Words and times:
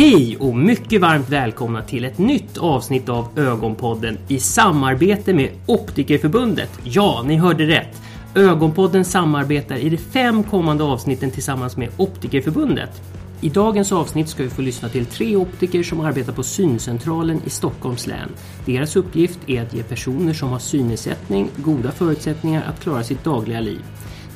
Hej 0.00 0.36
och 0.36 0.56
mycket 0.56 1.00
varmt 1.00 1.28
välkomna 1.28 1.82
till 1.82 2.04
ett 2.04 2.18
nytt 2.18 2.58
avsnitt 2.58 3.08
av 3.08 3.38
Ögonpodden 3.38 4.18
i 4.28 4.38
samarbete 4.38 5.34
med 5.34 5.50
Optikerförbundet. 5.66 6.70
Ja, 6.84 7.22
ni 7.26 7.36
hörde 7.36 7.66
rätt. 7.66 8.02
Ögonpodden 8.34 9.04
samarbetar 9.04 9.76
i 9.76 9.88
de 9.88 9.96
fem 9.96 10.42
kommande 10.42 10.84
avsnitten 10.84 11.30
tillsammans 11.30 11.76
med 11.76 11.88
Optikerförbundet. 11.96 13.02
I 13.40 13.48
dagens 13.48 13.92
avsnitt 13.92 14.28
ska 14.28 14.42
vi 14.42 14.50
få 14.50 14.62
lyssna 14.62 14.88
till 14.88 15.06
tre 15.06 15.36
optiker 15.36 15.82
som 15.82 16.00
arbetar 16.00 16.32
på 16.32 16.42
Syncentralen 16.42 17.40
i 17.46 17.50
Stockholms 17.50 18.06
län. 18.06 18.30
Deras 18.66 18.96
uppgift 18.96 19.38
är 19.46 19.62
att 19.62 19.74
ge 19.74 19.82
personer 19.82 20.32
som 20.32 20.48
har 20.48 20.58
synnedsättning 20.58 21.48
goda 21.56 21.90
förutsättningar 21.90 22.64
att 22.68 22.80
klara 22.80 23.04
sitt 23.04 23.24
dagliga 23.24 23.60
liv. 23.60 23.80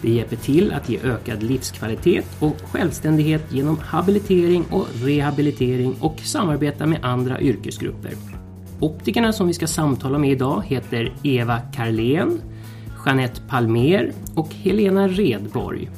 Det 0.05 0.11
hjälper 0.11 0.37
till 0.37 0.73
att 0.73 0.89
ge 0.89 0.99
ökad 1.03 1.43
livskvalitet 1.43 2.25
och 2.41 2.57
självständighet 2.73 3.53
genom 3.53 3.79
habilitering 3.79 4.65
och 4.71 4.87
rehabilitering 4.95 5.95
och 6.01 6.21
samarbeta 6.21 6.87
med 6.87 7.05
andra 7.05 7.41
yrkesgrupper. 7.41 8.13
Optikerna 8.81 9.33
som 9.33 9.47
vi 9.47 9.55
ska 9.55 9.67
samtala 9.67 10.19
med 10.19 10.31
idag 10.31 10.63
heter 10.67 11.13
Eva 11.23 11.61
Karlén, 11.75 12.41
Jeanette 13.07 13.41
Palmer 13.49 14.13
och 14.35 14.55
Helena 14.55 15.09
Redborg. 15.09 15.91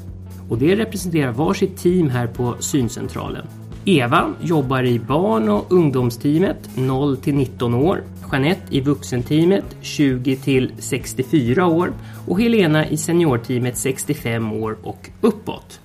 Och 0.48 0.58
det 0.58 0.76
representerar 0.76 1.32
varsitt 1.32 1.76
team 1.76 2.10
här 2.10 2.26
på 2.26 2.56
Syncentralen. 2.60 3.46
Eva 3.84 4.34
jobbar 4.40 4.82
i 4.82 4.98
barn 4.98 5.48
och 5.48 5.72
ungdomsteamet 5.72 6.70
0 6.76 7.16
till 7.16 7.34
19 7.34 7.74
år. 7.74 8.02
Jeanette 8.32 8.76
i 8.76 8.80
vuxenteamet 8.80 9.76
20 9.80 10.36
till 10.36 10.72
64 10.78 11.66
år 11.66 11.92
och 12.28 12.40
Helena 12.40 12.88
i 12.88 12.96
seniorteamet 12.96 13.76
65 13.76 14.52
år 14.52 14.78
och 14.82 15.10
uppåt. 15.20 15.80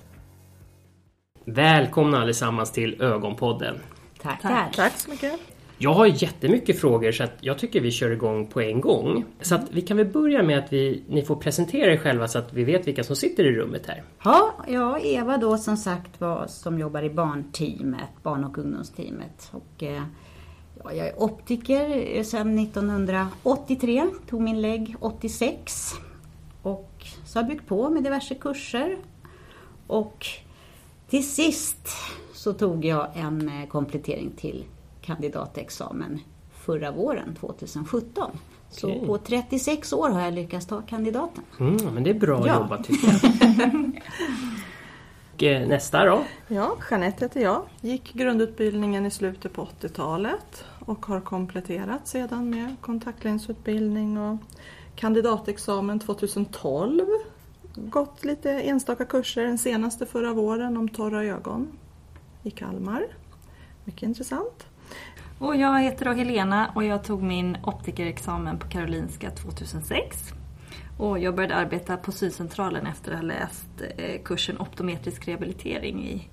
Välkomna 1.44 2.20
allesammans 2.20 2.72
till 2.72 3.02
Ögonpodden. 3.02 3.74
Tackar. 4.22 4.70
Tack 4.74 4.92
så 4.92 5.10
mycket. 5.10 5.40
Jag 5.78 5.94
har 5.94 6.06
jättemycket 6.06 6.80
frågor 6.80 7.12
så 7.12 7.24
att 7.24 7.36
jag 7.40 7.58
tycker 7.58 7.80
vi 7.80 7.90
kör 7.90 8.10
igång 8.10 8.46
på 8.46 8.60
en 8.60 8.80
gång. 8.80 9.24
Så 9.40 9.54
att 9.54 9.70
vi 9.70 9.80
kan 9.80 9.96
väl 9.96 10.06
börja 10.06 10.42
med 10.42 10.58
att 10.58 10.72
vi, 10.72 11.02
ni 11.08 11.22
får 11.22 11.36
presentera 11.36 11.92
er 11.92 11.96
själva 11.96 12.28
så 12.28 12.38
att 12.38 12.52
vi 12.52 12.64
vet 12.64 12.86
vilka 12.86 13.04
som 13.04 13.16
sitter 13.16 13.44
i 13.44 13.52
rummet 13.52 13.86
här. 13.86 14.02
Ja, 14.24 14.54
ja, 14.68 14.98
Eva 14.98 15.38
då 15.38 15.58
som 15.58 15.76
sagt 15.76 16.20
var 16.20 16.46
som 16.46 16.78
jobbar 16.78 17.02
i 17.02 17.10
barnteamet, 17.10 18.22
barn 18.22 18.44
och 18.44 18.58
ungdomsteamet. 18.58 19.50
Och, 19.52 19.82
eh, 19.82 20.02
ja, 20.84 20.92
jag 20.92 21.06
är 21.08 21.22
optiker 21.22 22.22
sedan 22.24 22.58
1983, 22.58 24.06
tog 24.28 24.40
min 24.40 24.60
lägg 24.62 24.96
86. 25.00 25.92
Och 26.62 26.90
så 27.26 27.38
har 27.38 27.42
jag 27.42 27.50
byggt 27.50 27.68
på 27.68 27.90
med 27.90 28.02
diverse 28.04 28.34
kurser. 28.34 28.96
Och 29.86 30.26
till 31.08 31.30
sist 31.30 31.88
så 32.34 32.52
tog 32.52 32.84
jag 32.84 33.08
en 33.14 33.48
eh, 33.48 33.68
komplettering 33.68 34.30
till 34.36 34.64
kandidatexamen 35.02 36.20
förra 36.52 36.90
våren 36.90 37.34
2017. 37.40 38.30
Så 38.70 38.88
Okej. 38.88 39.06
på 39.06 39.18
36 39.18 39.92
år 39.92 40.08
har 40.10 40.20
jag 40.20 40.34
lyckats 40.34 40.66
ta 40.66 40.82
kandidaten. 40.82 41.44
Mm, 41.60 41.94
men 41.94 42.04
det 42.04 42.10
är 42.10 42.14
bra 42.14 42.46
Ja. 42.46 42.54
jobbat 42.62 42.84
tycker 42.84 43.08
jag. 43.08 43.22
och, 45.34 45.42
eh, 45.42 45.68
nästa 45.68 46.04
då? 46.04 46.22
Ja, 46.48 46.76
Jeanette 46.90 47.24
heter 47.24 47.40
jag. 47.40 47.62
Gick 47.80 48.12
grundutbildningen 48.12 49.06
i 49.06 49.10
slutet 49.10 49.52
på 49.52 49.68
80-talet 49.80 50.64
och 50.84 51.06
har 51.06 51.20
kompletterat 51.20 52.08
sedan 52.08 52.50
med 52.50 52.76
kontaktlinsutbildning 52.80 54.18
och 54.18 54.38
kandidatexamen 54.96 55.98
2012. 55.98 57.06
Gått 57.74 58.24
lite 58.24 58.50
enstaka 58.50 59.04
kurser, 59.04 59.44
den 59.44 59.58
senaste 59.58 60.06
förra 60.06 60.32
våren 60.32 60.76
om 60.76 60.88
torra 60.88 61.24
ögon 61.24 61.68
i 62.42 62.50
Kalmar. 62.50 63.06
Mycket 63.84 64.02
intressant. 64.02 64.66
Och 65.38 65.56
jag 65.56 65.80
heter 65.80 66.04
då 66.04 66.12
Helena 66.12 66.72
och 66.74 66.84
jag 66.84 67.04
tog 67.04 67.22
min 67.22 67.56
optikerexamen 67.64 68.58
på 68.58 68.68
Karolinska 68.68 69.30
2006. 69.30 70.32
Och 70.98 71.18
jag 71.18 71.34
började 71.34 71.54
arbeta 71.54 71.96
på 71.96 72.12
Syncentralen 72.12 72.86
efter 72.86 73.12
att 73.12 73.18
ha 73.18 73.26
läst 73.26 73.68
eh, 73.96 74.22
kursen 74.22 74.58
optometrisk 74.58 75.28
rehabilitering 75.28 76.04
i, 76.06 76.28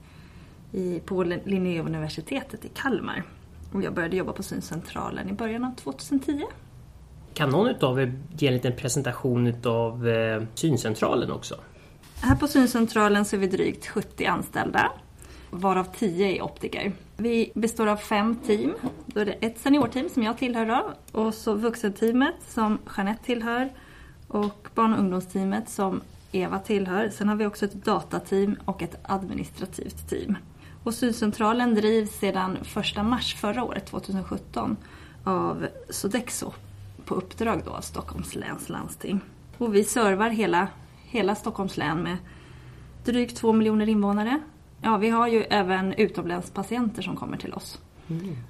i, 0.72 1.00
på 1.00 1.23
Linnéuniversitetet 1.23 2.66
i 2.66 2.69
Kalmar. 2.73 3.23
Och 3.74 3.84
jag 3.84 3.94
började 3.94 4.16
jobba 4.16 4.34
på 4.34 4.44
Syncentralen 4.44 5.30
i 5.30 5.34
början 5.34 5.63
av 5.63 5.75
2010. 5.75 6.46
Kan 7.34 7.50
någon 7.50 7.68
utav 7.68 8.00
er 8.00 8.13
ge 8.38 8.47
en 8.47 8.53
liten 8.53 8.75
presentation 8.75 9.47
utav 9.47 10.07
eh, 10.07 10.44
Syncentralen 10.53 11.31
också? 11.31 11.56
Här 12.22 12.35
på 12.35 12.47
Syncentralen 12.47 13.25
så 13.25 13.35
är 13.35 13.40
vi 13.40 13.47
drygt 13.47 13.88
70 13.88 14.25
anställda, 14.25 14.91
varav 15.50 15.88
10 15.97 16.28
är 16.28 16.41
optiker. 16.41 16.91
Vi 17.18 17.52
består 17.56 17.88
av 17.88 17.97
fem 17.97 18.35
team. 18.35 18.74
Då 19.06 19.19
är 19.19 19.25
det 19.25 19.31
ett 19.31 19.59
seniorteam 19.59 20.09
som 20.09 20.24
jag 20.24 20.38
tillhör 20.38 20.66
då, 20.66 20.94
och 21.19 21.34
så 21.34 21.53
vuxenteamet 21.53 22.35
som 22.47 22.79
Jeanette 22.97 23.25
tillhör 23.25 23.69
och 24.28 24.68
barn 24.75 24.94
och 24.94 25.00
ungdomsteamet 25.00 25.69
som 25.69 26.02
Eva 26.31 26.59
tillhör. 26.59 27.09
Sen 27.09 27.29
har 27.29 27.35
vi 27.35 27.46
också 27.46 27.66
ett 27.66 27.85
datateam 27.85 28.56
och 28.66 28.81
ett 28.81 29.00
administrativt 29.03 30.09
team. 30.09 30.38
Och 30.84 30.94
Syncentralen 30.94 31.75
drivs 31.75 32.19
sedan 32.19 32.57
1 32.97 33.06
mars 33.06 33.35
förra 33.35 33.63
året, 33.63 33.85
2017, 33.85 34.78
av 35.23 35.67
Sodexo 35.90 36.53
på 37.06 37.16
uppdrag 37.16 37.62
då 37.66 37.72
av 37.72 37.81
Stockholms 37.81 38.35
läns 38.35 38.69
landsting. 38.69 39.22
Och 39.57 39.75
vi 39.75 39.84
servar 39.84 40.29
hela, 40.29 40.67
hela 41.03 41.35
Stockholms 41.35 41.78
län 41.78 42.03
med 42.03 42.17
drygt 43.06 43.38
två 43.38 43.53
miljoner 43.53 43.90
invånare. 43.90 44.40
Ja, 44.81 44.97
vi 44.97 45.09
har 45.09 45.28
ju 45.28 45.44
även 45.44 45.94
utomlänspatienter 45.94 47.01
som 47.01 47.16
kommer 47.16 47.38
till 47.38 47.53
oss. 47.53 47.79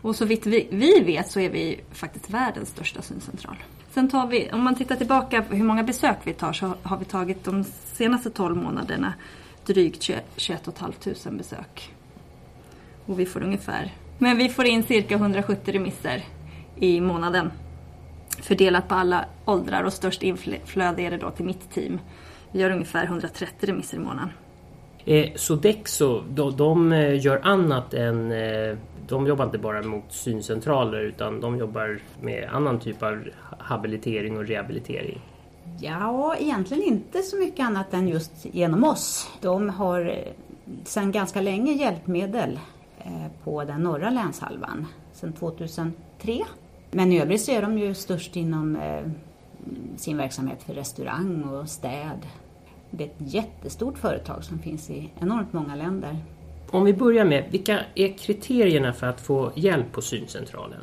Och 0.01 0.15
så 0.15 0.25
vitt 0.25 0.45
vi, 0.45 0.67
vi 0.71 0.99
vet 0.99 1.31
så 1.31 1.39
är 1.39 1.49
vi 1.49 1.81
faktiskt 1.91 2.29
världens 2.29 2.69
största 2.69 3.01
syncentral. 3.01 3.55
Sen 3.91 4.09
tar 4.09 4.27
vi, 4.27 4.51
om 4.51 4.63
man 4.63 4.75
tittar 4.75 4.95
tillbaka 4.95 5.41
på 5.41 5.55
hur 5.55 5.63
många 5.63 5.83
besök 5.83 6.17
vi 6.23 6.33
tar 6.33 6.53
så 6.53 6.73
har 6.83 6.97
vi 6.97 7.05
tagit 7.05 7.43
de 7.43 7.63
senaste 7.93 8.29
12 8.29 8.57
månaderna 8.57 9.13
drygt 9.65 10.01
21 10.35 10.69
500 10.77 11.31
besök. 11.31 11.93
Och 13.05 13.19
vi 13.19 13.25
får 13.25 13.43
ungefär, 13.43 13.93
men 14.17 14.37
vi 14.37 14.49
får 14.49 14.65
in 14.65 14.83
cirka 14.83 15.15
170 15.15 15.71
remisser 15.71 16.23
i 16.75 17.01
månaden. 17.01 17.51
Fördelat 18.41 18.87
på 18.87 18.95
alla 18.95 19.25
åldrar 19.45 19.83
och 19.83 19.93
störst 19.93 20.23
inflöde 20.23 21.01
är 21.01 21.11
det 21.11 21.17
då 21.17 21.31
till 21.31 21.45
mitt 21.45 21.71
team. 21.73 21.99
Vi 22.51 22.63
har 22.63 22.69
ungefär 22.69 23.03
130 23.03 23.67
remisser 23.67 23.97
i 23.97 23.99
månaden. 23.99 24.29
Eh, 25.05 25.29
Sodexo, 25.35 26.23
de, 26.29 26.57
de 26.57 26.91
eh, 26.91 27.25
gör 27.25 27.39
annat 27.43 27.93
än... 27.93 28.31
Eh, 28.31 28.77
de 29.07 29.27
jobbar 29.27 29.45
inte 29.45 29.57
bara 29.57 29.81
mot 29.81 30.03
syncentraler 30.09 30.99
utan 30.99 31.41
de 31.41 31.57
jobbar 31.57 31.99
med 32.21 32.49
annan 32.51 32.79
typ 32.79 33.03
av 33.03 33.23
habilitering 33.57 34.37
och 34.37 34.47
rehabilitering. 34.47 35.21
Ja, 35.79 36.35
egentligen 36.39 36.83
inte 36.83 37.21
så 37.23 37.37
mycket 37.37 37.65
annat 37.65 37.93
än 37.93 38.07
just 38.07 38.31
genom 38.41 38.83
oss. 38.83 39.29
De 39.41 39.69
har 39.69 40.09
eh, 40.09 40.33
sedan 40.83 41.11
ganska 41.11 41.41
länge 41.41 41.71
hjälpmedel 41.71 42.59
på 43.43 43.63
den 43.63 43.81
norra 43.83 44.09
länshalvan, 44.09 44.87
sedan 45.13 45.33
2003. 45.33 45.93
Men 46.91 47.11
i 47.11 47.21
övrigt 47.21 47.41
så 47.41 47.51
är 47.51 47.61
de 47.61 47.77
ju 47.77 47.93
störst 47.93 48.35
inom 48.35 48.75
eh, 48.75 49.01
sin 49.97 50.17
verksamhet 50.17 50.63
för 50.63 50.73
restaurang 50.73 51.43
och 51.43 51.69
städ. 51.69 52.27
Det 52.91 53.03
är 53.03 53.07
ett 53.07 53.15
jättestort 53.33 53.97
företag 53.97 54.43
som 54.43 54.59
finns 54.59 54.89
i 54.89 55.09
enormt 55.19 55.53
många 55.53 55.75
länder. 55.75 56.17
Om 56.71 56.83
vi 56.83 56.93
börjar 56.93 57.25
med, 57.25 57.45
vilka 57.51 57.79
är 57.95 58.17
kriterierna 58.17 58.93
för 58.93 59.07
att 59.07 59.21
få 59.21 59.51
hjälp 59.55 59.91
på 59.91 60.01
syncentralen? 60.01 60.79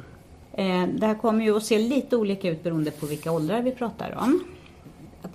Eh, 0.53 0.87
Det 0.99 1.07
här 1.07 1.15
kommer 1.15 1.45
ju 1.45 1.57
att 1.57 1.65
se 1.65 1.79
lite 1.79 2.17
olika 2.17 2.49
ut 2.51 2.63
beroende 2.63 2.91
på 2.91 3.07
vilka 3.07 3.33
åldrar 3.33 3.63
vi 3.63 3.71
pratar 3.71 4.19
om. 4.19 4.41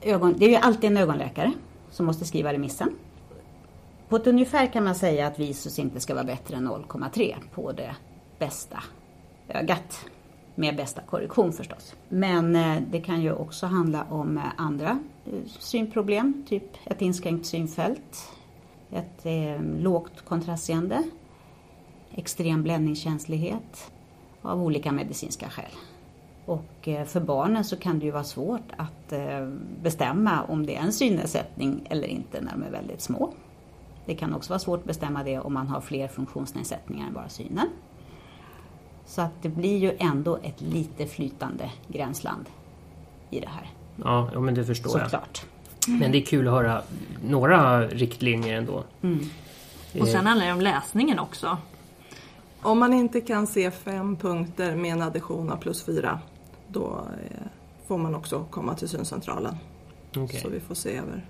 Ögon, 0.01 0.35
det 0.37 0.45
är 0.45 0.49
ju 0.49 0.55
alltid 0.55 0.89
en 0.91 0.97
ögonläkare 0.97 1.51
som 1.91 2.05
måste 2.05 2.25
skriva 2.25 2.53
remissen. 2.53 2.89
På 4.11 4.17
ett 4.17 4.27
ungefär 4.27 4.73
kan 4.73 4.83
man 4.83 4.95
säga 4.95 5.27
att 5.27 5.39
visus 5.39 5.79
inte 5.79 5.99
ska 5.99 6.13
vara 6.13 6.23
bättre 6.23 6.55
än 6.55 6.67
0,3 6.67 7.35
på 7.53 7.71
det 7.71 7.95
bästa 8.39 8.83
ögat. 9.49 10.05
Med 10.55 10.75
bästa 10.75 11.01
korrektion 11.01 11.53
förstås. 11.53 11.95
Men 12.09 12.55
eh, 12.55 12.81
det 12.91 13.01
kan 13.01 13.21
ju 13.21 13.33
också 13.33 13.65
handla 13.65 14.03
om 14.09 14.37
eh, 14.37 14.43
andra 14.57 14.99
eh, 15.25 15.49
synproblem, 15.59 16.45
typ 16.47 16.63
ett 16.85 17.01
inskränkt 17.01 17.45
synfält, 17.45 18.31
ett 18.91 19.25
lågt 19.79 20.21
kontrastseende, 20.25 21.03
extrem 22.15 22.63
bländningskänslighet 22.63 23.91
av 24.41 24.63
olika 24.63 24.91
medicinska 24.91 25.49
skäl. 25.49 25.71
Och 26.45 26.87
för 27.05 27.19
barnen 27.19 27.63
så 27.63 27.75
kan 27.75 27.99
det 27.99 28.05
ju 28.05 28.11
vara 28.11 28.23
svårt 28.23 28.71
att 28.77 29.13
bestämma 29.81 30.43
om 30.43 30.65
det 30.65 30.75
är 30.75 30.81
en 30.81 30.93
synnedsättning 30.93 31.87
eller 31.89 32.07
inte 32.07 32.41
när 32.41 32.51
de 32.51 32.63
är 32.63 32.71
väldigt 32.71 33.01
små. 33.01 33.33
Det 34.05 34.15
kan 34.15 34.33
också 34.33 34.49
vara 34.49 34.59
svårt 34.59 34.79
att 34.79 34.85
bestämma 34.85 35.23
det 35.23 35.39
om 35.39 35.53
man 35.53 35.67
har 35.67 35.81
fler 35.81 36.07
funktionsnedsättningar 36.07 37.07
än 37.07 37.13
bara 37.13 37.29
synen. 37.29 37.69
Så 39.05 39.21
att 39.21 39.31
det 39.41 39.49
blir 39.49 39.77
ju 39.77 39.95
ändå 39.99 40.37
ett 40.43 40.61
lite 40.61 41.05
flytande 41.07 41.71
gränsland 41.87 42.45
i 43.29 43.39
det 43.39 43.49
här, 43.49 43.69
Ja, 43.95 44.39
men 44.39 44.53
det 44.53 44.65
förstår 44.65 44.99
jag. 44.99 45.09
såklart. 45.09 45.45
Men 45.87 46.11
det 46.11 46.17
är 46.17 46.25
kul 46.25 46.47
att 46.47 46.53
höra 46.53 46.81
några 47.27 47.87
riktlinjer 47.87 48.57
ändå. 48.57 48.83
Och 50.01 50.07
sen 50.07 50.25
handlar 50.27 50.45
det 50.45 50.53
om 50.53 50.61
läsningen 50.61 51.19
också. 51.19 51.57
Om 52.61 52.79
man 52.79 52.93
inte 52.93 53.21
kan 53.21 53.47
se 53.47 53.71
fem 53.71 54.15
punkter 54.15 54.75
med 54.75 54.91
en 54.91 55.01
addition 55.01 55.51
av 55.51 55.57
plus 55.57 55.83
fyra 55.83 56.19
då 56.67 57.05
eh, 57.29 57.37
får 57.87 57.97
man 57.97 58.15
också 58.15 58.45
komma 58.49 58.75
till 58.75 58.89
syncentralen. 58.89 59.55
Okej. 60.17 60.39
Så 60.41 60.49
vi 60.49 60.59
får 60.59 60.75
se 60.75 60.97
över 60.97 61.25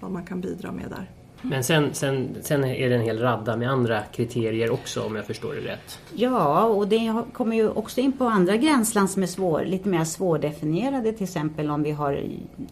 vad 0.00 0.10
man 0.10 0.24
kan 0.24 0.40
bidra 0.40 0.72
med 0.72 0.90
där. 0.90 1.10
Men 1.42 1.64
sen, 1.64 1.94
sen, 1.94 2.36
sen 2.42 2.64
är 2.64 2.88
det 2.88 2.94
en 2.94 3.02
hel 3.02 3.18
radda 3.18 3.56
med 3.56 3.70
andra 3.70 4.02
kriterier 4.02 4.70
också 4.70 5.02
om 5.02 5.16
jag 5.16 5.24
förstår 5.26 5.54
det 5.54 5.60
rätt. 5.60 5.98
Ja, 6.14 6.64
och 6.64 6.88
det 6.88 7.22
kommer 7.32 7.56
ju 7.56 7.68
också 7.70 8.00
in 8.00 8.12
på 8.12 8.24
andra 8.24 8.56
gränsland 8.56 9.10
som 9.10 9.22
är 9.22 9.26
svår, 9.26 9.64
lite 9.64 9.88
mer 9.88 10.04
svårdefinierade. 10.04 11.12
Till 11.12 11.24
exempel 11.24 11.70
om 11.70 11.82
vi 11.82 11.90
har 11.90 12.22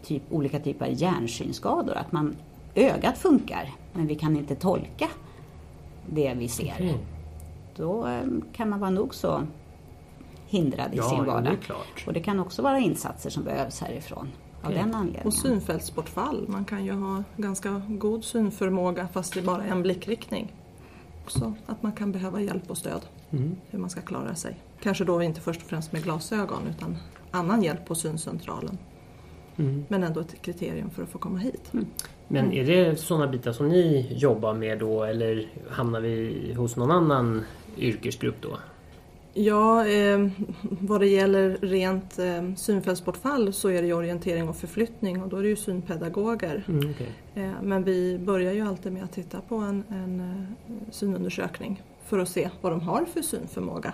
typ, 0.04 0.22
olika 0.30 0.58
typer 0.60 0.86
av 0.86 0.92
hjärnsynskador. 0.92 1.94
Att 1.96 2.12
man, 2.12 2.36
ögat 2.74 3.18
funkar, 3.18 3.70
men 3.92 4.06
vi 4.06 4.14
kan 4.14 4.36
inte 4.36 4.54
tolka 4.54 5.08
det 6.06 6.34
vi 6.38 6.48
ser. 6.48 6.72
Okej. 6.74 6.98
Då 7.76 8.06
eh, 8.06 8.20
kan 8.52 8.68
man 8.70 8.80
vara 8.80 8.90
nog 8.90 9.14
så 9.14 9.42
hindrad 10.48 10.94
i 10.94 10.96
Ja, 10.96 11.02
sin 11.02 11.18
jo, 11.18 11.24
det 11.24 11.30
är 11.30 11.34
vardag. 11.34 11.56
klart. 11.62 12.04
Och 12.06 12.12
det 12.12 12.20
kan 12.20 12.40
också 12.40 12.62
vara 12.62 12.78
insatser 12.78 13.30
som 13.30 13.44
behövs 13.44 13.80
härifrån 13.80 14.28
av 14.62 14.70
den 14.72 14.94
anledningen. 14.94 15.26
Och 15.26 15.34
synfältsbortfall, 15.34 16.44
man 16.48 16.64
kan 16.64 16.84
ju 16.84 16.92
ha 16.92 17.22
ganska 17.36 17.82
god 17.88 18.24
synförmåga 18.24 19.08
fast 19.12 19.34
det 19.34 19.40
är 19.40 19.44
bara 19.44 19.64
en 19.64 19.82
blickriktning. 19.82 20.52
Så 21.26 21.52
att 21.66 21.82
man 21.82 21.92
kan 21.92 22.12
behöva 22.12 22.40
hjälp 22.40 22.70
och 22.70 22.78
stöd 22.78 23.00
Mm. 23.32 23.56
hur 23.70 23.78
man 23.78 23.90
ska 23.90 24.00
klara 24.00 24.34
sig. 24.34 24.56
Kanske 24.82 25.04
då 25.04 25.22
inte 25.22 25.40
först 25.40 25.62
och 25.62 25.66
främst 25.68 25.92
med 25.92 26.02
glasögon 26.02 26.62
utan 26.76 26.96
annan 27.30 27.62
hjälp 27.62 27.86
på 27.86 27.94
syncentralen. 27.94 28.78
Mm. 29.56 29.84
Men 29.88 30.02
ändå 30.02 30.20
ett 30.20 30.42
kriterium 30.42 30.90
för 30.90 31.02
att 31.02 31.08
få 31.08 31.18
komma 31.18 31.38
hit. 31.38 31.72
Men 32.28 32.52
är 32.52 32.64
det 32.64 32.96
sådana 33.00 33.26
bitar 33.26 33.52
som 33.52 33.68
ni 33.68 34.12
jobbar 34.16 34.54
med 34.54 34.78
då 34.78 35.04
eller 35.04 35.48
hamnar 35.70 36.00
vi 36.00 36.54
hos 36.56 36.76
någon 36.76 36.90
annan 36.90 37.44
yrkesgrupp 37.78 38.36
då? 38.40 38.58
Ja, 39.34 39.86
eh, 39.86 40.28
vad 40.60 41.00
det 41.00 41.06
gäller 41.06 41.58
rent 41.62 42.18
eh, 42.18 42.54
synfältsbortfall 42.56 43.52
så 43.52 43.68
är 43.68 43.82
det 43.82 43.88
ju 43.88 43.94
orientering 43.94 44.48
och 44.48 44.56
förflyttning 44.56 45.22
och 45.22 45.28
då 45.28 45.36
är 45.36 45.42
det 45.42 45.48
ju 45.48 45.56
synpedagoger. 45.56 46.64
Mm, 46.68 46.90
okej. 46.90 47.08
Eh, 47.34 47.62
men 47.62 47.84
vi 47.84 48.18
börjar 48.18 48.52
ju 48.52 48.60
alltid 48.60 48.92
med 48.92 49.04
att 49.04 49.12
titta 49.12 49.40
på 49.40 49.56
en, 49.56 49.84
en 49.88 50.20
eh, 50.20 50.90
synundersökning 50.90 51.82
för 52.04 52.18
att 52.18 52.28
se 52.28 52.50
vad 52.60 52.72
de 52.72 52.80
har 52.80 53.04
för 53.04 53.22
synförmåga. 53.22 53.92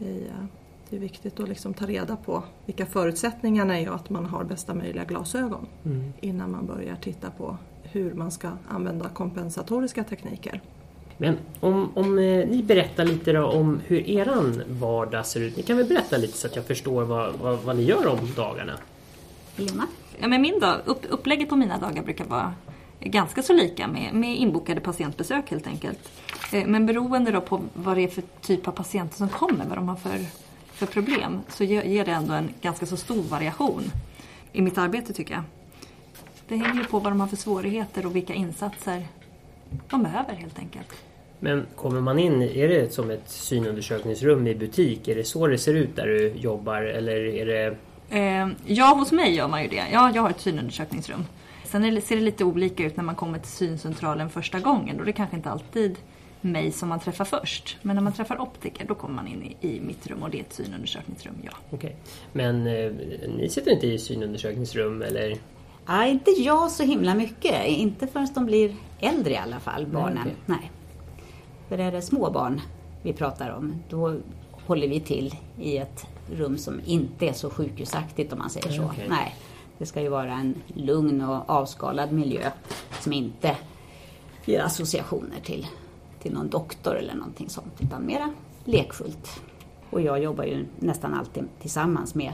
Eh, 0.00 0.06
det 0.90 0.96
är 0.96 1.00
viktigt 1.00 1.40
att 1.40 1.48
liksom 1.48 1.74
ta 1.74 1.86
reda 1.86 2.16
på 2.16 2.42
vilka 2.66 2.86
förutsättningarna 2.86 3.78
är 3.80 3.88
och 3.88 3.94
att 3.94 4.10
man 4.10 4.26
har 4.26 4.44
bästa 4.44 4.74
möjliga 4.74 5.04
glasögon 5.04 5.66
Mm. 5.84 6.12
innan 6.20 6.50
man 6.50 6.66
börjar 6.66 6.96
titta 6.96 7.30
på 7.30 7.56
hur 7.82 8.14
man 8.14 8.30
ska 8.30 8.48
använda 8.68 9.08
kompensatoriska 9.08 10.04
tekniker. 10.04 10.60
Men 11.18 11.38
om, 11.60 11.90
om 11.94 12.18
eh, 12.18 12.46
ni 12.48 12.62
berättar 12.62 13.04
lite 13.04 13.32
då 13.32 13.46
om 13.46 13.80
hur 13.86 14.10
eran 14.10 14.62
vardag 14.66 15.26
ser 15.26 15.40
ut. 15.40 15.56
Ni 15.56 15.62
kan 15.62 15.76
väl 15.76 15.86
berätta 15.86 16.16
lite 16.16 16.38
så 16.38 16.46
att 16.46 16.56
jag 16.56 16.66
förstår 16.66 17.04
vad, 17.04 17.34
vad, 17.34 17.58
vad 17.58 17.76
ni 17.76 17.82
gör 17.82 18.06
om 18.06 18.18
dagarna? 18.36 18.72
Lena? 19.56 19.86
Ja, 20.18 20.28
men 20.28 20.42
min 20.42 20.60
dag, 20.60 20.76
upp, 20.84 21.06
upplägget 21.08 21.48
på 21.48 21.56
mina 21.56 21.78
dagar 21.78 22.02
brukar 22.02 22.24
vara 22.24 22.54
ganska 23.00 23.42
så 23.42 23.52
lika 23.52 23.88
med, 23.88 24.14
med 24.14 24.36
inbokade 24.36 24.80
patientbesök 24.80 25.50
helt 25.50 25.66
enkelt. 25.66 26.12
Eh, 26.52 26.66
Men 26.66 26.86
beroende 26.86 27.30
då 27.30 27.40
på 27.40 27.60
vad 27.74 27.96
det 27.96 28.02
är 28.02 28.08
för 28.08 28.22
typ 28.40 28.68
av 28.68 28.72
patienter 28.72 29.16
som 29.16 29.28
kommer, 29.28 29.64
vad 29.68 29.78
de 29.78 29.88
har 29.88 29.96
för, 29.96 30.18
för 30.72 30.86
problem, 30.86 31.40
så 31.48 31.64
ger, 31.64 31.82
ger 31.82 32.04
det 32.04 32.12
ändå 32.12 32.32
en 32.32 32.48
ganska 32.60 32.86
så 32.86 32.96
stor 32.96 33.22
variation 33.22 33.82
i 34.52 34.62
mitt 34.62 34.78
arbete 34.78 35.12
tycker 35.12 35.34
jag. 35.34 35.42
Det 36.48 36.56
hänger 36.56 36.82
ju 36.82 36.84
på 36.84 36.98
vad 36.98 37.12
de 37.12 37.20
har 37.20 37.28
för 37.28 37.36
svårigheter 37.36 38.06
och 38.06 38.16
vilka 38.16 38.34
insatser 38.34 39.06
de 39.90 40.02
behöver 40.02 40.34
helt 40.34 40.58
enkelt. 40.58 40.88
Men 41.40 41.66
kommer 41.76 42.00
man 42.00 42.18
in, 42.18 42.42
är 42.42 42.68
det 42.68 42.92
som 42.92 43.10
ett 43.10 43.28
synundersökningsrum 43.28 44.46
i 44.46 44.54
butik? 44.54 45.08
Är 45.08 45.14
det 45.14 45.24
så 45.24 45.46
det 45.46 45.58
ser 45.58 45.74
ut 45.74 45.96
där 45.96 46.06
du 46.06 46.28
jobbar? 46.28 46.82
Eller 46.82 47.16
är 47.16 47.46
det... 47.46 47.76
Eh, 48.18 48.48
ja, 48.66 48.94
hos 48.94 49.12
mig 49.12 49.34
gör 49.34 49.48
man 49.48 49.62
ju 49.62 49.68
det. 49.68 49.84
Ja, 49.92 50.12
jag 50.14 50.22
har 50.22 50.30
ett 50.30 50.40
synundersökningsrum. 50.40 51.24
Sen 51.64 51.94
det, 51.94 52.00
ser 52.00 52.16
det 52.16 52.22
lite 52.22 52.44
olika 52.44 52.84
ut 52.84 52.96
när 52.96 53.04
man 53.04 53.14
kommer 53.14 53.38
till 53.38 53.48
syncentralen 53.48 54.30
första 54.30 54.60
gången. 54.60 54.96
Då 54.96 55.02
är 55.02 55.06
det 55.06 55.12
kanske 55.12 55.36
inte 55.36 55.50
alltid 55.50 55.96
mig 56.40 56.72
som 56.72 56.88
man 56.88 57.00
träffar 57.00 57.24
först. 57.24 57.76
Men 57.82 57.96
när 57.96 58.02
man 58.02 58.12
träffar 58.12 58.40
optiker 58.40 58.86
då 58.86 58.94
kommer 58.94 59.14
man 59.14 59.26
in 59.26 59.42
i, 59.60 59.68
i 59.68 59.80
mitt 59.80 60.06
rum 60.06 60.22
och 60.22 60.30
det 60.30 60.38
är 60.38 60.42
ett 60.42 60.52
synundersökningsrum, 60.52 61.34
ja. 61.42 61.52
Okej. 61.70 61.96
Men 62.32 62.66
eh, 62.66 62.92
ni 63.38 63.48
sitter 63.48 63.70
inte 63.70 63.86
i 63.86 63.98
synundersökningsrum 63.98 65.02
eller? 65.02 65.36
Ja, 65.86 66.06
inte 66.06 66.30
jag 66.30 66.70
så 66.70 66.82
himla 66.82 67.14
mycket. 67.14 67.66
Inte 67.66 68.06
förrän 68.06 68.28
de 68.34 68.46
blir 68.46 68.76
äldre 69.00 69.32
i 69.32 69.36
alla 69.36 69.60
fall, 69.60 69.86
barnen. 69.86 70.18
okej. 70.22 70.36
Nej. 70.46 70.70
För 71.68 71.78
är 71.78 71.92
det 71.92 72.02
små 72.02 72.30
barn 72.30 72.60
vi 73.02 73.12
pratar 73.12 73.50
om, 73.50 73.74
då 73.88 74.16
håller 74.66 74.88
vi 74.88 75.00
till 75.00 75.34
i 75.58 75.76
ett 75.76 76.06
rum 76.32 76.58
som 76.58 76.80
inte 76.84 77.28
är 77.28 77.32
så 77.32 77.50
sjukhusaktigt 77.50 78.32
om 78.32 78.38
man 78.38 78.50
säger 78.50 78.70
så. 78.70 78.82
okej. 78.84 79.06
Nej, 79.08 79.36
det 79.78 79.86
ska 79.86 80.00
ju 80.00 80.08
vara 80.08 80.32
en 80.32 80.54
lugn 80.74 81.20
och 81.20 81.50
avskalad 81.50 82.12
miljö 82.12 82.50
som 83.00 83.12
inte 83.12 83.56
ger 84.44 84.60
associationer 84.60 85.40
till, 85.42 85.66
till 86.22 86.32
någon 86.32 86.48
doktor 86.48 86.96
eller 86.96 87.14
någonting 87.14 87.48
sånt, 87.48 87.74
utan 87.80 88.06
mera 88.06 88.32
lekfullt. 88.64 89.42
Och 89.90 90.00
jag 90.00 90.22
jobbar 90.22 90.44
ju 90.44 90.66
nästan 90.78 91.14
alltid 91.14 91.44
tillsammans 91.60 92.14
med 92.14 92.32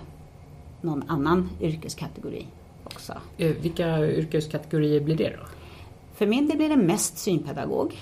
någon 0.81 1.05
annan 1.09 1.51
yrkeskategori 1.61 2.47
också. 2.95 3.13
Eh, 3.37 3.57
vilka 3.57 4.07
yrkeskategorier 4.07 5.01
blir 5.01 5.17
det 5.17 5.29
då? 5.31 5.47
För 6.15 6.27
min 6.27 6.49
del 6.49 6.57
blir 6.57 6.69
det 6.69 6.77
mest 6.77 7.19
synpedagog. 7.19 7.97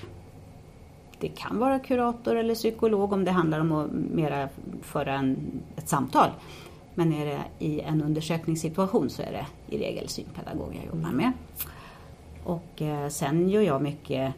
Det 1.19 1.27
kan 1.27 1.59
vara 1.59 1.79
kurator 1.79 2.35
eller 2.35 2.55
psykolog 2.55 3.13
om 3.13 3.25
det 3.25 3.31
handlar 3.31 3.59
om 3.59 3.71
att 3.71 3.91
mera 3.91 4.49
föra 4.81 5.13
en, 5.13 5.37
ett 5.75 5.89
samtal. 5.89 6.29
Men 6.95 7.13
är 7.13 7.25
det 7.25 7.65
i 7.65 7.79
en 7.79 8.03
undersökningssituation 8.03 9.09
så 9.09 9.21
är 9.21 9.31
det 9.31 9.75
i 9.75 9.79
regel 9.79 10.09
synpedagog 10.09 10.75
jag 10.75 10.95
jobbar 10.95 11.11
med. 11.11 11.31
Och 12.43 12.81
eh, 12.81 13.09
sen 13.09 13.49
gör 13.49 13.61
jag 13.61 13.81
mycket 13.81 14.33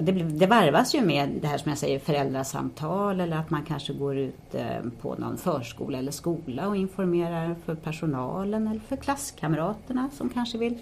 det, 0.00 0.12
blir- 0.12 0.24
det 0.24 0.46
varvas 0.46 0.94
ju 0.94 1.00
med 1.00 1.28
det 1.42 1.46
här 1.48 1.58
som 1.58 1.68
jag 1.68 1.78
säger 1.78 1.98
föräldrasamtal 1.98 3.20
eller 3.20 3.36
att 3.36 3.50
man 3.50 3.62
kanske 3.64 3.92
går 3.92 4.16
ut 4.16 4.54
eh, 4.54 4.66
på 5.00 5.14
någon 5.14 5.36
förskola 5.36 5.98
eller 5.98 6.12
skola 6.12 6.68
och 6.68 6.76
informerar 6.76 7.56
för 7.64 7.74
personalen 7.74 8.68
eller 8.68 8.80
för 8.80 8.96
klasskamraterna 8.96 10.10
som 10.12 10.28
kanske 10.28 10.58
vill 10.58 10.78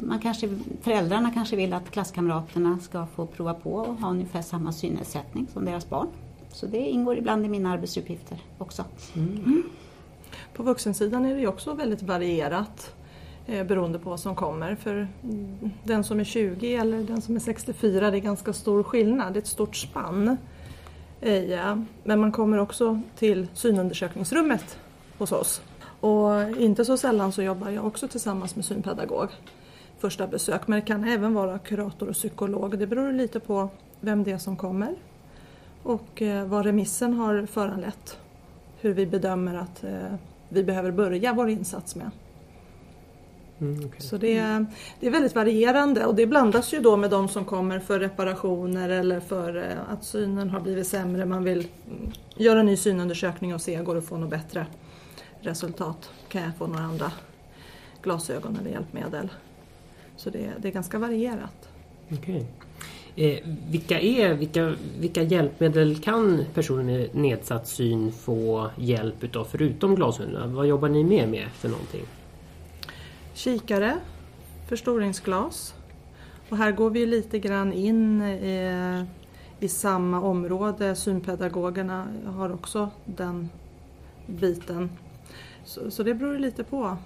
man 0.00 0.18
kanske, 0.18 0.48
föräldrarna 0.82 1.30
kanske 1.30 1.56
vill 1.56 1.72
att 1.72 1.90
klasskamraterna 1.90 2.78
ska 2.78 3.06
få 3.06 3.26
prova 3.26 3.54
på 3.54 3.74
och 3.74 3.94
ha 3.96 4.10
ungefär 4.10 4.42
samma 4.42 4.72
synnedsättning 4.72 5.46
som 5.52 5.64
deras 5.64 5.88
barn. 5.88 6.06
Så 6.52 6.66
det 6.66 6.78
ingår 6.78 7.18
ibland 7.18 7.44
i 7.46 7.48
mina 7.48 7.72
arbetsuppgifter 7.72 8.38
också. 8.58 8.84
På 10.54 10.62
vuxensidan 10.62 11.24
är 11.24 11.34
det 11.34 11.40
ju 11.40 11.46
också 11.46 11.74
väldigt 11.74 12.02
varierat 12.02 12.94
Eh, 13.46 13.66
beroende 13.66 13.98
på 13.98 14.10
vad 14.10 14.20
som 14.20 14.34
kommer. 14.34 14.74
För 14.74 15.08
den 15.84 16.04
som 16.04 16.20
är 16.20 16.24
20 16.24 16.74
eller 16.74 17.02
den 17.02 17.22
som 17.22 17.36
är 17.36 17.40
64, 17.40 18.10
det 18.10 18.16
är 18.16 18.20
ganska 18.20 18.52
stor 18.52 18.82
skillnad, 18.82 19.32
det 19.32 19.38
är 19.38 19.42
ett 19.42 19.46
stort 19.46 19.76
spann. 19.76 20.36
Eh, 21.20 21.44
ja. 21.44 21.84
Men 22.04 22.20
man 22.20 22.32
kommer 22.32 22.58
också 22.58 23.00
till 23.16 23.46
synundersökningsrummet 23.54 24.78
hos 25.18 25.32
oss. 25.32 25.62
Och 26.00 26.50
inte 26.58 26.84
så 26.84 26.96
sällan 26.96 27.32
så 27.32 27.42
jobbar 27.42 27.70
jag 27.70 27.86
också 27.86 28.08
tillsammans 28.08 28.56
med 28.56 28.64
synpedagog 28.64 29.28
första 29.98 30.26
besök. 30.26 30.68
Men 30.68 30.80
det 30.80 30.86
kan 30.86 31.04
även 31.04 31.34
vara 31.34 31.58
kurator 31.58 32.08
och 32.08 32.14
psykolog. 32.14 32.78
Det 32.78 32.86
beror 32.86 33.12
lite 33.12 33.40
på 33.40 33.68
vem 34.00 34.24
det 34.24 34.32
är 34.32 34.38
som 34.38 34.56
kommer 34.56 34.94
och 35.82 36.22
eh, 36.22 36.46
vad 36.46 36.66
remissen 36.66 37.14
har 37.14 37.46
föranlett. 37.46 38.18
Hur 38.80 38.94
vi 38.94 39.06
bedömer 39.06 39.54
att 39.54 39.84
vi 40.48 40.64
behöver 40.64 40.90
börja 40.90 41.32
vår 41.32 41.48
insats 41.48 41.96
med. 41.96 42.10
Mm, 43.64 43.86
okej. 43.86 44.00
Så 44.00 44.16
det, 44.16 44.36
är- 44.36 44.66
det 45.00 45.06
är 45.06 45.10
väldigt 45.10 45.34
varierande 45.34 46.06
och 46.06 46.14
det 46.14 46.26
blandas 46.26 46.74
ju 46.74 46.80
då 46.80 46.96
med 46.96 47.10
de 47.10 47.28
som 47.28 47.44
kommer 47.44 47.78
för 47.78 48.00
reparationer 48.00 48.88
eller 48.88 49.20
för 49.20 49.56
eh, 49.56 49.92
att 49.92 50.04
synen 50.04 50.50
har 50.50 50.60
blivit 50.60 50.86
sämre. 50.86 51.24
Man 51.26 51.44
vill 51.44 51.66
göra 52.36 52.60
en 52.60 52.66
ny 52.66 52.76
synundersökning 52.76 53.54
och 53.54 53.60
se, 53.60 53.76
går 53.76 53.94
det 53.94 53.98
att 53.98 54.04
få 54.06 54.16
något 54.16 54.30
bättre 54.30 54.66
resultat? 55.40 56.10
Kan 56.28 56.42
jag 56.42 56.56
få 56.58 56.66
några 56.66 56.82
andra 56.84 57.12
glasögon 58.02 58.58
eller 58.60 58.70
hjälpmedel? 58.70 59.28
Så 60.16 60.30
det, 60.30 60.50
det 60.58 60.68
är 60.68 60.72
ganska 60.72 60.98
varierat. 60.98 61.68
Okej. 62.12 62.46
Eh, 63.16 63.38
vilka, 63.70 64.00
är, 64.00 64.34
vilka, 64.34 64.74
vilka 64.98 65.22
hjälpmedel 65.22 65.96
kan 65.98 66.44
personer 66.54 66.82
med 66.84 67.14
nedsatt 67.14 67.68
syn 67.68 68.12
få 68.12 68.70
hjälp 68.76 69.24
utav 69.24 69.44
förutom 69.50 69.94
glasögonen? 69.94 70.54
Vad 70.54 70.66
jobbar 70.66 70.88
ni 70.88 71.04
med, 71.04 71.28
med 71.28 71.48
för 71.54 71.68
någonting? 71.68 72.02
Kikare, 73.34 74.00
förstoringsglas. 74.68 75.74
Och 76.48 76.56
här 76.56 76.72
går 76.72 76.90
vi 76.90 77.06
lite 77.06 77.38
grann 77.38 77.72
in 77.72 78.22
i, 78.22 79.06
i 79.60 79.68
samma 79.68 80.20
område. 80.20 80.94
Synpedagogerna 80.94 82.06
har 82.26 82.52
också 82.52 82.90
den 83.04 83.48
biten. 84.26 84.90
Så, 85.64 85.90
så 85.90 86.02
det 86.02 86.14
beror 86.14 86.38
lite 86.38 86.64
på 86.64 86.96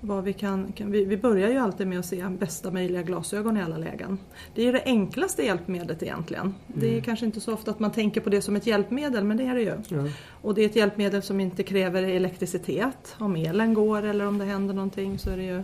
vad 0.00 0.24
vi 0.24 0.32
kan, 0.32 0.72
kan 0.72 0.90
vi, 0.90 1.04
vi 1.04 1.16
börjar 1.16 1.48
ju 1.48 1.58
alltid 1.58 1.86
med 1.86 1.98
att 1.98 2.06
se 2.06 2.24
bästa 2.28 2.70
möjliga 2.70 3.02
glasögon 3.02 3.56
i 3.56 3.62
alla 3.62 3.76
lägen. 3.78 4.18
Det 4.54 4.68
är 4.68 4.72
det 4.72 4.82
enklaste 4.84 5.42
hjälpmedlet 5.42 6.02
egentligen. 6.02 6.54
Det 6.66 6.96
är 6.96 7.00
kanske 7.00 7.26
inte 7.26 7.40
så 7.40 7.54
ofta 7.54 7.70
att 7.70 7.80
man 7.80 7.92
tänker 7.92 8.20
på 8.20 8.30
det 8.30 8.42
som 8.42 8.56
ett 8.56 8.66
hjälpmedel 8.66 9.24
men 9.24 9.36
det 9.36 9.44
är 9.44 9.54
det 9.54 9.60
ju. 9.60 9.72
Ja. 9.88 10.08
Och 10.42 10.54
det 10.54 10.62
är 10.62 10.66
ett 10.66 10.76
hjälpmedel 10.76 11.22
som 11.22 11.40
inte 11.40 11.62
kräver 11.62 12.02
elektricitet. 12.02 13.16
Om 13.18 13.36
elen 13.36 13.74
går 13.74 14.02
eller 14.02 14.26
om 14.26 14.38
det 14.38 14.44
händer 14.44 14.74
någonting 14.74 15.18
så 15.18 15.30
är 15.30 15.36
det 15.36 15.44
ju 15.44 15.62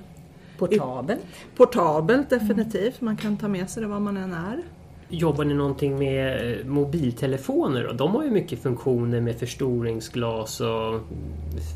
Portabelt. 0.58 1.20
portabelt 1.56 2.30
definitivt. 2.30 3.00
Man 3.00 3.16
kan 3.16 3.36
ta 3.36 3.48
med 3.48 3.70
sig 3.70 3.82
det 3.82 3.88
var 3.88 4.00
man 4.00 4.16
än 4.16 4.32
är. 4.32 4.62
Jobbar 5.08 5.44
ni 5.44 5.54
någonting 5.54 5.98
med 5.98 6.52
eh, 6.60 6.66
mobiltelefoner? 6.66 7.84
då? 7.84 7.92
De 7.92 8.14
har 8.14 8.24
ju 8.24 8.30
mycket 8.30 8.62
funktioner 8.62 9.20
med 9.20 9.38
förstoringsglas 9.38 10.60
och 10.60 11.00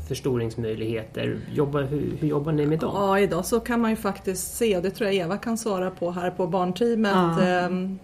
förstoringsmöjligheter. 0.07 1.39
Jobbar, 1.53 1.81
hur, 1.81 2.17
hur 2.19 2.27
jobbar 2.27 2.51
ni 2.51 2.65
med 2.65 2.79
dem? 2.79 2.91
Ja, 2.93 3.19
idag 3.19 3.45
så 3.45 3.59
kan 3.59 3.81
man 3.81 3.89
ju 3.89 3.95
faktiskt 3.95 4.57
se, 4.57 4.77
och 4.77 4.83
det 4.83 4.91
tror 4.91 5.09
jag 5.09 5.15
Eva 5.15 5.37
kan 5.37 5.57
svara 5.57 5.91
på 5.91 6.11
här 6.11 6.31
på 6.31 6.47
barnteamet. 6.47 7.11
Ja. 7.15 7.41
ehm, 7.41 7.99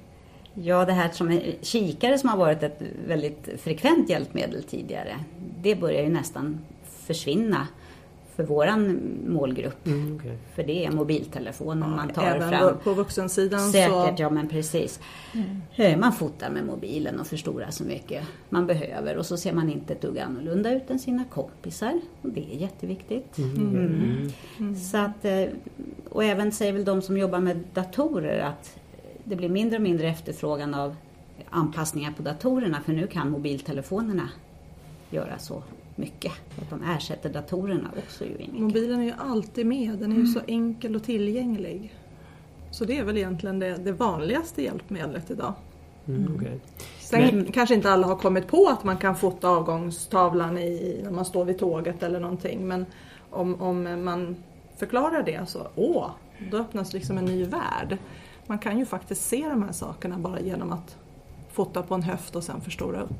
Ja, 0.57 0.85
det 0.85 0.93
här 0.93 1.09
som 1.09 1.31
är 1.31 1.55
kikare 1.61 2.17
som 2.17 2.29
har 2.29 2.37
varit 2.37 2.63
ett 2.63 2.81
väldigt 3.07 3.49
frekvent 3.57 4.09
hjälpmedel 4.09 4.63
tidigare. 4.63 5.15
Det 5.61 5.75
börjar 5.75 6.03
ju 6.03 6.09
nästan 6.09 6.59
försvinna 7.05 7.67
för 8.35 8.43
våran 8.43 8.99
målgrupp. 9.27 9.87
Mm, 9.87 10.15
okej. 10.15 10.37
För 10.55 10.63
det 10.63 10.85
är 10.85 10.91
mobiltelefonen 10.91 11.89
man 11.89 12.09
tar 12.09 12.23
Även 12.23 12.49
fram. 12.49 12.77
på 12.83 12.93
vuxensidan 12.93 13.71
Säkert, 13.71 14.17
så... 14.17 14.23
ja 14.23 14.29
men 14.29 14.47
precis. 14.47 14.99
Eh, 15.75 15.97
Man 15.97 16.13
fotar 16.13 16.49
med 16.49 16.65
mobilen 16.65 17.19
och 17.19 17.27
förstorar 17.27 17.71
så 17.71 17.83
mycket 17.83 18.23
man 18.49 18.67
behöver 18.67 19.17
och 19.17 19.25
så 19.25 19.37
ser 19.37 19.53
man 19.53 19.69
inte 19.69 19.93
ett 19.93 20.01
dugg 20.01 20.19
annorlunda 20.19 20.71
ut 20.73 20.89
än 20.89 20.99
sina 20.99 21.23
kompisar. 21.25 22.01
Och 22.21 22.29
det 22.29 22.53
är 22.53 22.57
jätteviktigt. 22.57 23.37
Mm. 23.37 24.29
Så 24.75 24.97
att, 24.97 25.25
eh, 25.25 25.45
och 26.09 26.23
även 26.23 26.51
säger 26.51 26.73
väl 26.73 26.85
de 26.85 27.01
som 27.01 27.17
jobbar 27.17 27.39
med 27.39 27.59
datorer 27.73 28.39
att 28.39 28.77
det 29.23 29.35
blir 29.35 29.49
mindre 29.49 29.75
och 29.77 29.83
mindre 29.83 30.07
efterfrågan 30.07 30.73
av 30.73 30.95
anpassningar 31.49 32.11
på 32.11 32.23
datorerna 32.23 32.81
för 32.85 32.93
nu 32.93 33.07
kan 33.07 33.29
mobiltelefonerna 33.31 34.29
göra 35.09 35.39
så 35.39 35.63
mycket. 35.95 36.31
Att 36.61 36.69
de 36.69 36.83
ersätter 36.83 37.29
datorerna 37.29 37.91
också 37.97 38.25
ju. 38.25 38.37
Mobilen 38.51 38.99
är 38.99 39.03
ju 39.03 39.13
alltid 39.17 39.65
med, 39.65 39.97
den 39.97 40.11
är 40.11 40.15
ju 40.15 40.27
så 40.27 40.39
enkel 40.47 40.95
och 40.95 41.03
tillgänglig. 41.03 41.95
Så 42.71 42.85
det 42.85 42.97
är 42.97 43.03
väl 43.03 43.17
egentligen 43.17 43.59
det, 43.59 43.75
det 43.75 43.91
vanligaste 43.91 44.63
hjälpmedlet 44.63 45.31
idag. 45.31 45.53
Mm, 46.07 46.35
okej. 46.35 46.59
Sen 46.99 47.45
kanske 47.51 47.75
inte 47.75 47.91
alla 47.91 48.07
har 48.07 48.15
kommit 48.15 48.47
på 48.47 48.67
att 48.67 48.83
man 48.83 48.97
kan 48.97 49.15
fota 49.15 49.49
avgångstavlan 49.49 50.57
i, 50.57 50.99
när 51.03 51.11
man 51.11 51.25
står 51.25 51.45
vid 51.45 51.59
tåget 51.59 52.03
eller 52.03 52.19
någonting. 52.19 52.67
Men 52.67 52.85
om, 53.29 53.61
om 53.61 54.03
man 54.05 54.35
förklarar 54.77 55.23
det 55.23 55.49
så, 55.49 55.67
åh, 55.75 56.09
då 56.51 56.57
öppnas 56.57 56.93
liksom 56.93 57.17
en 57.17 57.25
ny 57.25 57.43
värld. 57.43 57.97
Man 58.47 58.59
kan 58.59 58.79
ju 58.79 58.85
faktiskt 58.85 59.25
se 59.25 59.49
de 59.49 59.63
här 59.63 59.71
sakerna 59.71 60.17
bara 60.17 60.39
genom 60.39 60.71
att 60.71 60.97
fota 61.55 61.83
på 61.83 61.95
en 61.95 62.03
höft 62.03 62.35
och 62.35 62.43
sen 62.43 62.61
förstora 62.61 63.01
upp. 63.01 63.11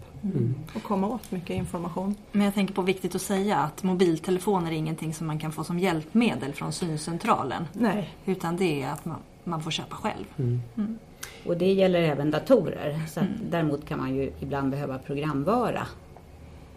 Och 0.75 0.83
komma 0.83 1.07
åt 1.07 1.31
mycket 1.31 1.49
information. 1.49 2.15
Men 2.31 2.45
jag 2.45 2.53
tänker 2.53 2.73
på 2.73 2.81
viktigt 2.81 3.15
att 3.15 3.21
säga 3.21 3.57
att 3.57 3.83
mobiltelefoner 3.83 4.71
är 4.71 4.75
ingenting 4.75 5.13
som 5.13 5.27
man 5.27 5.39
kan 5.39 5.51
få 5.51 5.63
som 5.63 5.79
hjälpmedel 5.79 6.53
från 6.53 6.71
syncentralen. 6.73 7.67
Nej, 7.73 8.09
Utan 8.25 8.57
det 8.57 8.81
är 8.83 8.91
att 8.91 9.05
man, 9.05 9.19
man 9.43 9.61
får 9.61 9.71
köpa 9.71 9.95
själv. 9.95 10.25
Och 11.45 11.57
det 11.57 11.73
gäller 11.73 12.01
även 12.01 12.31
datorer. 12.31 13.01
Så 13.07 13.19
att 13.19 13.25
däremot 13.49 13.85
kan 13.85 13.99
man 13.99 14.15
ju 14.15 14.31
ibland 14.39 14.71
behöva 14.71 14.97
programvara 14.97 15.87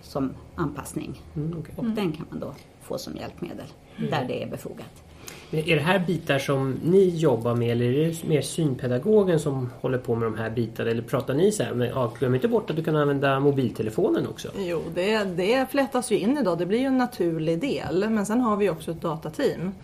som 0.02 0.30
anpassning. 0.54 1.22
Mm, 1.36 1.58
okej. 1.58 1.74
Och 1.76 1.84
den 1.84 2.12
kan 2.12 2.26
man 2.30 2.40
då 2.40 2.54
få 2.82 2.98
som 2.98 3.16
hjälpmedel 3.16 3.66
där 4.10 4.24
det 4.28 4.42
är 4.42 4.50
befogat. 4.50 5.07
Men 5.50 5.68
Är 5.68 5.76
det 5.76 5.82
här 5.82 5.98
bitar 5.98 6.38
som 6.38 6.78
ni 6.82 7.08
jobbar 7.08 7.54
med 7.54 7.70
eller 7.70 7.84
är 7.84 8.06
det 8.08 8.28
mer 8.28 8.42
synpedagogen 8.42 9.40
som 9.40 9.70
håller 9.80 9.98
på 9.98 10.14
med 10.14 10.26
de 10.32 10.38
här 10.38 10.50
bitarna? 10.50 10.90
Eller 10.90 11.02
pratar 11.02 11.34
ni 11.34 11.52
så 11.52 11.62
här, 11.62 11.74
men 11.74 11.88
ja, 11.88 12.12
glöm 12.18 12.34
inte 12.34 12.48
bort 12.48 12.70
att 12.70 12.76
du 12.76 12.84
kan 12.84 12.96
använda 12.96 13.40
mobiltelefonen 13.40 14.26
också? 14.26 14.48
Jo, 14.58 14.82
det, 14.94 15.24
det 15.24 15.70
flätas 15.70 16.12
ju 16.12 16.18
in 16.18 16.38
idag. 16.38 16.58
Det 16.58 16.66
blir 16.66 16.78
ju 16.78 16.84
en 16.84 16.98
naturlig 16.98 17.60
del. 17.60 18.10
Men 18.10 18.26
sen 18.26 18.40
har 18.40 18.56
vi 18.56 18.70
också 18.70 18.90
ett 18.90 19.00
datateam 19.00 19.74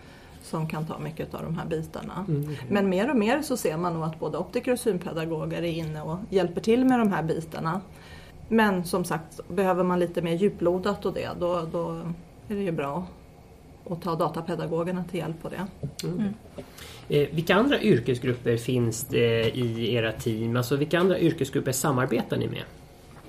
som 0.43 0.69
kan 0.69 0.85
ta 0.87 0.99
mycket 0.99 1.33
av 1.33 1.43
de 1.43 1.57
här 1.57 1.65
bitarna. 1.65 2.25
Men 2.69 2.89
mer 2.89 3.09
och 3.09 3.15
mer 3.15 3.41
så 3.41 3.57
ser 3.57 3.77
man 3.77 3.93
nog 3.93 4.03
att 4.03 4.19
både 4.19 4.37
optiker 4.37 4.71
och 4.71 4.79
synpedagoger 4.79 5.57
är 5.57 5.63
inne 5.63 6.01
och 6.01 6.17
hjälper 6.29 6.61
till 6.61 6.85
med 6.85 6.99
de 6.99 7.11
här 7.11 7.23
bitarna. 7.23 7.81
Men 8.49 8.85
som 8.85 9.05
sagt, 9.05 9.39
behöver 9.47 9.83
man 9.83 9.99
lite 9.99 10.21
mer 10.21 10.33
djuplodat 10.33 11.05
och 11.05 11.13
det, 11.13 11.29
då, 11.39 11.61
då 11.71 11.91
är 12.47 12.55
det 12.55 12.61
ju 12.61 12.71
bra 12.71 13.05
att 13.89 14.01
ta 14.01 14.15
datapedagogerna 14.15 15.03
till 15.03 15.19
hjälp 15.19 15.41
på 15.41 15.49
det. 15.49 15.65
Eh, 17.09 17.29
vilka 17.35 17.55
andra 17.55 17.81
yrkesgrupper 17.81 18.57
finns 18.57 19.03
det 19.03 19.57
i 19.57 19.93
era 19.93 20.11
team? 20.11 20.57
Alltså 20.57 20.75
vilka 20.75 20.99
andra 20.99 21.19
yrkesgrupper 21.19 21.71
samarbetar 21.71 22.37
ni 22.37 22.47
med? 22.47 22.63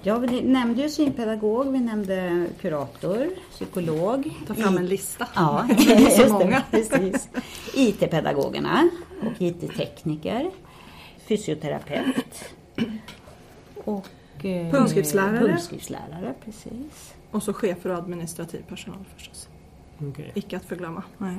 Ja, 0.03 0.19
vi 0.19 0.43
nämnde 0.43 0.83
ju 0.83 0.89
synpedagog, 0.89 1.73
vi 1.73 1.81
nämnde 1.81 2.47
kurator, 2.61 3.29
psykolog. 3.51 4.31
Ta 4.47 4.55
fram 4.55 4.77
en 4.77 4.85
I- 4.85 4.89
lista. 4.89 5.29
Ja, 5.35 5.69
Det 5.79 5.93
är 5.93 6.27
så 6.27 6.33
många. 6.33 6.63
precis. 6.71 7.29
IT-pedagogerna 7.75 8.89
och 9.21 9.43
IT-tekniker. 9.43 10.51
Fysioterapeut. 11.29 12.45
Och 13.85 14.07
eh, 14.45 14.71
Punktskriftslärare. 14.73 15.39
Punktskriftslärare, 15.39 16.35
precis. 16.45 17.15
Och 17.31 17.43
så 17.43 17.53
chefer 17.53 17.91
och 17.91 17.97
administrativ 17.99 18.63
personal 18.69 18.99
förstås. 19.17 19.49
Okej. 19.99 20.33
Icke 20.35 20.57
att 20.57 20.65
förglömma. 20.65 21.03
Nej. 21.19 21.37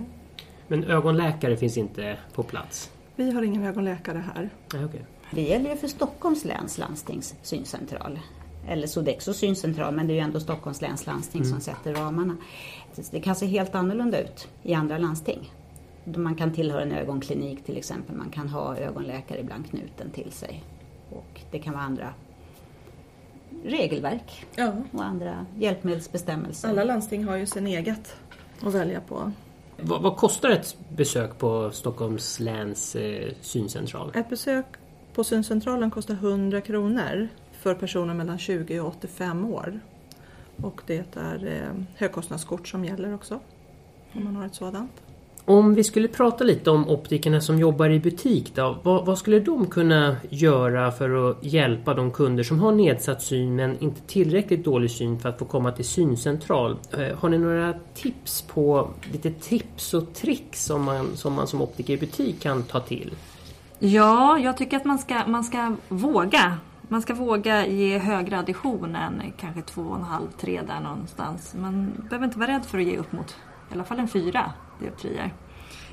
Men 0.67 0.83
ögonläkare 0.83 1.57
finns 1.57 1.77
inte 1.77 2.17
på 2.33 2.43
plats? 2.43 2.91
Vi 3.15 3.31
har 3.31 3.41
ingen 3.43 3.63
ögonläkare 3.63 4.23
här. 4.35 4.49
Nej, 4.73 4.85
okej. 4.85 5.05
Det 5.31 5.41
gäller 5.41 5.69
ju 5.69 5.75
för 5.77 5.87
Stockholms 5.87 6.45
läns 6.45 6.77
landstings 6.77 7.35
syncentral. 7.41 8.19
Eller 8.67 8.87
Sodexos 8.87 9.37
syncentral, 9.37 9.95
men 9.95 10.07
det 10.07 10.13
är 10.13 10.15
ju 10.15 10.21
ändå 10.21 10.39
Stockholms 10.39 10.81
läns 10.81 11.05
landsting 11.05 11.45
som 11.45 11.59
sätter 11.61 11.93
ramarna. 11.93 12.37
Det 13.11 13.19
kan 13.19 13.35
se 13.35 13.45
helt 13.45 13.75
annorlunda 13.75 14.19
ut 14.21 14.47
i 14.63 14.73
andra 14.73 14.97
landsting. 14.97 15.51
Man 16.03 16.35
kan 16.35 16.53
tillhöra 16.53 16.81
en 16.81 16.91
ögonklinik 16.91 17.63
till 17.65 17.77
exempel, 17.77 18.15
man 18.15 18.29
kan 18.29 18.49
ha 18.49 18.77
ögonläkare 18.77 19.39
ibland 19.39 19.69
knuten 19.69 20.11
till 20.11 20.31
sig. 20.31 20.63
Och 21.09 21.41
det 21.51 21.59
kan 21.59 21.73
vara 21.73 21.83
andra 21.83 22.13
regelverk 23.63 24.45
Ja. 24.55 24.71
och 24.91 25.03
andra 25.03 25.45
hjälpmedelsbestämmelser. 25.57 26.69
Alla 26.69 26.83
landsting 26.83 27.25
har 27.25 27.35
ju 27.35 27.45
sin 27.45 27.67
eget 27.67 28.15
att 28.63 28.73
välja 28.73 29.01
på. 29.01 29.31
Vad, 29.81 30.01
vad 30.01 30.17
kostar 30.17 30.49
ett 30.49 30.77
besök 30.89 31.37
på 31.37 31.71
Stockholms 31.71 32.39
läns 32.39 32.95
eh, 32.95 33.33
syncentral? 33.41 34.11
Ett 34.15 34.29
besök 34.29 34.65
på 35.13 35.23
syncentralen 35.23 35.91
kostar 35.91 36.13
100 36.13 36.61
kronor 36.61 37.27
för 37.51 37.75
personer 37.75 38.13
mellan 38.13 38.37
20 38.37 38.79
och 38.79 38.87
85 38.87 39.45
år. 39.45 39.79
Och 40.63 40.81
det 40.85 41.15
är 41.15 41.45
eh, 41.45 41.83
högkostnadskort 41.95 42.67
som 42.67 42.85
gäller 42.85 43.13
också. 43.13 43.39
Om 44.13 44.23
man 44.23 44.35
har 44.35 44.45
ett 44.45 44.55
sådant. 44.55 44.91
Om 45.49 45.73
vi 45.73 45.83
skulle 45.83 46.07
prata 46.07 46.43
lite 46.43 46.71
om 46.71 46.89
optikerna 46.89 47.41
som 47.41 47.59
jobbar 47.59 47.89
i 47.89 47.99
butik 47.99 48.55
då, 48.55 48.77
vad, 48.83 49.05
vad 49.05 49.17
skulle 49.17 49.39
de 49.39 49.65
kunna 49.65 50.15
göra 50.29 50.91
för 50.91 51.29
att 51.29 51.43
hjälpa 51.43 51.93
de 51.93 52.11
kunder 52.11 52.43
som 52.43 52.59
har 52.59 52.71
nedsatt 52.71 53.21
syn 53.21 53.55
men 53.55 53.79
inte 53.79 54.01
tillräckligt 54.01 54.63
dålig 54.65 54.91
syn 54.91 55.19
för 55.19 55.29
att 55.29 55.39
få 55.39 55.45
komma 55.45 55.71
till 55.71 55.85
syncentral? 55.85 56.77
Eh, 56.97 57.17
har 57.17 57.29
ni 57.29 57.37
några 57.37 57.73
tips 57.93 58.41
på 58.41 58.89
lite 59.11 59.31
tips 59.31 59.93
och 59.93 60.13
tricks 60.13 60.65
som 60.65 60.83
man 60.83 61.07
som, 61.15 61.33
man 61.33 61.47
som 61.47 61.61
optiker 61.61 61.93
i 61.93 61.97
butik 61.97 62.41
kan 62.41 62.63
ta 62.63 62.79
till? 62.79 63.15
Ja, 63.79 64.39
jag 64.39 64.57
tycker 64.57 64.77
att 64.77 64.85
man 64.85 64.99
ska, 64.99 65.27
man 65.27 65.43
ska 65.43 65.75
våga. 65.87 66.57
Man 66.81 67.01
ska 67.01 67.13
våga 67.13 67.67
ge 67.67 67.97
högre 67.97 68.39
addition 68.39 68.95
än 68.95 69.33
kanske 69.37 69.61
2,5-3 69.61 70.67
där 70.67 70.79
någonstans. 70.83 71.55
Man 71.57 71.91
behöver 72.09 72.25
inte 72.25 72.39
vara 72.39 72.51
rädd 72.51 72.65
för 72.65 72.77
att 72.77 72.83
ge 72.85 72.97
upp 72.97 73.11
mot 73.11 73.35
i 73.69 73.73
alla 73.73 73.83
fall 73.83 73.99
en 73.99 74.07
fyra 74.07 74.51
dioptrier. 74.79 75.33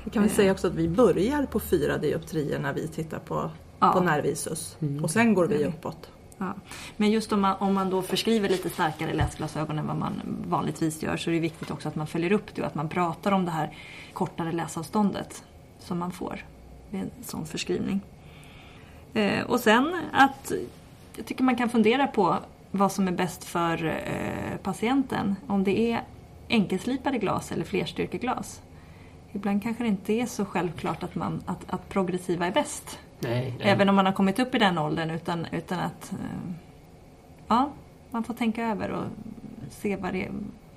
Vi 0.03 0.11
kan 0.11 0.23
väl 0.23 0.31
säga 0.31 0.51
också 0.51 0.67
att 0.67 0.73
vi 0.75 0.89
börjar 0.89 1.45
på 1.45 1.59
fyra 1.59 1.97
dioptrier 1.97 2.59
när 2.59 2.73
vi 2.73 2.87
tittar 2.87 3.19
på, 3.19 3.49
Ja. 3.79 3.91
på 3.91 3.99
närvisus. 3.99 4.77
Och 5.03 5.11
sen 5.11 5.33
går 5.33 5.47
vi 5.47 5.65
uppåt. 5.65 6.09
Ja. 6.37 6.53
Men 6.97 7.11
just 7.11 7.31
om 7.31 7.41
man, 7.41 7.55
om 7.59 7.73
man 7.73 7.89
då 7.89 8.01
förskriver 8.01 8.49
lite 8.49 8.69
starkare 8.69 9.13
läsglasögon 9.13 9.79
än 9.79 9.87
vad 9.87 9.95
man 9.97 10.13
vanligtvis 10.47 11.03
gör 11.03 11.17
så 11.17 11.29
är 11.29 11.33
det 11.33 11.39
viktigt 11.39 11.71
också 11.71 11.87
att 11.87 11.95
man 11.95 12.07
följer 12.07 12.31
upp 12.31 12.55
det 12.55 12.61
och 12.61 12.67
att 12.67 12.75
man 12.75 12.89
pratar 12.89 13.31
om 13.31 13.45
det 13.45 13.51
här 13.51 13.77
kortare 14.13 14.51
läsavståndet 14.51 15.43
som 15.79 15.99
man 15.99 16.11
får 16.11 16.45
vid 16.89 17.01
en 17.01 17.11
sån 17.23 17.45
förskrivning. 17.45 18.01
Eh, 19.13 19.43
och 19.43 19.59
sen 19.59 20.01
att 20.13 20.51
jag 21.15 21.25
tycker 21.25 21.43
man 21.43 21.55
kan 21.55 21.69
fundera 21.69 22.07
på 22.07 22.37
vad 22.71 22.91
som 22.91 23.07
är 23.07 23.11
bäst 23.11 23.43
för 23.43 23.85
eh, 23.85 24.57
patienten. 24.63 25.35
Om 25.47 25.63
det 25.63 25.91
är 25.91 26.03
enkelslipade 26.49 27.17
glas 27.17 27.51
eller 27.51 27.63
flerstyrkeglas. 27.65 28.61
Ibland 29.35 29.63
kanske 29.63 29.83
det 29.83 29.87
inte 29.89 30.13
är 30.13 30.25
så 30.25 30.45
självklart 30.45 31.03
att, 31.03 31.15
man, 31.15 31.43
att, 31.45 31.65
att 31.67 31.89
progressiva 31.89 32.47
är 32.47 32.51
bäst. 32.51 32.99
Nej, 33.19 33.55
nej. 33.59 33.69
Även 33.69 33.89
om 33.89 33.95
man 33.95 34.05
har 34.05 34.13
kommit 34.13 34.39
upp 34.39 34.55
i 34.55 34.59
den 34.59 34.77
åldern 34.77 35.09
utan, 35.09 35.47
utan 35.51 35.79
att... 35.79 36.11
eh, 36.11 36.51
Ja, 37.47 37.71
man 38.11 38.23
får 38.23 38.33
tänka 38.33 38.65
över 38.65 38.89
och 38.91 39.03
se 39.69 39.95
vad, 39.95 40.13
det, 40.13 40.29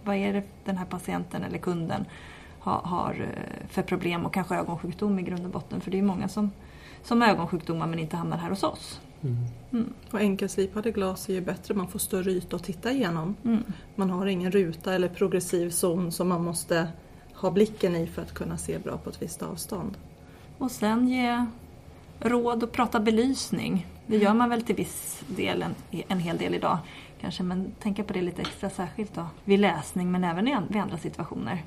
vad 0.04 0.16
är 0.16 0.32
det 0.32 0.42
den 0.64 0.76
här 0.76 0.84
patienten 0.84 1.42
eller 1.42 1.58
kunden 1.58 2.04
har, 2.58 2.80
har 2.80 3.14
eh, 3.20 3.68
för 3.68 3.82
problem 3.82 4.26
och 4.26 4.34
kanske 4.34 4.56
ögonsjukdom 4.56 5.18
i 5.18 5.22
grund 5.22 5.44
och 5.44 5.50
botten. 5.50 5.80
För 5.80 5.90
det 5.90 5.98
är 5.98 6.02
många 6.02 6.28
som, 6.28 6.50
som 7.02 7.20
har 7.20 7.28
ögonsjukdomar 7.28 7.86
men 7.86 7.98
inte 7.98 8.16
hamnar 8.16 8.36
här 8.36 8.50
hos 8.50 8.62
oss. 8.62 9.00
Mm. 9.70 9.92
Och 10.10 10.20
enkelslipade 10.20 10.90
glas 10.90 11.28
är 11.28 11.34
ju 11.34 11.40
bättre, 11.40 11.74
man 11.74 11.88
får 11.88 11.98
större 11.98 12.30
yta 12.30 12.56
att 12.56 12.64
titta 12.64 12.92
igenom. 12.92 13.36
Mm. 13.44 13.62
Man 13.94 14.10
har 14.10 14.26
ingen 14.26 14.50
ruta 14.52 14.94
eller 14.94 15.08
progressiv 15.08 15.70
zon 15.70 16.12
som 16.12 16.28
man 16.28 16.44
måste 16.44 16.88
ha 17.40 17.50
blicken 17.50 17.97
i 17.97 18.07
för 18.07 18.23
att 18.23 18.35
kunna 18.35 18.57
se 18.59 18.78
bra 18.78 18.99
på 18.99 19.11
ett 19.11 19.23
visst 19.23 19.42
avstånd. 19.42 19.97
Och 20.59 20.71
sen 20.71 21.09
ge 21.09 21.47
råd 22.21 22.62
och 22.62 22.73
prata 22.73 23.00
belysning. 23.00 23.87
Det 24.07 24.16
gör 24.16 24.35
man 24.35 24.49
väl 24.50 24.62
till 24.62 24.76
viss 24.76 25.23
del, 25.26 25.62
en, 25.62 25.75
en 26.09 26.18
hel 26.21 26.38
del 26.38 26.54
idag 26.54 26.78
kanske, 27.21 27.42
men 27.42 27.73
tänka 27.83 28.04
på 28.04 28.12
det 28.12 28.23
lite 28.23 28.42
extra 28.42 28.71
särskilt 28.71 29.14
då 29.14 29.26
vid 29.45 29.61
läsning 29.61 30.11
men 30.12 30.25
även 30.25 30.45
vid 30.68 30.83
andra 30.83 30.97
situationer. 30.97 31.64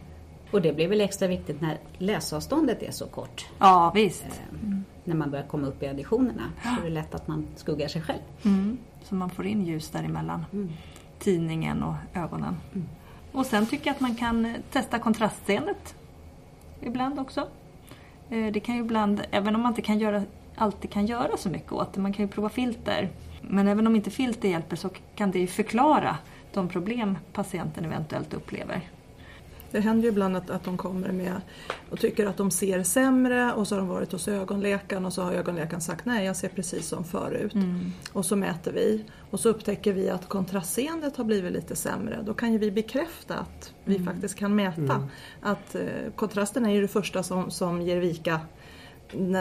Och 0.51 0.61
det 0.61 0.73
blir 0.73 0.87
väl 0.87 1.01
extra 1.01 1.27
viktigt 1.27 1.61
när 1.61 1.77
läsavståndet 1.97 2.83
är 2.83 2.91
så 2.91 3.07
kort. 3.07 3.45
Ja, 3.59 3.91
visst. 3.95 4.23
Eh, 4.23 4.69
När 5.03 5.15
man 5.15 5.31
börjar 5.31 5.45
komma 5.45 5.67
upp 5.67 5.83
i 5.83 5.87
additionerna 5.87 6.43
så 6.63 6.81
är 6.81 6.83
det 6.83 6.89
lätt 6.89 7.15
att 7.15 7.27
man 7.27 7.47
skuggar 7.55 7.87
sig 7.87 8.01
själv. 8.01 8.21
Mm. 8.43 8.77
Så 9.03 9.15
man 9.15 9.29
får 9.29 9.45
in 9.45 9.65
ljus 9.65 9.89
däremellan. 9.89 10.45
Mm. 10.53 10.69
Tidningen 11.19 11.83
och 11.83 11.93
ögonen. 12.13 12.55
Och 13.31 13.45
sen 13.45 13.65
tycker 13.65 13.87
jag 13.87 13.95
att 13.95 14.01
man 14.01 14.15
kan 14.15 14.55
testa 14.71 14.99
kontrastseendet. 14.99 15.95
Ibland 16.81 17.19
också. 17.19 17.47
Eh, 18.29 18.51
det 18.51 18.59
kan 18.59 18.75
ju 18.75 18.81
ibland, 18.81 19.21
även 19.31 19.55
om 19.55 19.61
man 19.61 19.71
inte 19.71 19.81
kan 19.81 19.99
göra, 19.99 20.23
alltid 20.55 20.91
kan 20.91 21.05
göra 21.05 21.37
så 21.37 21.49
mycket 21.49 21.71
åt 21.71 21.93
det, 21.93 22.01
man 22.01 22.13
kan 22.13 22.25
ju 22.25 22.31
prova 22.31 22.49
filter. 22.49 23.09
Men 23.41 23.67
även 23.67 23.87
om 23.87 23.95
inte 23.95 24.11
filter 24.11 24.49
hjälper 24.49 24.75
så 24.75 24.89
kan 25.15 25.31
det 25.31 25.39
ju 25.39 25.47
förklara 25.47 26.17
de 26.53 26.69
problem 26.69 27.17
patienten 27.33 27.85
eventuellt 27.85 28.33
upplever. 28.33 28.81
Det 29.71 29.79
händer 29.79 30.03
ju 30.03 30.09
ibland 30.09 30.37
att, 30.37 30.49
att 30.49 30.63
de 30.63 30.77
kommer 30.77 31.11
med 31.11 31.41
och 31.89 31.99
tycker 31.99 32.25
att 32.25 32.37
de 32.37 32.51
ser 32.51 32.83
sämre 32.83 33.53
och 33.53 33.67
så 33.67 33.75
har 33.75 33.79
de 33.79 33.87
varit 33.87 34.11
hos 34.11 34.27
ögonläkaren 34.27 35.05
och 35.05 35.13
så 35.13 35.21
har 35.21 35.31
ögonläkaren 35.31 35.81
sagt 35.81 36.05
nej 36.05 36.25
jag 36.25 36.35
ser 36.35 36.49
precis 36.49 36.87
som 36.87 37.03
förut. 37.03 37.53
Och 38.13 38.25
så 38.25 38.35
mäter 38.35 38.71
vi 38.71 39.05
och 39.31 39.39
så 39.39 39.49
upptäcker 39.49 39.93
vi 39.93 40.09
att 40.09 40.29
kontrastseendet 40.29 41.17
har 41.17 41.23
blivit 41.23 41.51
lite 41.51 41.75
sämre. 41.75 42.21
Då 42.25 42.33
kan 42.33 42.53
ju 42.53 42.57
vi 42.57 42.71
bekräfta 42.71 43.35
att 43.35 43.73
vi 43.85 43.99
faktiskt 43.99 44.35
kan 44.35 44.55
mäta 44.55 45.07
att 45.41 45.75
eh, 45.75 45.81
kontrasten 46.15 46.65
är 46.65 46.71
ju 46.71 46.81
det 46.81 46.87
första 46.87 47.23
som, 47.23 47.51
som 47.51 47.81
ger 47.81 47.99
vika 47.99 48.39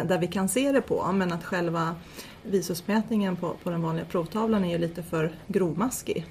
där 0.05 0.19
vi 0.19 0.27
kan 0.27 0.49
se 0.49 0.73
det 0.73 0.81
på 0.81 1.13
men 1.13 1.33
att 1.33 1.45
själva 1.45 1.95
visusmätningen 2.43 3.37
på, 3.37 3.55
på 3.63 3.71
den 3.71 3.83
vanliga 3.83 4.05
provtavlan 4.05 4.65
är 4.65 4.71
ju 4.71 4.79
lite 4.79 5.03
för 5.03 5.33
grovmaskig 5.47 6.27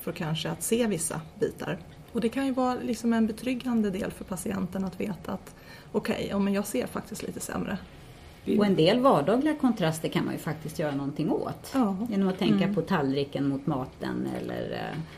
för 0.00 0.12
kanske 0.12 0.50
att 0.50 0.62
se 0.62 0.86
vissa 0.86 1.20
bitar. 1.40 1.78
Och 2.12 2.20
det 2.20 2.28
kan 2.28 2.46
ju 2.46 2.52
vara 2.52 2.74
liksom 2.74 3.12
en 3.12 3.26
betryggande 3.26 3.90
del 3.90 4.10
för 4.10 4.24
patienten 4.24 4.84
att 4.84 5.00
veta 5.00 5.32
att 5.32 5.54
okej, 5.92 6.32
men 6.38 6.52
jag 6.52 6.66
ser 6.66 6.86
faktiskt 6.86 7.22
lite 7.22 7.40
sämre. 7.40 7.78
Och 8.58 8.66
en 8.66 8.74
del 8.76 9.00
vardagliga 9.00 9.54
kontraster 9.54 10.08
kan 10.08 10.24
man 10.24 10.34
ju 10.34 10.40
faktiskt 10.40 10.78
göra 10.78 10.94
någonting 10.94 11.30
åt. 11.30 11.70
Ja. 11.74 11.96
Genom 12.10 12.28
att 12.28 12.38
tänka 12.38 12.72
på 12.74 12.82
tallriken 12.82 13.48
mot 13.48 13.66
maten 13.66 14.28
eller 14.40 14.72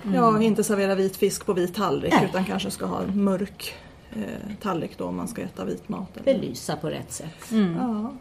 eh, 0.04 0.14
Ja, 0.14 0.42
inte 0.42 0.64
servera 0.64 0.94
vit 0.94 1.16
fisk 1.16 1.46
på 1.46 1.52
vit 1.52 1.74
tallrik 1.74 2.12
Nej. 2.12 2.24
utan 2.30 2.44
kanske 2.44 2.70
ska 2.70 2.86
ha 2.86 3.06
mörk 3.06 3.74
eh, 4.12 4.22
tallrik 4.60 4.98
då 4.98 5.04
om 5.04 5.16
man 5.16 5.28
ska 5.28 5.42
äta 5.42 5.64
vit 5.64 5.88
mat. 5.88 6.16
eller- 6.16 6.24
belysa 6.40 6.76
på 6.76 6.90
rätt 6.90 7.12
sätt. 7.12 7.50
Ja. 7.78 8.12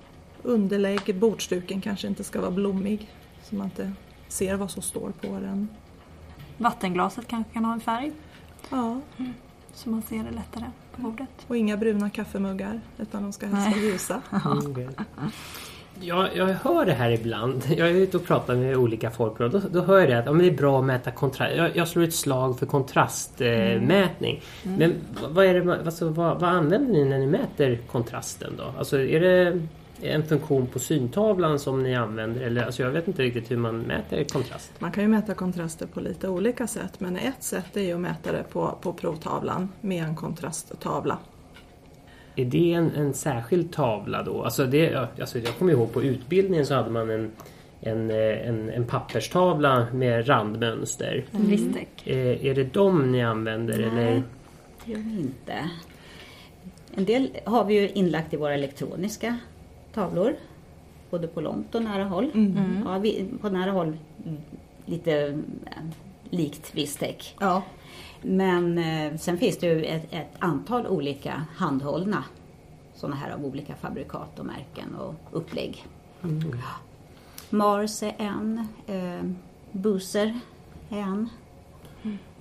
Underlägg, 0.43 1.15
bordsduken 1.19 1.81
kanske 1.81 2.07
inte 2.07 2.23
ska 2.23 2.41
vara 2.41 2.51
blommig 2.51 3.09
så 3.43 3.55
man 3.55 3.65
inte 3.65 3.91
ser 4.27 4.55
vad 4.55 4.71
som 4.71 4.81
står 4.81 5.11
på 5.21 5.27
den. 5.27 5.67
Vattenglaset 6.57 7.27
kanske 7.27 7.53
kan 7.53 7.65
ha 7.65 7.73
en 7.73 7.79
färg 7.79 8.11
Ja. 8.69 9.01
så 9.73 9.89
man 9.89 10.01
ser 10.01 10.23
det 10.23 10.31
lättare 10.31 10.65
på 10.95 11.01
bordet. 11.01 11.29
Och 11.47 11.57
inga 11.57 11.77
bruna 11.77 12.09
kaffemuggar 12.09 12.81
utan 12.97 13.23
de 13.23 13.33
ska 13.33 13.45
helst 13.47 13.77
vara 13.77 13.85
ljusa. 13.85 14.21
Mm, 14.45 14.71
okej. 14.71 14.89
Jag, 15.99 16.35
jag 16.35 16.45
hör 16.45 16.85
det 16.85 16.93
här 16.93 17.09
ibland. 17.09 17.63
Jag 17.77 17.89
är 17.89 17.93
ute 17.93 18.17
och 18.17 18.25
pratar 18.25 18.55
med 18.55 18.77
olika 18.77 19.11
folk 19.11 19.39
och 19.39 19.49
då, 19.49 19.61
då 19.71 19.81
hör 19.81 19.99
jag 19.99 20.09
det 20.09 20.19
att 20.19 20.25
ja, 20.25 20.31
men 20.31 20.41
det 20.45 20.51
är 20.51 20.57
bra 20.57 20.79
att 20.79 20.85
mäta 20.85 21.11
kontrast. 21.11 21.55
Jag, 21.57 21.75
jag 21.75 21.87
slår 21.87 22.03
ett 22.03 22.15
slag 22.15 22.59
för 22.59 22.65
kontrastmätning. 22.65 23.73
Eh, 23.73 23.81
mätning. 23.81 24.41
Men 24.63 24.93
vad, 25.29 25.45
är 25.45 25.53
det, 25.53 25.85
alltså, 25.85 26.09
vad, 26.09 26.39
vad 26.39 26.49
använder 26.49 26.93
ni 26.93 27.05
när 27.05 27.19
ni 27.19 27.27
mäter 27.27 27.79
kontrasten 27.91 28.53
då? 28.57 28.63
Alltså 28.77 28.99
är 28.99 29.19
det 29.19 29.61
en 30.03 30.23
funktion 30.23 30.67
på 30.67 30.79
syntavlan 30.79 31.59
som 31.59 31.83
ni 31.83 31.95
använder? 31.95 32.41
Eller, 32.41 32.63
alltså, 32.63 32.83
jag 32.83 32.91
vet 32.91 33.07
inte 33.07 33.21
riktigt 33.21 33.51
hur 33.51 33.57
man 33.57 33.79
mäter 33.79 34.23
kontrast. 34.23 34.71
Man 34.79 34.91
kan 34.91 35.03
ju 35.03 35.09
mäta 35.09 35.33
kontraster 35.33 35.85
på 35.87 35.99
lite 35.99 36.29
olika 36.29 36.67
sätt 36.67 36.99
men 36.99 37.17
ett 37.17 37.43
sätt 37.43 37.77
är 37.77 37.81
ju 37.81 37.93
att 37.93 37.99
mäta 37.99 38.31
det 38.31 38.43
på, 38.43 38.77
på 38.81 38.93
provtavlan 38.93 39.69
med 39.81 40.03
en 40.03 40.15
kontrasttavla. 40.15 41.17
Är 42.35 42.45
det 42.45 42.73
en, 42.73 42.91
en 42.91 43.13
särskild 43.13 43.73
tavla 43.73 44.23
då? 44.23 44.43
Alltså 44.43 44.65
det, 44.65 44.95
alltså 44.95 45.39
jag 45.39 45.57
kommer 45.57 45.71
ihåg 45.71 45.93
på 45.93 46.03
utbildningen 46.03 46.65
så 46.65 46.75
hade 46.75 46.89
man 46.89 47.09
en, 47.09 47.31
en, 47.81 48.11
eh, 48.11 48.47
en, 48.47 48.69
en 48.69 48.87
papperstavla 48.87 49.87
med 49.93 50.29
randmönster. 50.29 51.25
En 51.31 51.49
Ristek. 51.49 52.07
Eh, 52.07 52.45
är 52.45 52.55
det 52.55 52.63
de 52.63 53.11
ni 53.11 53.23
använder 53.23 53.77
Nej. 53.77 53.87
eller? 53.87 54.23
Det 54.85 54.91
gör 54.91 54.99
vi 54.99 55.19
inte. 55.19 55.69
En 56.95 57.05
del 57.05 57.29
har 57.45 57.65
vi 57.65 57.73
ju 57.73 57.89
inlagt 57.89 58.33
i 58.33 58.37
våra 58.37 58.53
elektroniska 58.53 59.37
tavlor. 59.93 60.35
Både 61.09 61.27
på 61.27 61.41
långt 61.41 61.75
och 61.75 61.83
nära 61.83 62.03
håll. 62.03 62.31
Ja, 62.85 62.97
vi, 62.97 63.25
på 63.41 63.49
nära 63.49 63.71
håll 63.71 63.97
mm, 64.25 64.41
lite 64.85 65.39
likt 66.29 66.75
Vistec. 66.75 67.33
Ja, 67.39 67.63
Men 68.21 68.77
eh, 68.77 69.17
sen 69.17 69.37
finns 69.37 69.57
det 69.57 69.67
ju 69.67 69.85
ett, 69.85 70.13
ett 70.13 70.35
antal 70.39 70.87
olika 70.87 71.45
handhållna 71.55 72.23
sådana 72.95 73.15
här 73.15 73.31
av 73.31 73.45
olika 73.45 73.75
fabrikat 73.75 74.39
och 74.39 74.45
märken 74.45 74.95
och 74.95 75.15
upplägg. 75.31 75.85
Mars 77.49 78.03
är 78.03 78.13
en, 78.17 78.67
eh, 78.87 79.29
Boozer 79.71 80.39
är 80.89 80.97
en. 80.97 81.29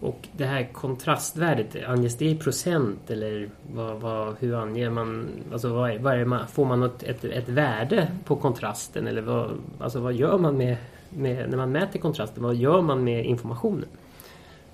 Och 0.03 0.29
det 0.33 0.45
här 0.45 0.69
kontrastvärdet, 0.73 1.77
anges 1.87 2.17
det 2.17 2.25
i 2.25 2.35
procent 2.35 3.11
eller 3.11 3.49
vad, 3.75 4.01
vad, 4.01 4.37
hur 4.41 4.55
anger 4.55 4.91
man? 4.91 5.29
Alltså 5.53 5.69
vad 5.69 5.91
är, 5.91 5.99
vad 5.99 6.21
är 6.21 6.25
man, 6.25 6.47
får 6.47 6.65
man 6.65 6.81
något, 6.81 7.03
ett, 7.03 7.25
ett 7.25 7.49
värde 7.49 8.09
på 8.25 8.37
kontrasten 8.37 9.07
eller 9.07 9.23
vad, 9.23 9.51
alltså 9.81 10.01
vad 10.01 10.13
gör 10.13 10.39
man 10.39 10.57
med, 10.57 10.77
med, 11.11 11.51
när 11.51 11.57
man 11.57 11.73
mäter 11.73 11.99
kontrasten? 11.99 12.43
Vad 12.43 12.55
gör 12.55 12.83
man 12.83 13.05
med 13.05 13.27
informationen? 13.27 13.89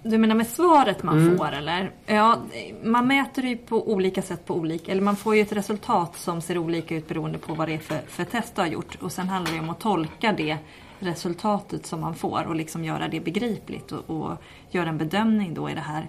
Du 0.02 0.18
menar 0.18 0.34
med 0.34 0.46
svaret 0.46 1.02
man 1.02 1.18
Mm. 1.18 1.38
får 1.38 1.52
eller? 1.52 1.90
Ja, 2.06 2.38
man 2.82 3.06
mäter 3.06 3.44
ju 3.44 3.56
på 3.56 3.92
olika 3.92 4.22
sätt 4.22 4.46
på 4.46 4.54
olika, 4.54 4.92
eller 4.92 5.02
man 5.02 5.16
får 5.16 5.36
ju 5.36 5.42
ett 5.42 5.52
resultat 5.52 6.16
som 6.16 6.40
ser 6.40 6.58
olika 6.58 6.94
ut 6.94 7.08
beroende 7.08 7.38
på 7.38 7.54
vad 7.54 7.68
det 7.68 7.74
är 7.74 7.78
för, 7.78 7.98
för 8.06 8.24
test 8.24 8.54
du 8.54 8.60
har 8.60 8.68
gjort. 8.68 8.98
Och 9.00 9.12
sen 9.12 9.28
handlar 9.28 9.52
det 9.52 9.60
om 9.60 9.70
att 9.70 9.80
tolka 9.80 10.34
det 10.36 10.56
resultatet 10.98 11.86
som 11.86 12.00
man 12.00 12.14
får 12.14 12.44
och 12.46 12.56
liksom 12.56 12.84
göra 12.84 13.08
det 13.08 13.20
begripligt 13.20 13.92
och, 13.92 14.10
och 14.10 14.42
göra 14.70 14.88
en 14.88 14.98
bedömning 14.98 15.54
då. 15.54 15.68
Är 15.68 15.74
det 15.74 15.80
här, 15.80 16.08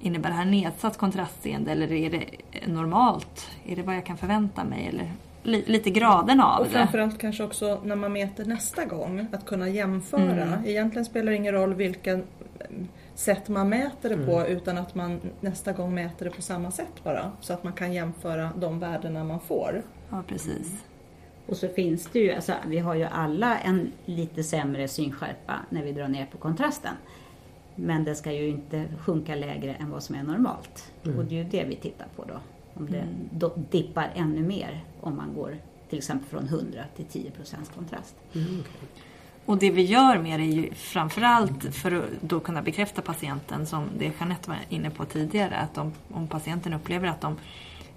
innebär 0.00 0.28
det 0.28 0.36
här 0.36 0.44
nedsatt 0.44 0.98
kontrastseende 0.98 1.72
eller 1.72 1.92
är 1.92 2.10
det 2.10 2.24
normalt? 2.66 3.50
Är 3.66 3.76
det 3.76 3.82
vad 3.82 3.96
jag 3.96 4.06
kan 4.06 4.16
förvänta 4.16 4.64
mig? 4.64 4.86
Eller 4.86 5.12
li, 5.42 5.64
lite 5.66 5.90
graden 5.90 6.40
av 6.40 6.60
och 6.60 6.66
det. 6.66 6.70
framförallt 6.70 7.18
kanske 7.18 7.44
också 7.44 7.80
när 7.84 7.96
man 7.96 8.12
mäter 8.12 8.44
nästa 8.44 8.84
gång 8.84 9.26
att 9.32 9.46
kunna 9.46 9.68
jämföra. 9.68 10.62
Egentligen 10.66 11.04
spelar 11.04 11.32
det 11.32 11.36
ingen 11.36 11.54
roll 11.54 11.74
vilken 11.74 12.18
eh, 12.18 12.66
sätt 13.14 13.48
man 13.48 13.68
mäter 13.68 14.08
det 14.08 14.26
på 14.26 14.46
utan 14.46 14.78
att 14.78 14.94
man 14.94 15.20
nästa 15.40 15.72
gång 15.72 15.94
mäter 15.94 16.24
det 16.24 16.30
på 16.30 16.42
samma 16.42 16.70
sätt 16.70 17.04
bara. 17.04 17.32
Så 17.40 17.52
att 17.52 17.64
man 17.64 17.72
kan 17.72 17.92
jämföra 17.92 18.50
de 18.56 18.78
värdena 18.78 19.24
man 19.24 19.40
får. 19.40 19.82
Ja, 20.10 20.22
precis. 20.28 20.84
Och 21.46 21.56
så 21.56 21.68
finns 21.68 22.06
det 22.12 22.18
ju, 22.18 22.32
alltså, 22.32 22.54
vi 22.66 22.78
har 22.78 22.94
ju 22.94 23.04
alla 23.04 23.58
en 23.58 23.92
lite 24.04 24.44
sämre 24.44 24.88
synskärpa 24.88 25.60
när 25.70 25.82
vi 25.82 25.92
drar 25.92 26.08
ner 26.08 26.26
på 26.26 26.38
kontrasten. 26.38 26.94
Men 27.74 28.04
det 28.04 28.14
ska 28.14 28.32
ju 28.32 28.48
inte 28.48 28.84
sjunka 28.98 29.34
lägre 29.34 29.74
än 29.74 29.90
vad 29.90 30.02
som 30.02 30.14
är 30.14 30.22
normalt. 30.22 30.92
Och 31.02 31.24
det 31.24 31.38
är 31.38 31.44
ju 31.44 31.50
det 31.50 31.64
vi 31.64 31.76
tittar 31.76 32.06
på 32.16 32.24
då. 32.24 32.40
Om 32.74 32.90
det 32.90 33.04
då 33.30 33.52
dippar 33.70 34.10
ännu 34.14 34.42
mer 34.42 34.84
om 35.00 35.16
man 35.16 35.34
går 35.34 35.56
till 35.88 35.98
exempel 35.98 36.28
från 36.28 36.44
100 36.44 36.84
till 36.96 37.04
10 37.04 37.30
procents 37.30 37.70
kontrast. 37.74 38.14
Och 39.44 39.58
det 39.58 39.70
vi 39.70 39.82
gör 39.82 40.18
med 40.18 40.40
det 40.40 40.44
är 40.44 40.52
ju 40.52 40.74
framförallt 40.74 41.74
för 41.74 41.92
att 41.92 42.04
då 42.20 42.40
kunna 42.40 42.62
bekräfta 42.62 43.02
patienten 43.02 43.66
som 43.66 43.88
det 43.98 44.12
Jeanette 44.20 44.50
var 44.50 44.58
inne 44.68 44.90
på 44.90 45.04
tidigare 45.04 45.56
att 45.56 45.78
om, 45.78 45.92
om 46.08 46.28
patienten 46.28 46.74
upplever 46.74 47.08
att 47.08 47.20
de 47.20 47.36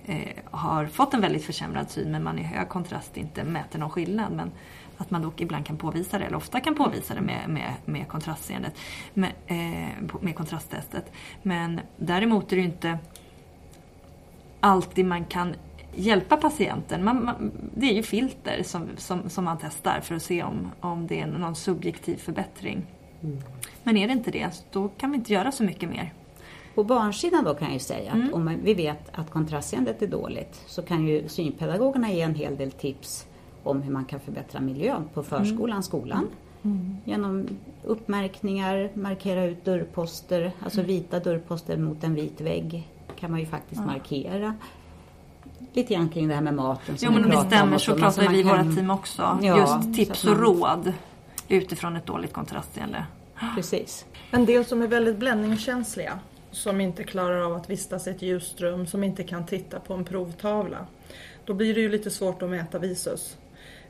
eh, 0.07 0.43
har 0.51 0.85
fått 0.85 1.13
en 1.13 1.21
väldigt 1.21 1.45
försämrad 1.45 1.89
syn 1.89 2.11
men 2.11 2.23
man 2.23 2.39
i 2.39 2.43
hög 2.43 2.69
kontrast 2.69 3.17
inte 3.17 3.43
mäter 3.43 3.79
någon 3.79 3.89
skillnad 3.89 4.31
men 4.31 4.51
att 4.97 5.11
man 5.11 5.21
dock 5.21 5.41
ibland 5.41 5.65
kan 5.65 5.77
påvisa 5.77 6.17
det, 6.17 6.25
eller 6.25 6.37
ofta 6.37 6.59
kan 6.59 6.75
påvisa 6.75 7.13
det 7.15 7.21
med, 7.21 7.49
med, 7.49 7.73
med 7.85 8.07
kontrastseendet, 8.07 8.73
med, 9.13 9.31
eh, 9.47 10.19
med 10.21 10.35
kontrasttestet. 10.35 11.11
Men 11.41 11.81
däremot 11.97 12.51
är 12.51 12.55
det 12.55 12.61
ju 12.61 12.67
inte 12.67 12.99
alltid 14.59 15.05
man 15.05 15.25
kan 15.25 15.55
hjälpa 15.95 16.37
patienten. 16.37 17.03
Man, 17.03 17.25
man, 17.25 17.51
det 17.75 17.85
är 17.85 17.93
ju 17.93 18.03
filter 18.03 18.63
som, 18.63 18.87
som, 18.97 19.29
som 19.29 19.43
man 19.45 19.57
testar 19.61 19.99
för 20.01 20.15
att 20.15 20.23
se 20.23 20.43
om, 20.43 20.71
om 20.79 21.07
det 21.07 21.19
är 21.19 21.27
någon 21.27 21.55
subjektiv 21.55 22.17
förbättring. 22.17 22.85
Men 23.83 23.97
är 23.97 24.07
det 24.07 24.13
inte 24.13 24.31
det, 24.31 24.63
då 24.71 24.89
kan 24.89 25.11
vi 25.11 25.17
inte 25.17 25.33
göra 25.33 25.51
så 25.51 25.63
mycket 25.63 25.89
mer. 25.89 26.13
På 26.77 26.83
barnsidan 26.83 27.43
då 27.43 27.53
kan 27.53 27.67
jag 27.67 27.73
ju 27.73 27.79
säga 27.79 28.11
att 28.11 28.33
om 28.33 28.45
man- 28.45 28.59
vi 28.63 28.73
vet 28.73 29.09
att 29.11 29.29
kontrastseendet 29.31 30.01
är 30.01 30.07
dåligt 30.07 30.61
så 30.67 30.81
kan 30.81 31.07
ju 31.07 31.27
synpedagogerna 31.29 32.11
ge 32.11 32.21
en 32.21 32.35
hel 32.35 32.55
del 32.57 32.71
tips 32.71 33.25
om 33.63 33.81
hur 33.81 33.91
man 33.93 34.05
kan 34.05 34.19
förbättra 34.19 34.59
miljön 34.61 35.03
på 35.13 35.23
förskolan, 35.23 35.83
skolan. 35.83 36.27
Genom 37.05 37.47
uppmärkningar, 37.83 38.89
markera 38.93 39.45
ut 39.45 39.65
dörrposter, 39.65 40.51
alltså 40.63 40.81
vita 40.81 41.19
dörrposter 41.19 41.77
mot 41.77 42.03
en 42.03 42.15
vit 42.15 42.41
vägg 42.41 42.87
kan 43.19 43.31
man 43.31 43.39
ju 43.39 43.45
faktiskt 43.45 43.81
markera. 43.85 44.55
Lite 45.73 45.93
grann 45.93 46.09
kring 46.09 46.27
det 46.27 46.33
här 46.35 46.41
med 46.41 46.53
maten 46.53 46.97
som 46.97 47.13
Jo 47.15 47.19
men 47.21 47.29
det 47.29 47.37
stämmer 47.45 47.77
så 47.77 47.95
pratar 47.95 48.23
man 48.23 48.33
vi 48.33 48.39
i 48.39 48.43
kan- 48.43 48.51
våra 48.65 48.75
team 48.75 48.89
också. 48.91 49.39
Ja, 49.41 49.57
Just 49.57 49.95
tips 49.95 50.19
så 50.19 50.31
och 50.31 50.37
man- 50.37 50.45
råd 50.45 50.93
utifrån 51.47 51.95
ett 51.95 52.05
dåligt 52.05 52.33
kontrastseende. 52.33 53.05
Precis. 53.55 54.05
En 54.31 54.45
del 54.45 54.65
som 54.65 54.81
är 54.81 54.87
väldigt 54.87 55.17
bländningskänsliga, 55.17 56.19
som 56.51 56.81
inte 56.81 57.03
klarar 57.03 57.41
av 57.41 57.53
att 57.53 57.69
vistas 57.69 58.07
i 58.07 58.09
ett 58.09 58.21
ljust 58.21 58.61
rum, 58.61 58.87
som 58.87 59.03
inte 59.03 59.23
kan 59.23 59.45
titta 59.45 59.79
på 59.79 59.93
en 59.93 60.05
provtavla. 60.05 60.87
Då 61.45 61.53
blir 61.53 61.75
det 61.75 61.81
ju 61.81 61.89
lite 61.89 62.09
svårt 62.11 62.41
att 62.41 62.49
mäta 62.49 62.79
visus. 62.79 63.37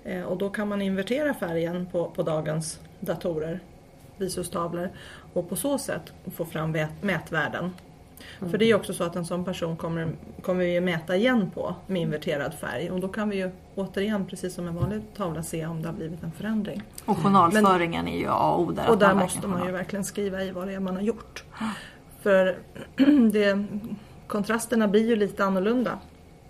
Eh, 0.04 0.24
och 0.24 0.38
då 0.38 0.50
kan 0.50 0.68
man 0.68 0.82
invertera 0.82 1.34
färgen 1.34 1.86
på, 1.92 2.06
på 2.10 2.24
dagens 2.24 2.80
datorer, 3.00 3.60
visustavlor, 4.18 4.90
och 5.34 5.50
på 5.50 5.56
så 5.56 5.78
sätt 5.78 6.14
få 6.36 6.46
fram 6.46 6.76
vät- 6.76 7.02
mätvärden. 7.02 7.72
För 8.40 8.58
det 8.58 8.66
är 8.66 8.68
ju 8.68 8.76
också 8.76 8.94
så 8.94 9.04
att 9.04 9.16
en 9.16 9.26
sån 9.26 9.46
person 9.46 9.78
kommer, 9.78 10.12
kommer 10.42 10.64
vi 10.64 10.82
mäta 10.82 11.16
igen 11.16 11.52
på 11.54 11.76
med 11.88 12.02
inverterad 12.02 12.54
färg 12.54 12.92
och 12.92 13.00
då 13.00 13.08
kan 13.08 13.30
vi 13.30 13.38
ju 13.38 13.52
återigen, 13.76 14.26
precis 14.26 14.54
som 14.54 14.68
en 14.68 14.76
vanlig 14.76 15.02
tavla, 15.18 15.44
se 15.44 15.66
om 15.66 15.82
det 15.82 15.88
har 15.88 15.96
blivit 15.96 16.24
en 16.24 16.32
förändring. 16.32 16.84
Och 17.06 17.18
journalföringen 17.18 18.08
är 18.08 18.18
ju 18.18 18.28
A 18.28 18.52
och 18.52 18.62
O 18.62 18.72
där. 18.72 18.90
Och 18.90 18.98
där 18.98 19.14
måste 19.14 19.48
man 19.48 19.66
ju 19.66 19.72
verkligen 19.72 20.06
skriva 20.06 20.44
i 20.44 20.52
vad 20.52 20.68
det 20.68 20.74
är 20.74 20.80
man 20.80 20.96
har 20.96 21.02
gjort. 21.02 21.44
För 22.22 22.56
det, 23.32 23.64
kontrasterna 24.28 24.88
blir 24.88 25.08
ju 25.08 25.16
lite 25.16 25.46
annorlunda 25.46 26.00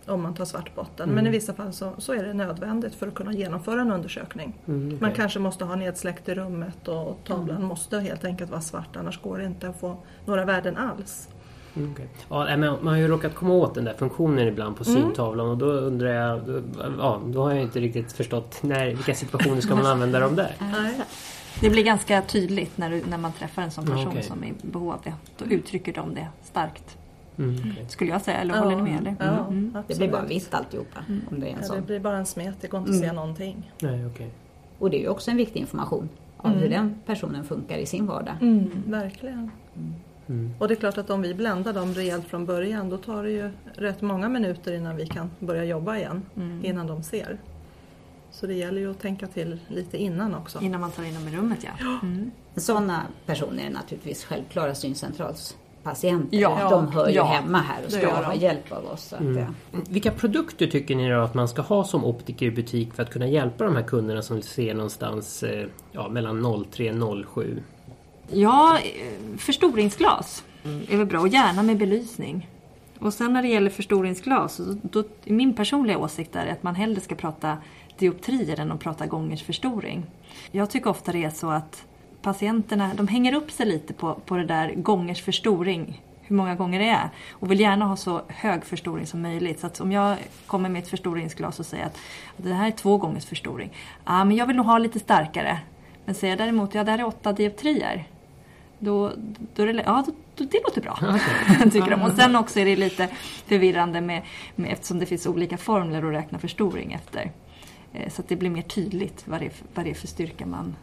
om 0.05 0.21
man 0.21 0.33
tar 0.33 0.45
svart 0.45 0.75
botten. 0.75 1.09
Men 1.09 1.27
i 1.27 1.29
vissa 1.29 1.53
fall 1.53 1.73
så, 1.73 1.91
så 1.97 2.13
är 2.13 2.23
det 2.23 2.33
nödvändigt 2.33 2.95
för 2.95 3.07
att 3.07 3.15
kunna 3.15 3.33
genomföra 3.33 3.81
en 3.81 3.91
undersökning. 3.91 4.53
Mm, 4.67 4.87
Man 4.89 4.97
okej. 4.97 5.11
kanske 5.15 5.39
måste 5.39 5.65
ha 5.65 5.75
nedsläckt 5.75 6.29
i 6.29 6.33
rummet 6.35 6.87
och 6.87 7.19
tavlan 7.27 7.63
måste 7.63 7.99
helt 7.99 8.25
enkelt 8.25 8.51
vara 8.51 8.61
svart 8.61 8.95
annars 8.95 9.21
går 9.21 9.37
det 9.37 9.45
inte 9.45 9.69
att 9.69 9.79
få 9.79 9.97
några 10.25 10.45
värden 10.45 10.77
alls. 10.77 11.29
Mm, 11.75 11.91
okej. 11.91 12.07
Ja, 12.29 12.57
man 12.57 12.87
har 12.87 12.95
ju 12.95 13.07
råkat 13.07 13.35
komma 13.35 13.53
åt 13.53 13.75
den 13.75 13.85
där 13.85 13.93
funktionen 13.93 14.47
ibland 14.47 14.77
på 14.77 14.83
syntavlan 14.83 15.49
och 15.49 15.57
då 15.57 15.65
undrar 15.65 16.09
jag, 16.09 16.41
då- 16.47 16.61
ja, 16.99 17.21
då 17.25 17.43
har 17.43 17.51
jag 17.51 17.61
inte 17.61 17.79
riktigt 17.79 18.13
förstått 18.13 18.63
när, 18.63 18.85
vilka 18.85 19.15
situationer 19.15 19.61
ska 19.61 19.75
man 19.75 19.85
använda 19.85 20.19
dem 20.19 20.35
där? 20.35 20.55
Det 21.61 21.69
blir 21.69 21.83
ganska 21.83 22.21
tydligt 22.21 22.77
när, 22.77 22.89
du, 22.89 23.01
när 23.09 23.17
man 23.17 23.31
träffar 23.31 23.61
en 23.61 23.71
sån 23.71 23.85
Ja, 23.87 23.91
person 23.91 24.07
okej. 24.07 24.23
som 24.23 24.43
är 24.43 24.47
i 24.47 24.53
behov 24.61 24.91
av 24.91 24.99
det. 25.03 25.13
Då 25.37 25.45
uttrycker 25.45 25.93
de 25.93 26.13
det 26.15 26.27
starkt. 26.43 26.97
Mm, 27.37 27.55
okej. 27.71 27.85
Skulle 27.89 28.11
jag 28.11 28.21
säga, 28.21 28.37
eller 28.37 28.57
håller 28.59 28.75
ni 28.75 28.81
med? 28.81 28.99
Eller? 28.99 29.15
Ja, 29.19 29.45
Mm. 29.47 29.71
Det 29.73 29.79
absolut. 29.79 29.97
blir 29.97 30.09
bara 30.11 30.25
vitt 30.25 30.53
alltihopa 30.53 30.99
om 31.31 31.39
det 31.39 31.45
är 31.45 31.49
en 31.49 31.55
Ja, 31.55 31.61
det 31.61 31.65
sån. 31.67 31.85
blir 31.85 31.99
bara 31.99 32.17
en 32.17 32.25
smet, 32.25 32.55
det 32.61 32.67
går 32.67 32.79
inte 32.79 32.91
att 32.91 32.99
se 32.99 33.11
någonting. 33.11 33.71
Nej, 33.81 34.05
okej. 34.05 34.29
Och 34.79 34.89
det 34.89 34.97
är 34.97 35.01
ju 35.01 35.07
också 35.09 35.31
en 35.31 35.37
viktig 35.37 35.59
information 35.59 36.09
om 36.37 36.51
hur 36.51 36.69
den 36.69 36.95
personen 37.05 37.43
funkar 37.43 37.77
i 37.77 37.85
sin 37.85 38.05
vardag. 38.07 38.33
Verkligen. 38.85 39.51
Mm. 40.29 40.51
Och 40.59 40.67
det 40.67 40.73
är 40.73 40.75
klart 40.75 40.97
att 40.97 41.09
om 41.09 41.21
vi 41.21 41.33
bländar 41.33 41.73
dem 41.73 41.93
rejält 41.93 42.25
från 42.27 42.45
början 42.45 42.89
då 42.89 42.97
tar 42.97 43.23
det 43.23 43.31
ju 43.31 43.49
rätt 43.75 44.01
många 44.01 44.29
minuter 44.29 44.73
innan 44.73 44.95
vi 44.95 45.07
kan 45.07 45.29
börja 45.39 45.63
jobba 45.65 45.97
igen. 45.97 46.21
Innan 46.63 46.87
de 46.87 47.03
ser. 47.03 47.37
Så 48.39 48.47
det 48.47 48.53
gäller 48.53 48.81
ju 48.81 48.91
att 48.91 48.99
tänka 48.99 49.27
till 49.27 49.59
lite 49.67 49.97
innan 49.97 50.35
också. 50.35 50.61
Innan 50.61 50.81
man 50.81 50.91
tar 50.91 51.03
in 51.03 51.13
dem 51.13 51.27
i 51.27 51.37
rummet 51.37 51.59
ja. 51.63 51.71
Mm. 52.01 52.31
Sådana 52.55 53.01
personer 53.25 53.65
är 53.65 53.69
naturligtvis 53.69 54.23
självklara 54.25 54.75
syncentralspatienter. 54.75 56.37
Ja, 56.37 56.69
de 56.69 56.87
hör 56.91 57.07
ju 57.09 57.15
ja, 57.15 57.23
hemma 57.25 57.57
här 57.57 57.85
och 57.85 57.91
ska 57.91 58.13
ha 58.13 58.35
hjälp 58.35 58.71
av 58.71 58.85
oss. 58.85 59.03
Så 59.03 59.15
att, 59.15 59.21
Mm. 59.21 59.37
ja. 59.37 59.79
Vilka 59.89 60.11
produkter 60.11 60.67
tycker 60.67 60.95
ni 60.95 61.09
då 61.09 61.19
att 61.21 61.33
man 61.33 61.47
ska 61.47 61.61
ha 61.61 61.83
som 61.83 62.05
optiker 62.05 62.45
i 62.45 62.51
butik 62.51 62.93
för 62.93 63.03
att 63.03 63.09
kunna 63.09 63.27
hjälpa 63.27 63.63
de 63.63 63.75
här 63.75 63.83
kunderna 63.83 64.21
som 64.21 64.41
ser 64.41 64.73
någonstans 64.73 65.43
eh, 65.43 65.67
ja, 65.91 66.09
mellan 66.09 66.65
03 66.71 66.91
och 67.01 67.25
07? 67.35 67.63
Ja, 68.31 68.77
eh, 68.77 69.37
förstoringsglas 69.37 70.43
är 70.89 70.97
väl 70.97 71.05
bra 71.07 71.19
och 71.19 71.27
gärna 71.27 71.63
med 71.63 71.77
belysning. 71.77 72.49
Och 72.99 73.13
sen 73.13 73.33
när 73.33 73.41
det 73.41 73.47
gäller 73.47 73.69
förstoringsglas, 73.69 74.61
då, 74.81 75.03
min 75.23 75.53
personliga 75.53 75.97
åsikt 75.97 76.35
är 76.35 76.47
att 76.47 76.63
man 76.63 76.75
hellre 76.75 77.01
ska 77.01 77.15
prata 77.15 77.57
dioptrier 77.99 78.59
än 78.59 78.71
att 78.71 78.79
prata 78.79 79.05
gångers 79.05 79.43
förstoring. 79.43 80.05
Jag 80.51 80.69
tycker 80.69 80.89
ofta 80.89 81.11
det 81.11 81.23
är 81.23 81.29
så 81.29 81.49
att 81.49 81.85
patienterna 82.21 82.91
de 82.93 83.07
hänger 83.07 83.33
upp 83.33 83.51
sig 83.51 83.65
lite 83.65 83.93
på, 83.93 84.13
på 84.13 84.37
det 84.37 84.45
där 84.45 84.73
gångers 84.75 85.21
förstoring, 85.21 86.01
hur 86.21 86.35
många 86.35 86.55
gånger 86.55 86.79
det 86.79 86.89
är. 86.89 87.09
Och 87.31 87.51
vill 87.51 87.59
gärna 87.59 87.85
ha 87.85 87.95
så 87.95 88.21
hög 88.27 88.65
förstoring 88.65 89.07
som 89.07 89.21
möjligt. 89.21 89.59
Så 89.59 89.67
att 89.67 89.79
om 89.79 89.91
jag 89.91 90.17
kommer 90.45 90.69
med 90.69 90.83
ett 90.83 90.89
förstoringsglas 90.89 91.59
och 91.59 91.65
säger 91.65 91.85
att 91.85 91.97
det 92.37 92.53
här 92.53 92.67
är 92.67 92.71
två 92.71 92.97
gångers 92.97 93.25
förstoring. 93.25 93.73
Ja, 94.05 94.23
men 94.23 94.37
jag 94.37 94.45
vill 94.45 94.55
nog 94.55 94.65
ha 94.65 94.77
lite 94.77 94.99
starkare. 94.99 95.59
Men 96.05 96.15
säger 96.15 96.31
jag 96.31 96.37
däremot, 96.37 96.73
ja 96.73 96.83
det 96.83 96.91
här 96.91 96.99
är 96.99 97.07
åtta 97.07 97.33
dioptrier. 97.33 98.07
Då, 98.79 99.11
då 99.55 99.63
är 99.63 99.73
det, 99.73 99.83
ja, 99.85 100.03
då, 100.05 100.11
då, 100.35 100.43
det 100.51 100.59
låter 100.63 100.81
bra. 100.81 100.99
tycker 101.71 101.89
de. 101.89 102.01
Och 102.01 102.11
sen 102.11 102.35
också 102.35 102.59
är 102.59 102.65
det 102.65 102.75
lite 102.75 103.07
förvirrande 103.45 104.01
med, 104.01 104.21
med, 104.55 104.71
eftersom 104.71 104.99
det 104.99 105.05
finns 105.05 105.27
olika 105.27 105.57
formler 105.57 106.03
att 106.03 106.13
räkna 106.13 106.39
förstoring 106.39 106.93
efter. 106.93 107.31
Eh, 107.93 108.09
Så 108.11 108.21
att 108.21 108.27
det 108.29 108.35
blir 108.35 108.49
mer 108.49 108.61
tydligt 108.61 109.23
vad 109.27 109.39
det 109.41 109.45
är 109.45 109.49
för, 109.49 109.65
vad 109.73 109.85
det 109.85 109.89
är 109.89 109.95
för 109.95 110.07
styrka 110.07 110.45
man, 110.45 110.75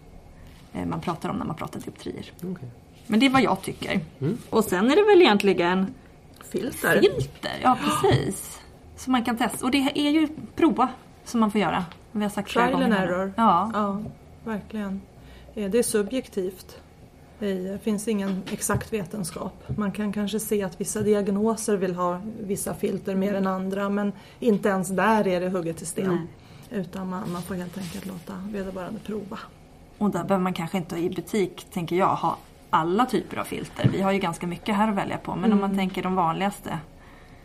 eh, 0.72 0.86
man 0.86 1.00
pratar 1.00 1.28
om 1.28 1.36
när 1.36 1.44
man 1.46 1.56
pratar 1.56 1.80
dioptrier. 1.80 2.32
Okej. 2.42 2.68
Men 3.06 3.20
det 3.20 3.26
är 3.26 3.30
vad 3.30 3.42
jag 3.42 3.62
tycker. 3.62 4.00
Mm. 4.20 4.38
Och 4.50 4.64
sen 4.64 4.90
är 4.90 4.96
det 4.96 5.02
väl 5.04 5.22
egentligen 5.22 5.94
Filter. 6.50 7.00
filter. 7.00 7.60
Ja, 7.62 7.78
precis. 7.84 8.60
Som 8.96 9.12
man 9.12 9.24
kan 9.24 9.36
testa. 9.36 9.64
Och 9.66 9.70
det 9.70 9.78
är 9.94 10.10
ju 10.10 10.28
prova 10.56 10.88
som 11.24 11.40
man 11.40 11.50
får 11.50 11.60
göra. 11.60 11.84
Vi 12.12 12.22
har 12.22 12.30
sagt 12.30 12.50
Trial 12.52 12.82
and 12.82 12.92
error. 12.92 13.32
Ja. 13.36 13.70
Ja, 13.74 14.02
verkligen. 14.44 15.00
Eh, 15.54 15.70
Det 15.70 15.78
är 15.78 15.82
subjektivt. 15.82 16.78
Det 17.38 17.82
finns 17.82 18.08
ingen 18.08 18.42
exakt 18.50 18.92
vetenskap. 18.92 19.64
Man 19.78 19.92
kan 19.92 20.12
kanske 20.12 20.40
se 20.40 20.62
att 20.62 20.80
vissa 20.80 21.00
diagnoser 21.02 21.76
vill 21.76 21.94
ha 21.94 22.20
vissa 22.40 22.74
filter 22.74 23.14
mer 23.14 23.34
än 23.34 23.46
andra 23.46 23.88
men 23.88 24.12
inte 24.40 24.68
ens 24.68 24.88
där 24.88 25.26
är 25.28 25.40
det 25.40 25.48
hugget 25.48 25.82
i 25.82 25.86
sten. 25.86 26.28
Utan 26.70 27.08
man, 27.10 27.32
man 27.32 27.42
får 27.42 27.54
helt 27.54 27.78
enkelt 27.78 28.06
låta 28.06 28.32
vederbörande 28.52 29.00
prova. 29.06 29.38
Och 29.98 30.10
där 30.10 30.24
behöver 30.24 30.42
man 30.42 30.52
kanske 30.52 30.76
inte 30.78 30.96
i 30.96 31.10
butik, 31.10 31.66
tänker 31.72 31.96
jag, 31.96 32.14
ha 32.16 32.38
alla 32.70 33.06
typer 33.06 33.36
av 33.36 33.44
filter. 33.44 33.88
Vi 33.92 34.02
har 34.02 34.12
ju 34.12 34.18
ganska 34.18 34.46
mycket 34.46 34.74
här 34.76 34.88
att 34.88 34.96
välja 34.96 35.18
på. 35.18 35.36
Men 35.36 35.52
om 35.52 35.60
man 35.60 35.76
tänker 35.76 36.02
de 36.02 36.14
vanligaste. 36.14 36.78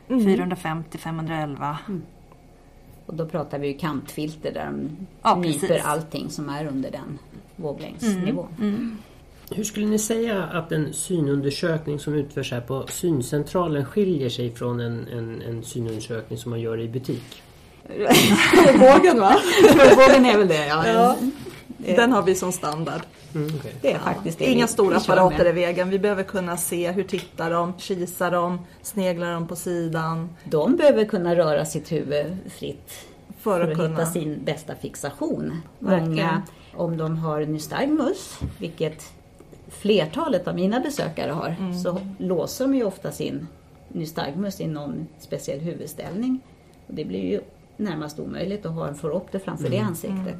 450, 0.08 0.97
511. 0.97 1.77
Och 3.05 3.15
då 3.15 3.25
pratar 3.25 3.60
vi 3.60 3.67
ju 3.67 3.77
kantfilter 3.77 4.53
där 4.53 4.65
de 4.65 4.97
Ja, 5.21 5.36
nyper 5.36 5.67
precis. 5.67 5.86
allting 5.86 6.29
som 6.29 6.49
är 6.49 6.65
under 6.67 6.91
den 6.91 7.19
våglängdsnivån. 7.55 8.97
Hur 9.51 9.63
skulle 9.63 9.86
ni 9.88 9.99
säga 9.99 10.43
att 10.43 10.71
en 10.71 10.93
synundersökning 10.93 11.99
som 11.99 12.13
utförs 12.13 12.51
här 12.51 12.62
på 12.62 12.86
syncentralen 12.88 13.86
skiljer 13.86 14.29
sig 14.29 14.55
från 14.55 14.79
en, 14.79 15.08
en, 15.08 15.41
en 15.41 15.63
synundersökning 15.63 16.39
som 16.39 16.49
man 16.49 16.60
gör 16.62 16.79
i 16.79 16.88
butik? 16.89 17.43
Vågen 18.80 19.19
va? 19.19 19.36
Vågen 19.97 20.25
är 20.25 20.38
väl 20.38 20.47
det, 20.47 20.65
ja. 20.67 20.88
Ja. 20.88 21.15
Den 21.95 22.12
har 22.12 22.21
vi 22.23 22.36
som 22.36 22.52
standard. 22.52 23.02
Mm, 23.36 23.52
okej. 23.60 23.73
Det 23.82 23.91
är 23.93 23.99
faktiskt 23.99 24.39
det 24.39 24.45
Inga 24.45 24.67
stora 24.67 24.97
apparater 24.97 25.38
med. 25.38 25.47
i 25.47 25.52
vägen. 25.52 25.89
Vi 25.89 25.99
behöver 25.99 26.23
kunna 26.23 26.58
se 26.58 26.91
hur 26.91 27.04
tittar 27.04 27.52
de, 27.52 27.73
kisar 27.78 28.32
de, 28.32 28.60
sneglar 28.82 29.34
de 29.34 29.47
på 29.47 29.56
sidan. 29.56 30.30
De 30.43 30.75
behöver 30.75 31.06
kunna 31.06 31.36
röra 31.36 31.65
sitt 31.65 31.91
huvud 31.91 32.38
fritt 32.49 32.91
För 33.39 33.52
för 33.60 33.62
att 33.62 33.69
att 33.69 33.78
kunna- 33.78 33.89
hitta 33.89 34.06
sin 34.06 34.43
bästa 34.45 34.75
fixation. 34.75 35.62
Många, 35.80 36.41
om 36.75 36.97
de 36.97 37.17
har 37.17 37.41
nystagmus, 37.45 38.39
vilket 38.58 39.04
flertalet 39.69 40.47
av 40.47 40.56
mina 40.56 40.80
besökare 40.80 41.32
har, 41.32 41.56
Mm. 41.60 41.80
så 41.80 42.02
låser 42.17 42.65
de 42.65 42.75
ju 42.75 42.84
ofta 42.84 43.12
sin 43.12 43.47
nystagmus 43.88 44.62
i 44.62 44.67
någon 44.67 45.08
speciell 45.19 45.60
huvudställning. 45.60 46.39
Och 46.88 46.93
det 46.93 47.06
blir 47.06 47.25
ju 47.25 47.41
närmast 47.80 48.20
omöjligt 48.20 48.65
att 48.65 48.74
ha 48.74 48.88
en 48.88 48.96
foropter 48.96 49.39
framför 49.39 49.65
Mm. 49.65 49.80
det 49.80 49.86
ansiktet. 49.86 50.38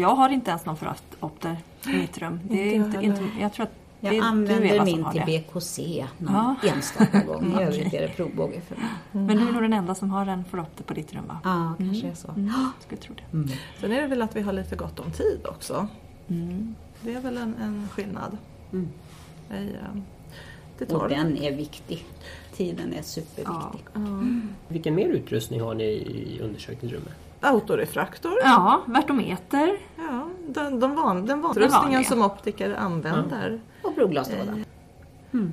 Jag 0.00 0.14
har 0.14 0.28
inte 0.28 0.50
ens 0.50 0.66
någon 0.66 0.76
föropter 0.76 1.56
i 1.86 1.96
mitt 1.96 2.18
rum. 2.18 2.40
Det 2.44 2.68
är 2.70 2.74
Inte 2.74 3.00
inte, 3.04 3.24
jag 3.40 3.52
tror 3.52 3.64
att 3.66 3.72
det 4.00 4.06
Jag 4.06 4.14
du 4.14 4.20
använder 4.20 4.84
min 4.84 5.04
till 5.12 5.22
det. 5.26 5.44
BKC 5.52 6.06
någon 6.18 6.34
Ja. 6.62 6.68
enstaka 6.70 7.22
gång. 7.24 7.56
I 7.60 7.62
övrigt 7.62 7.94
är 7.94 8.02
det 8.02 8.08
provbåge 8.08 8.60
för 8.60 8.76
mig. 8.76 8.84
Men 9.12 9.26
du 9.36 9.48
är 9.48 9.52
nog 9.52 9.62
den 9.62 9.72
enda 9.72 9.94
som 9.94 10.10
har 10.10 10.26
en 10.26 10.44
föropter 10.44 10.84
på 10.84 10.94
ditt 10.94 11.14
rum 11.14 11.24
va? 11.28 11.38
Ja, 11.44 11.74
kanske 11.78 12.06
är 12.08 12.14
så. 12.14 12.30
Mm, 12.30 12.52
skulle 12.80 13.00
tro 13.00 13.14
det. 13.14 13.48
Sen 13.80 13.92
är 13.92 14.02
det 14.02 14.06
väl 14.08 14.22
att 14.22 14.36
vi 14.36 14.42
har 14.42 14.52
lite 14.52 14.76
gott 14.76 15.00
om 15.00 15.10
tid 15.12 15.40
också. 15.48 15.88
Mm. 16.28 16.74
Det 17.02 17.14
är 17.14 17.20
väl 17.20 17.36
en, 17.36 17.54
en 17.62 17.88
skillnad. 17.92 18.36
Mm. 18.72 18.88
I, 19.50 19.54
eh, 19.74 20.00
det 20.78 20.84
Och 20.92 21.00
tar 21.00 21.08
den 21.08 21.36
är 21.36 21.52
viktig. 21.56 22.04
Tiden 22.56 22.92
är 22.92 23.02
superviktig. 23.02 23.84
Ja. 23.94 24.00
Vilken 24.68 24.94
mer 24.94 25.08
utrustning 25.08 25.60
har 25.60 25.74
ni 25.74 25.84
i 25.84 26.40
undersökningsrummet? 26.42 27.12
Autorefraktor. 27.40 28.32
Ja, 28.44 28.82
vertometer. 28.86 29.76
Ja, 29.96 30.28
den, 30.48 30.80
de 30.80 30.94
van, 30.96 31.26
den 31.26 31.40
vanliga 31.40 32.04
som 32.04 32.22
optiker 32.22 32.74
använder. 32.74 33.60
Och 33.82 33.94
provglaslåda. 33.94 34.54
Mm. 35.32 35.52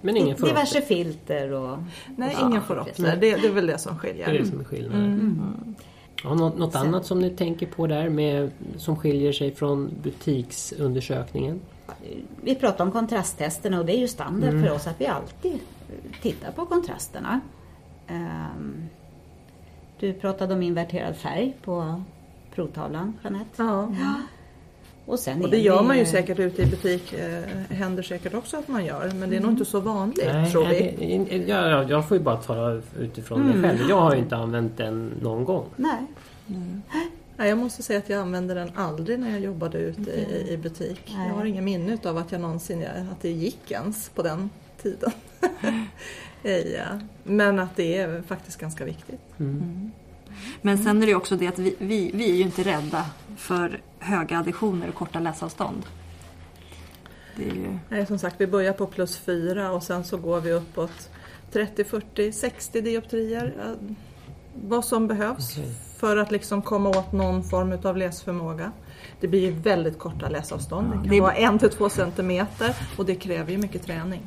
Men 0.00 0.16
ingen 0.16 0.36
får 0.36 0.46
Diverse 0.46 0.80
filter 0.80 1.52
och... 1.52 1.78
Nej, 2.16 2.36
Ja, 2.40 2.48
ingen 2.48 2.62
får 2.62 2.74
precis. 2.74 2.98
opter. 2.98 3.16
Det, 3.16 3.36
det 3.36 3.46
är 3.48 3.52
väl 3.52 3.66
det 3.66 3.78
som 3.78 3.96
Det 4.02 4.08
är 4.10 4.16
det 4.16 4.24
skiljer. 4.24 4.44
som 4.44 4.60
är 4.60 4.64
skillnaden. 4.64 5.76
Ja, 6.24 6.34
något 6.34 6.58
något 6.58 6.74
annat 6.74 7.06
som 7.06 7.18
ni 7.20 7.30
tänker 7.30 7.66
på 7.66 7.86
där 7.86 8.08
med, 8.08 8.50
som 8.76 8.96
skiljer 8.96 9.32
sig 9.32 9.54
från 9.54 9.90
butiksundersökningen? 10.02 11.60
Vi 12.42 12.54
pratar 12.54 12.84
om 12.84 12.92
kontrasttesterna 12.92 13.78
och 13.80 13.86
det 13.86 13.96
är 13.96 14.00
ju 14.00 14.08
standard 14.08 14.50
för 14.64 14.70
oss 14.74 14.86
att 14.86 15.00
vi 15.00 15.06
alltid 15.06 15.58
tittar 16.22 16.52
på 16.52 16.66
kontrasterna. 16.66 17.40
Ehm, 18.06 18.88
Du 20.00 20.12
pratade 20.12 20.54
om 20.54 20.62
inverterad 20.62 21.16
färg 21.16 21.56
på 21.64 22.02
provtavlan, 22.54 23.18
Jeanette. 23.22 23.62
Ja. 23.62 23.88
Och, 25.06 25.18
sen 25.18 25.38
Och 25.40 25.46
är 25.46 25.50
det 25.50 25.58
gör 25.58 25.80
vi- 25.82 25.88
man 25.88 25.98
ju 25.98 26.06
säkert 26.06 26.38
ute 26.38 26.62
i 26.62 26.66
butik. 26.66 27.12
Eh, 27.12 27.42
händer 27.76 28.02
säkert 28.02 28.34
också 28.34 28.56
att 28.56 28.68
man 28.68 28.84
gör. 28.84 29.10
Men 29.14 29.30
det 29.30 29.36
är 29.36 29.40
nog 29.40 29.50
inte 29.50 29.64
så 29.64 29.80
vanligt 29.80 30.20
tror 30.52 30.64
vi. 30.66 30.94
nej, 30.98 31.26
det- 31.30 31.36
ja, 31.36 31.68
ja, 31.68 31.82
jag 31.82 32.08
får 32.08 32.16
ju 32.16 32.22
bara 32.22 32.36
tala 32.36 32.82
utifrån 32.98 33.40
mig 33.40 33.62
själv. 33.62 33.88
Jag 33.88 34.00
har 34.00 34.14
ju 34.14 34.18
inte 34.20 34.36
använt 34.36 34.76
den 34.76 35.12
någon 35.22 35.44
gång. 35.44 35.64
Nej, 35.76 36.06
Nej, 37.36 37.48
jag 37.48 37.58
måste 37.58 37.82
säga 37.82 37.98
att 37.98 38.08
jag 38.08 38.20
använde 38.20 38.54
den 38.54 38.70
aldrig 38.74 39.18
när 39.18 39.30
jag 39.30 39.40
jobbade 39.40 39.78
ute 39.78 40.10
i, 40.10 40.46
i 40.52 40.56
butik. 40.56 41.12
Nej. 41.16 41.28
Jag 41.28 41.34
har 41.34 41.44
inga 41.44 41.62
minne 41.62 41.98
av 42.04 42.16
att 42.16 42.32
jag 42.32 42.40
någonsin 42.40 42.84
att 43.12 43.22
det 43.22 43.30
gick 43.30 43.70
ens 43.70 44.08
på 44.08 44.22
den 44.22 44.50
tiden. 44.82 45.10
ja. 46.76 47.00
Men 47.24 47.58
att 47.58 47.76
det 47.76 47.98
är 47.98 48.22
faktiskt 48.22 48.58
ganska 48.60 48.84
viktigt. 48.84 49.20
Men 50.62 50.78
sen 50.84 51.02
är 51.02 51.06
det 51.06 51.14
också 51.14 51.36
det 51.36 51.46
att 51.46 51.58
vi, 51.58 51.74
vi, 51.78 52.10
vi 52.14 52.30
är 52.30 52.34
ju 52.34 52.42
inte 52.42 52.62
rädda 52.62 53.06
för 53.36 53.80
höga 53.98 54.38
additioner 54.38 54.88
och 54.88 54.94
korta 54.94 55.20
läsavstånd. 55.20 55.82
Det 57.36 57.42
är 57.50 57.54
ju... 57.54 57.78
Nej, 57.88 58.06
som 58.06 58.18
sagt, 58.18 58.36
vi 58.38 58.46
börjar 58.46 58.72
på 58.72 58.86
plus 58.86 59.18
fyra 59.18 59.72
och 59.72 59.82
sen 59.82 60.04
så 60.04 60.16
går 60.16 60.40
vi 60.40 60.52
uppåt 60.52 61.10
30, 61.52 61.84
40, 61.84 62.32
60 62.32 62.80
dioptrier. 62.80 63.54
eh, 63.58 63.94
Vad 64.68 64.84
som 64.84 65.06
behövs 65.06 65.50
Okej. 65.58 65.74
för 65.96 66.16
att 66.16 66.30
liksom 66.30 66.62
komma 66.62 66.88
åt 66.88 67.12
någon 67.12 67.44
form 67.44 67.78
av 67.84 67.96
läsförmåga. 67.96 68.72
Det 69.20 69.28
blir 69.28 69.40
ju 69.40 69.50
väldigt 69.50 69.98
korta 69.98 70.28
läsavstånd. 70.28 70.88
Det 70.90 70.94
kan 70.94 71.08
Det- 71.08 71.20
vara 71.20 71.34
en 71.34 71.58
till 71.58 71.70
två 71.70 71.88
centimeter 71.90 72.76
och 72.96 73.06
det 73.06 73.14
kräver 73.14 73.52
ju 73.52 73.58
mycket 73.58 73.82
träning. 73.82 74.20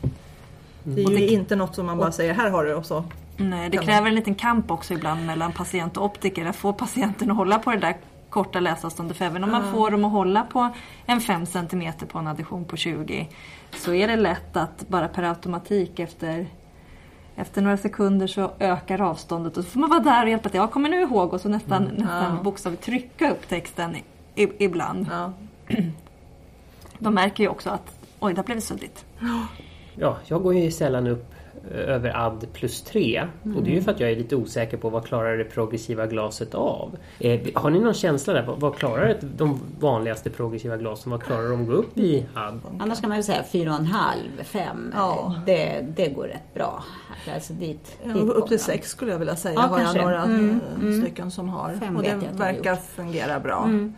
Det 0.84 1.02
är 1.04 1.10
ju 1.10 1.16
det- 1.18 1.28
inte 1.34 1.56
något 1.56 1.76
som 1.76 1.86
man 1.86 1.98
bara 1.98 2.12
säger 2.12 2.34
här 2.34 2.50
har 2.50 2.66
du 2.66 2.74
och 2.74 2.86
så. 2.86 3.04
Nej, 3.38 3.70
det 3.70 3.78
kräver 3.78 4.08
en 4.08 4.16
liten 4.16 4.36
kamp 4.36 4.72
också 4.72 4.94
ibland 4.94 5.26
mellan 5.26 5.52
patient 5.52 5.98
och 5.98 6.06
optiker. 6.06 6.46
Att 6.46 6.56
få 6.56 6.74
patienten 6.74 7.32
att 7.32 7.38
hålla 7.38 7.60
på 7.60 7.72
det 7.72 7.78
där 7.78 7.96
korta 8.30 8.60
läsavståndet. 8.60 9.18
För 9.18 9.26
även 9.26 9.44
om 9.44 9.52
man 9.52 9.72
får 9.72 9.92
dem 9.92 10.06
att 10.06 10.12
hålla 10.12 10.44
på 10.44 10.70
en 11.06 11.22
5 11.22 11.46
cm 11.46 11.94
på 12.08 12.20
en 12.20 12.28
addition 12.28 12.66
på 12.66 12.78
20 12.78 13.30
så 13.76 13.94
är 13.94 14.08
det 14.08 14.16
lätt 14.16 14.58
att 14.58 14.88
bara 14.88 15.08
per 15.08 15.24
automatik 15.24 16.00
efter 16.00 16.48
efter 17.36 17.62
några 17.62 17.78
sekunder 17.78 18.28
så 18.28 18.52
ökar 18.60 19.02
avståndet 19.02 19.58
och 19.58 19.64
så 19.64 19.70
får 19.70 19.80
man 19.80 19.90
vara 19.90 20.00
där 20.00 20.24
och 20.24 20.30
hjälpa 20.30 20.50
till. 20.50 20.58
Ja, 20.58 20.68
kommer 20.68 20.90
nu 20.90 21.02
ihåg 21.02 21.34
och 21.34 21.42
så 21.42 21.50
nästan, 21.50 21.84
nästan 21.84 22.36
Ja. 22.38 22.44
bokstavligt 22.44 22.84
trycka 22.84 23.32
upp 23.32 23.48
texten 23.50 23.96
i, 24.36 24.48
ibland. 24.60 25.08
Ja. 25.12 25.34
De 27.00 27.14
märker 27.14 27.44
ju 27.44 27.50
också 27.50 27.70
att 27.70 28.00
oj, 28.20 28.34
det 28.34 28.40
har 28.40 28.46
blivit 28.46 28.64
suddigt. 28.64 29.06
Ja, 29.96 30.18
jag 30.28 30.44
går 30.44 30.56
ju 30.56 30.72
sällan 30.72 31.08
upp 31.08 31.26
eh, 31.72 31.80
över 31.80 32.18
add 32.28 32.48
plus 32.54 32.82
3 32.82 33.24
och 33.56 33.64
det 33.64 33.72
är 33.72 33.76
ju 33.76 33.82
för 33.82 33.92
att 33.92 34.00
jag 34.00 34.12
är 34.12 34.16
lite 34.16 34.36
osäker 34.36 34.78
på 34.78 34.90
vad 34.90 35.06
klarar 35.06 35.38
det 35.38 35.44
progressiva 35.44 36.06
glaset 36.08 36.56
av. 36.56 36.98
Eh, 37.20 37.40
har 37.56 37.70
ni 37.70 37.80
någon 37.80 37.94
känsla 37.94 38.34
där? 38.34 38.44
Vad, 38.46 38.60
vad 38.60 38.76
klarar 38.76 39.08
ett, 39.08 39.22
de 39.38 39.60
vanligaste 39.80 40.30
progressiva 40.30 40.78
glasen? 40.78 41.12
Vad 41.12 41.24
klarar 41.24 41.50
de 41.50 41.62
att 41.62 41.68
gå 41.68 41.74
upp 41.74 41.98
i 41.98 42.26
add? 42.34 42.60
annars 42.80 43.00
kan 43.02 43.10
man 43.10 43.18
ju 43.18 43.24
säga 43.24 43.42
4,5, 43.52 44.44
5. 44.44 44.92
Ja. 44.96 45.36
Det, 45.46 45.86
det 45.96 46.08
går 46.08 46.24
rätt 46.24 46.54
bra. 46.54 46.84
Alltså 47.36 47.54
dit, 47.54 47.98
Ja, 48.06 48.14
dit 48.14 48.24
upp 48.30 48.48
till 48.48 48.58
de. 48.58 48.64
sex 48.64 48.90
skulle 48.90 49.12
jag 49.12 49.20
vilja 49.20 49.36
säga 49.36 49.54
Ja, 49.56 49.62
har 49.62 49.78
jag 49.78 49.86
kanske. 49.86 50.02
några 50.02 50.24
Mm, 50.24 50.60
mm. 50.82 51.02
stycken 51.02 51.32
som 51.32 51.50
har. 51.50 51.74
Fem 51.80 51.96
och 51.98 52.04
det 52.04 52.10
jag 52.10 52.38
verkar 52.40 52.76
fungera 52.76 53.40
bra. 53.40 53.64
Mm. 53.64 53.94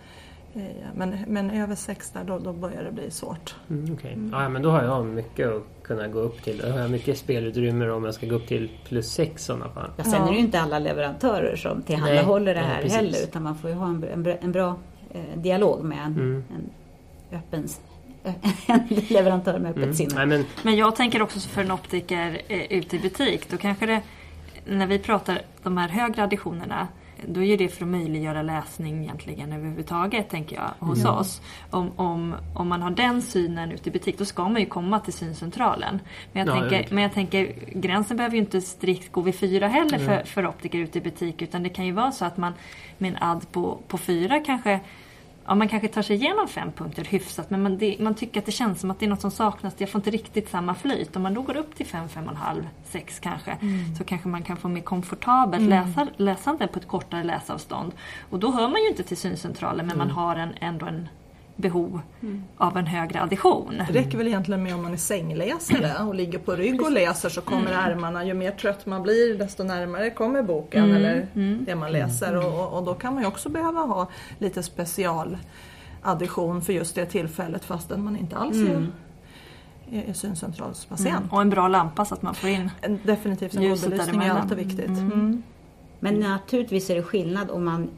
Men, 0.95 1.15
men 1.27 1.51
över 1.51 1.75
sex 1.75 2.11
där 2.11 2.23
då, 2.23 2.39
då 2.39 2.53
börjar 2.53 2.83
det 2.83 2.91
bli 2.91 3.11
svårt. 3.11 3.55
Mm, 3.69 3.93
okej. 3.93 4.17
Ja, 4.31 4.49
men 4.49 4.61
då 4.61 4.69
har 4.69 4.83
jag 4.83 5.05
mycket 5.05 5.47
att 5.49 5.63
kunna 5.83 6.07
gå 6.07 6.19
upp 6.19 6.43
till. 6.43 6.57
Då 6.57 6.67
har 6.69 6.79
jag 6.79 6.91
mycket 6.91 7.17
spelutrymme 7.17 7.89
om 7.89 8.03
jag 8.05 8.13
ska 8.13 8.27
gå 8.27 8.35
upp 8.35 8.47
till 8.47 8.71
plus 8.87 9.11
6 9.11 9.41
i 9.41 9.45
sådana 9.45 9.69
fall. 9.69 9.89
Ja, 9.97 10.03
sen 10.03 10.13
Ja. 10.13 10.23
är 10.23 10.27
det 10.27 10.33
ju 10.33 10.39
inte 10.39 10.61
alla 10.61 10.79
leverantörer 10.79 11.55
som 11.55 11.81
tillhandahåller 11.81 12.53
det 12.55 12.59
Nej, 12.61 12.69
här 12.69 12.73
nej, 12.75 12.83
precis. 12.83 12.95
heller 12.97 13.23
utan 13.23 13.43
man 13.43 13.55
får 13.57 13.69
ju 13.69 13.75
ha 13.75 13.87
en, 13.87 14.03
en, 14.13 14.23
bra- 14.23 14.37
en 14.41 14.51
bra 14.51 14.75
eh, 15.13 15.39
dialog 15.39 15.83
med 15.83 15.97
en, 15.97 16.13
Mm. 16.13 16.43
en 16.55 16.69
öppen 17.37 17.67
en 18.67 18.79
leverantör 19.09 19.59
med 19.59 19.69
öppet 19.71 19.83
Mm. 19.83 19.95
sinne. 19.95 20.15
Nej, 20.15 20.25
men, 20.25 20.45
Men 20.63 20.75
jag 20.75 20.95
tänker 20.95 21.21
också 21.21 21.39
för 21.39 21.61
en 21.61 21.71
optiker 21.71 22.41
eh, 22.47 22.71
ute 22.77 22.95
i 22.95 22.99
butik, 22.99 23.49
då 23.51 23.57
kanske 23.57 23.85
det, 23.85 24.01
när 24.65 24.87
vi 24.87 24.99
pratar 24.99 25.41
de 25.63 25.77
här 25.77 25.89
högre 25.89 26.23
additionerna, 26.23 26.87
då 27.27 27.43
är 27.43 27.57
det 27.57 27.69
för 27.69 27.85
att 27.85 27.91
möjliggöra 27.91 28.41
läsning 28.41 29.03
egentligen 29.03 29.53
överhuvudtaget, 29.53 30.29
tänker 30.29 30.55
jag, 30.55 30.87
hos 30.87 31.05
oss. 31.05 31.41
Om, 31.69 31.91
om, 31.95 32.35
om 32.53 32.67
man 32.67 32.81
har 32.81 32.91
den 32.91 33.21
synen 33.21 33.71
ute 33.71 33.89
i 33.89 33.91
butik, 33.91 34.17
då 34.17 34.25
ska 34.25 34.49
man 34.49 34.61
ju 34.61 34.65
komma 34.67 34.99
till 34.99 35.13
syncentralen. 35.13 35.99
Men 36.31 36.47
jag, 36.47 36.57
Ja, 36.57 36.69
tänker, 36.69 36.93
men 36.93 37.03
jag 37.03 37.13
tänker, 37.13 37.53
gränsen 37.73 38.17
behöver 38.17 38.35
ju 38.35 38.41
inte 38.41 38.61
strikt 38.61 39.11
gå 39.11 39.21
vid 39.21 39.35
fyra 39.35 39.67
heller 39.67 39.97
för, 39.97 40.23
för 40.25 40.47
optiker 40.47 40.79
ute 40.79 40.97
i 40.97 41.01
butik, 41.01 41.41
utan 41.41 41.63
det 41.63 41.69
kan 41.69 41.85
ju 41.85 41.91
vara 41.91 42.11
så 42.11 42.25
att 42.25 42.37
man 42.37 42.53
med 42.97 43.11
en 43.11 43.17
add 43.23 43.51
på, 43.51 43.79
på 43.87 43.97
fyra 43.97 44.39
kanske 44.39 44.79
Ja, 45.47 45.55
man 45.55 45.67
kanske 45.67 45.87
tar 45.87 46.01
sig 46.01 46.15
igenom 46.15 46.47
fem 46.47 46.71
punkter 46.71 47.03
hyfsat 47.03 47.49
men 47.49 47.63
man, 47.63 47.77
det, 47.77 47.95
man 47.99 48.15
tycker 48.15 48.39
att 48.39 48.45
det 48.45 48.51
känns 48.51 48.79
som 48.79 48.91
att 48.91 48.99
det 48.99 49.05
är 49.05 49.09
något 49.09 49.21
som 49.21 49.31
saknas. 49.31 49.73
Jag 49.77 49.89
får 49.89 49.99
inte 49.99 50.11
riktigt 50.11 50.49
samma 50.49 50.75
flyt. 50.75 51.15
Om 51.15 51.21
man 51.23 51.33
då 51.33 51.41
går 51.41 51.57
upp 51.57 51.75
till 51.75 51.85
fem, 51.85 52.09
fem 52.09 52.23
och 52.23 52.31
en 52.31 52.37
halv, 52.37 52.67
sex 52.83 53.19
kanske 53.19 53.57
så 53.97 54.03
kanske 54.03 54.27
man 54.27 54.43
kan 54.43 54.57
få 54.57 54.67
mer 54.67 54.81
komfortabelt 54.81 55.69
läsa, 55.69 56.07
läsande 56.17 56.67
på 56.67 56.79
ett 56.79 56.87
kortare 56.87 57.23
läsavstånd. 57.23 57.91
Och 58.29 58.39
då 58.39 58.51
hör 58.51 58.67
man 58.67 58.81
ju 58.81 58.87
inte 58.87 59.03
till 59.03 59.17
syncentralen 59.17 59.87
men 59.87 59.97
man 59.97 60.11
har 60.11 60.35
en, 60.35 60.53
ändå 60.59 60.85
en 60.85 61.09
behov 61.55 62.01
av 62.57 62.77
en 62.77 62.85
högre 62.87 63.21
addition. 63.21 63.73
Det 63.87 63.93
räcker 63.99 64.17
väl 64.17 64.27
egentligen 64.27 64.63
med 64.63 64.75
om 64.75 64.81
man 64.81 64.93
är 64.93 64.97
sängläsare 64.97 66.03
och 66.07 66.15
ligger 66.15 66.39
på 66.39 66.51
rygg 66.51 66.81
och 66.81 66.91
läser 66.91 67.29
så 67.29 67.41
kommer 67.41 67.71
ärmarna, 67.71 68.25
ju 68.25 68.33
mer 68.33 68.51
trött 68.51 68.85
man 68.85 69.03
blir 69.03 69.37
desto 69.37 69.63
närmare 69.63 70.09
kommer 70.09 70.41
boken 70.43 70.95
eller 70.95 71.27
det 71.65 71.75
man 71.75 71.91
läser. 71.91 72.37
Och, 72.37 72.59
och- 72.63 72.77
och 72.77 72.85
då 72.85 72.93
kan 72.93 73.13
man 73.13 73.23
ju 73.23 73.27
också 73.27 73.49
behöva 73.49 73.79
ha 73.79 74.07
lite 74.39 74.63
specialaddition 74.63 76.61
för 76.61 76.73
just 76.73 76.95
det 76.95 77.05
tillfället 77.05 77.65
fastän 77.65 78.03
man 78.03 78.17
inte 78.17 78.35
alls 78.37 78.57
är, 78.57 78.89
är 80.09 80.13
syncentralspatient. 80.13 81.31
Och 81.31 81.41
en 81.41 81.49
bra 81.49 81.67
lampa 81.67 82.05
så 82.05 82.13
att 82.13 82.21
man 82.21 82.35
får 82.35 82.49
in 82.49 82.71
Definitivt 83.03 83.55
en 83.55 83.69
god 83.69 83.81
belysning 83.89 84.21
är 84.21 84.29
alltid 84.31 84.57
viktigt. 84.57 84.87
Mm. 84.87 85.43
Men 85.99 86.19
naturligtvis 86.19 86.89
är 86.89 86.95
det 86.95 87.03
skillnad 87.03 87.51
om 87.51 87.65
man 87.65 87.89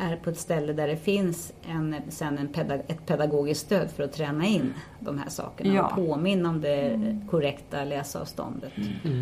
är 0.00 0.16
på 0.16 0.30
ett 0.30 0.38
ställe 0.38 0.72
där 0.72 0.88
det 0.88 0.96
finns 0.96 1.52
en, 1.68 1.94
sen 2.08 2.38
en 2.38 2.48
pedag, 2.48 2.80
ett 2.88 3.06
pedagogiskt 3.06 3.60
stöd 3.66 3.90
för 3.90 4.02
att 4.02 4.12
träna 4.12 4.46
in 4.46 4.74
de 5.00 5.18
här 5.18 5.28
sakerna 5.28 5.74
Ja. 5.74 5.86
och 5.86 5.94
påminna 5.94 6.48
om 6.48 6.60
det 6.60 7.00
korrekta 7.30 7.84
läsavståndet. 7.84 8.72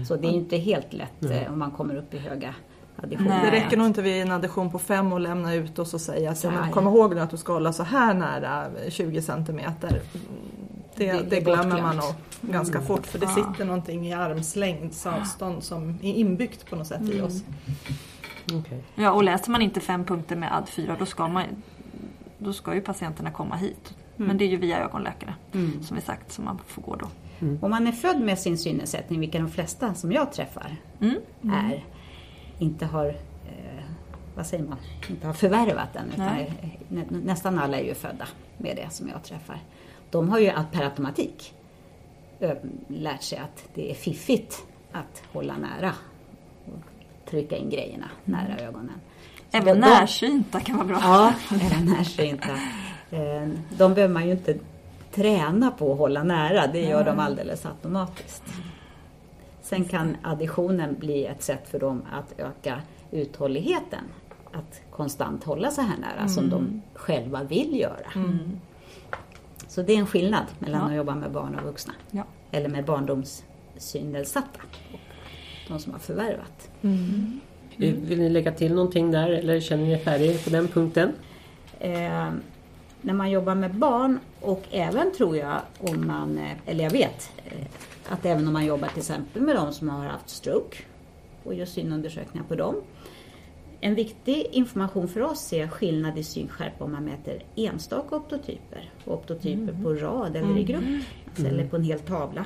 Så 0.09 0.17
det 0.17 0.29
är 0.29 0.31
ju 0.31 0.37
inte 0.39 0.57
helt 0.57 0.93
lätt 0.93 1.25
eh, 1.31 1.53
om 1.53 1.59
man 1.59 1.71
kommer 1.71 1.97
upp 1.97 2.15
i 2.15 2.19
höga 2.19 2.55
additioner. 3.03 3.45
Det 3.45 3.51
räcker 3.51 3.77
nog 3.77 3.87
inte 3.87 4.03
vid 4.03 4.23
en 4.23 4.31
addition 4.33 4.71
på 4.71 4.79
fem 4.79 5.13
och 5.13 5.21
lämna 5.21 5.55
ut 5.55 5.79
och 5.79 5.87
så 5.87 5.99
säga 5.99 6.31
att 6.31 6.73
kom 6.73 6.87
ihåg 6.87 7.15
nu 7.15 7.21
att 7.21 7.31
du 7.31 7.37
ska 7.37 7.53
hålla 7.53 7.73
så 7.73 7.83
här 7.83 8.15
nära 8.15 8.67
20 8.89 9.23
centimeter. 9.23 10.01
Det, 10.97 11.13
Det- 11.13 11.23
det, 11.31 11.41
glömmer 11.41 11.83
man 11.83 11.97
nog 11.97 12.15
ganska 12.41 12.81
fort 12.81 13.07
för 13.07 13.19
det 13.19 13.27
sitter 13.27 13.65
någonting 13.65 14.07
i 14.09 14.13
armslängds 14.13 15.07
avstånd 15.07 15.63
som 15.65 15.99
är 16.03 16.15
inbyggt 16.15 16.71
på 16.71 16.77
något 16.77 16.87
sätt 16.87 17.03
i 17.03 17.21
oss. 17.21 17.43
Okej. 18.53 18.83
Ja, 18.95 19.11
och 19.11 19.25
läser 19.25 19.51
man 19.51 19.63
inte 19.63 19.81
fem 19.81 20.05
punkter 20.05 20.37
med 20.37 20.57
add 20.57 20.69
4 20.69 20.97
då 20.99 21.07
ska, 21.07 21.29
man, 21.29 21.45
då 22.39 22.53
ska 22.53 22.75
ju 22.75 22.81
patienterna 22.81 23.31
komma 23.31 23.57
hit. 23.57 23.95
Men 24.17 24.39
det 24.39 24.45
är 24.45 24.49
ju 24.49 24.57
via 24.57 24.79
ögonläkare 24.85 25.35
Mm. 25.55 25.83
som 25.83 25.97
vi 25.97 26.03
sagt 26.03 26.33
som 26.33 26.45
man 26.45 26.59
får 26.67 26.83
gå 26.83 26.97
då. 26.97 27.07
Om 27.61 27.71
man 27.71 27.87
är 27.87 27.93
född 27.93 28.21
med 28.21 28.39
sin 28.39 28.59
synnedsättning, 28.59 29.21
vilka 29.21 29.39
de 29.39 29.49
flesta 29.51 29.95
som 29.95 30.13
jag 30.13 30.33
träffar 30.33 30.77
Mm. 31.01 31.17
är, 31.43 31.85
inte 32.59 32.87
har, 32.87 33.07
eh, 33.09 33.85
vad 34.37 34.47
säger 34.47 34.65
man, 34.65 34.79
inte 35.09 35.27
har 35.27 35.35
förvärvat 35.35 35.93
den. 35.93 36.11
Utan 36.15 36.37
nästan 37.09 37.59
alla 37.59 37.79
är 37.81 37.85
ju 37.85 37.95
födda 37.95 38.27
med 38.59 38.77
det 38.77 38.91
som 38.93 39.09
jag 39.09 39.23
träffar. 39.25 39.59
De 40.11 40.29
har 40.29 40.39
ju 40.39 40.49
att 40.49 40.73
per 40.73 40.85
automatik 40.85 41.55
ö, 42.41 42.55
lärt 42.89 43.23
sig 43.23 43.39
att 43.39 43.65
det 43.75 43.91
är 43.91 43.95
fiffigt 43.95 44.65
att 44.93 45.23
hålla 45.33 45.57
nära 45.57 45.93
trycka 47.31 47.57
in 47.57 47.71
grejerna 47.71 48.07
nära 48.25 48.59
ögonen. 48.59 48.95
Så 49.51 49.57
Även 49.57 49.81
de- 49.81 49.89
närsynta 49.89 50.61
kan 50.61 50.77
vara 50.77 50.87
bra. 50.87 50.99
Ja, 51.03 51.33
även 51.63 51.85
närsynta. 51.87 52.51
Eh, 53.11 53.49
De 53.79 53.95
behöver 53.95 54.15
man 54.15 54.27
ju 54.27 54.33
inte 54.33 54.57
träna 55.15 55.71
på 55.71 55.93
att 55.93 55.99
hålla 55.99 56.23
nära, 56.23 56.67
det 56.67 56.81
gör 56.81 57.05
de 57.05 57.19
alldeles 57.19 57.67
automatiskt. 57.67 58.43
Sen 59.63 59.85
kan 59.85 60.17
additionen 60.23 60.95
bli 60.99 61.25
ett 61.27 61.43
sätt 61.43 61.69
för 61.69 61.79
dem 61.79 62.03
att 62.13 62.41
öka 62.41 62.81
uthålligheten. 63.11 64.05
Att 64.53 64.81
konstant 64.91 65.45
hålla 65.45 65.71
så 65.71 65.81
här 65.83 65.97
nära 65.99 66.29
som 66.29 66.51
de 66.51 66.83
själva 66.95 67.43
vill 67.43 67.81
göra. 67.81 68.27
Så 69.69 69.83
det 69.83 69.93
är 69.93 69.99
en 69.99 70.07
skillnad 70.07 70.45
mellan 70.59 70.81
Ja. 70.81 70.87
att 70.89 70.95
jobba 70.95 71.15
med 71.15 71.31
barn 71.33 71.55
och 71.55 71.65
vuxna. 71.65 71.93
Ja. 72.11 72.25
Eller 72.51 72.69
med 72.69 72.85
barndoms 72.85 73.45
synnedsatta. 73.77 74.61
Och 74.93 74.96
de 75.69 75.79
som 75.79 75.93
har 75.93 76.01
förvärvat. 76.01 76.71
Vill 77.77 78.19
ni 78.19 78.29
lägga 78.29 78.53
till 78.53 78.75
någonting 78.75 79.11
där 79.11 79.31
eller 79.31 79.61
känner 79.61 79.85
ni 79.85 79.93
er 79.93 79.99
färdiga 79.99 80.39
på 80.45 80.51
den 80.51 80.69
punkten? 80.69 81.13
Eh, 81.81 82.31
när 83.03 83.15
man 83.15 83.31
jobbar 83.31 83.55
med 83.55 83.75
barn 83.75 84.19
och 84.41 84.63
även 84.71 85.13
tror 85.13 85.37
jag 85.37 85.61
om 85.79 86.07
man, 86.07 86.39
eh, 86.39 86.53
eller 86.67 86.85
jag 86.85 86.91
vet, 86.91 87.31
eh, 87.45 87.67
att 88.09 88.27
även 88.27 88.47
om 88.47 88.53
man 88.53 88.67
jobbar 88.67 88.89
till 88.89 88.99
exempel 88.99 89.43
med 89.43 89.57
de 89.57 89.73
som 89.73 89.89
har 89.89 90.07
haft 90.07 90.29
stroke 90.29 90.77
och 91.43 91.55
gör 91.55 91.67
synundersökningar 91.67 92.47
på 92.47 92.55
dem. 92.55 92.75
En 93.81 93.95
viktig 93.95 94.47
information 94.53 95.09
för 95.09 95.21
oss 95.21 95.53
är 95.53 95.69
skillnad 95.69 96.19
i 96.19 96.23
synskärpa 96.23 96.85
om 96.85 96.93
man 96.93 97.05
mäter 97.05 97.43
enstaka 97.57 98.17
optotyper 98.17 98.91
och 99.05 99.15
optotyper 99.15 99.77
på 99.83 99.95
rad 99.95 100.37
eller 100.37 100.59
i 100.59 100.65
grupp, 100.65 100.85
alltså, 101.29 101.47
eller 101.47 101.67
på 101.67 101.77
en 101.77 101.83
hel 101.83 101.99
tavla. 101.99 102.45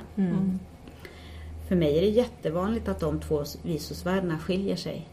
För 1.71 1.77
mig 1.77 1.99
är 1.99 2.01
det 2.01 2.09
jättevanligt 2.09 2.89
att 2.89 3.01
de 3.01 3.21
två 3.21 3.45
visusvärdena 3.63 4.39
skiljer 4.39 4.77
sig 4.77 5.09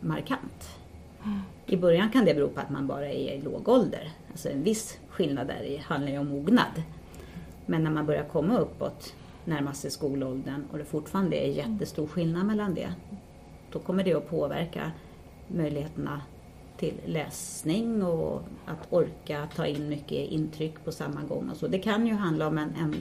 markant. 0.00 0.78
I 1.66 1.76
början 1.76 2.10
kan 2.10 2.24
det 2.24 2.34
bero 2.34 2.48
på 2.48 2.60
att 2.60 2.70
man 2.70 2.86
bara 2.86 3.08
är 3.08 3.34
i 3.34 3.42
låg 3.42 3.68
ålder. 3.68 4.10
Alltså 4.30 4.48
en 4.48 4.62
viss 4.62 4.98
skillnad 5.08 5.46
där 5.46 5.78
handlar 5.78 6.12
ju 6.12 6.18
om 6.18 6.28
mognad. 6.28 6.82
Men 7.66 7.84
när 7.84 7.90
man 7.90 8.06
börjar 8.06 8.24
komma 8.24 8.58
uppåt, 8.58 9.14
närmar 9.44 9.72
sig 9.72 9.90
skolåldern 9.90 10.64
och 10.72 10.78
det 10.78 10.84
fortfarande 10.84 11.36
är 11.36 11.48
jättestor 11.48 12.06
skillnad 12.06 12.46
mellan 12.46 12.74
det. 12.74 12.94
Då 13.72 13.78
kommer 13.78 14.04
det 14.04 14.14
att 14.14 14.30
påverka 14.30 14.92
möjligheterna 15.48 16.20
till 16.76 17.00
läsning 17.06 18.02
och 18.02 18.42
att 18.66 18.92
orka 18.92 19.48
ta 19.56 19.66
in 19.66 19.88
mycket 19.88 20.28
intryck 20.30 20.84
på 20.84 20.92
samma 20.92 21.22
gång. 21.22 21.50
Och 21.50 21.56
så. 21.56 21.66
Det 21.66 21.78
kan 21.78 22.06
ju 22.06 22.14
handla 22.14 22.46
om 22.46 22.58
en, 22.58 22.74
en 22.74 22.94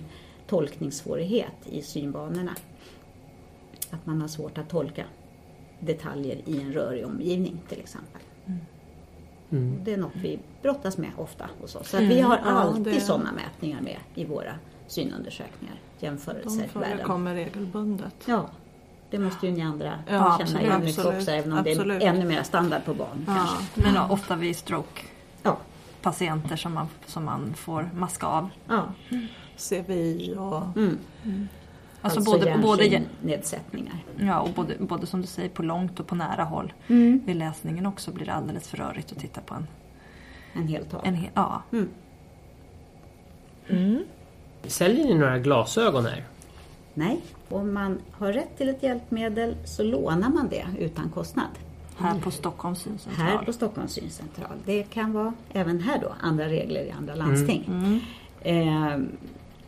tolkningssvårighet 0.47 1.55
i 1.65 1.81
synbanorna. 1.81 2.55
Att 3.91 4.05
man 4.05 4.21
har 4.21 4.27
svårt 4.27 4.57
att 4.57 4.69
tolka 4.69 5.05
detaljer 5.79 6.41
i 6.45 6.61
en 6.61 6.73
rörig 6.73 7.05
omgivning 7.05 7.57
till 7.69 7.79
exempel. 7.79 8.21
Mm. 9.49 9.83
Det 9.83 9.93
är 9.93 9.97
något 9.97 10.15
vi 10.15 10.39
brottas 10.61 10.97
med 10.97 11.11
ofta 11.17 11.49
hos 11.61 11.75
oss. 11.75 11.89
Så 11.89 11.97
vi 11.97 12.21
har 12.21 12.37
ja, 12.37 12.43
alltid 12.51 12.83
det- 12.83 13.01
sådana 13.01 13.31
mätningar 13.31 13.81
med 13.81 13.97
i 14.15 14.25
våra 14.25 14.51
synundersökningar. 14.87 15.75
De 15.99 16.05
Jämförelser 16.05 16.49
värden. 16.59 16.69
förekommer 16.97 17.35
regelbundet. 17.35 18.15
Ja, 18.25 18.49
det 19.09 19.19
måste 19.19 19.47
ju 19.47 19.51
ni 19.53 19.61
andra 19.61 19.99
Ja, 20.09 20.39
känna 20.45 20.61
igen 20.61 20.81
mycket 20.83 21.05
också 21.05 21.31
även 21.31 21.53
om 21.53 21.59
absolut. 21.59 21.99
det 21.99 22.05
är 22.05 22.09
ännu 22.13 22.25
mer 22.25 22.43
standard 22.43 22.85
på 22.85 22.93
barn 22.93 23.23
Ja, 23.27 23.33
kanske. 23.35 23.81
men 23.93 24.11
ofta 24.11 24.35
vid 24.35 24.55
stroke-patienter 24.55 26.51
Ja, 26.51 26.57
som 26.57 26.73
man, 26.73 26.87
som 27.05 27.25
man 27.25 27.53
får 27.53 27.89
maska 27.93 28.27
av. 28.27 28.49
ja. 28.67 28.83
CVI 29.57 30.35
och 30.37 30.61
Mm. 30.77 30.97
Alltså, 32.05 32.19
Alltså, 32.19 32.31
både, 32.39 32.57
både, 32.61 33.01
nedsättningar. 33.21 34.03
ja, 34.19 34.39
och 34.39 34.49
både, 34.49 34.75
både 34.79 35.05
som 35.05 35.21
du 35.21 35.27
säger 35.27 35.49
på 35.49 35.63
långt 35.63 35.99
och 35.99 36.07
på 36.07 36.15
nära 36.15 36.43
håll. 36.43 36.73
Mm. 36.87 37.21
Vid 37.25 37.35
läsningen 37.35 37.85
också 37.85 38.11
blir 38.11 38.25
det 38.25 38.33
alldeles 38.33 38.67
för 38.67 38.77
rörigt 38.77 39.11
att 39.11 39.19
titta 39.19 39.41
på 39.41 39.53
en. 39.55 39.67
En 40.53 40.67
hel 40.67 40.85
tavla. 40.85 41.07
en 41.07 41.15
he- 41.15 41.29
ja. 41.33 41.61
Mm. 43.69 44.03
Säljer 44.63 45.05
ni 45.05 45.13
några 45.13 45.39
glasögon 45.39 46.05
här? 46.05 46.23
Nej, 46.93 47.19
om 47.49 47.73
man 47.73 47.99
har 48.11 48.33
rätt 48.33 48.57
till 48.57 48.69
ett 48.69 48.83
hjälpmedel 48.83 49.55
så 49.65 49.83
lånar 49.83 50.29
man 50.29 50.47
det 50.49 50.65
utan 50.79 51.09
kostnad. 51.09 51.47
Här 51.97 52.19
på 52.19 52.31
Stockholms 52.31 52.79
syncentral. 52.79 53.27
Här 53.27 53.37
på 53.45 53.53
Stockholms 53.53 53.91
syncentral. 53.93 54.55
Det 54.65 54.83
kan 54.83 55.13
vara 55.13 55.33
även 55.53 55.79
här 55.79 55.99
då 56.01 56.13
andra 56.21 56.45
regler 56.49 56.81
i 56.81 56.91
andra 56.91 57.15
landsting. 57.15 57.63
Mm. 57.67 57.99
Eh, 58.41 58.99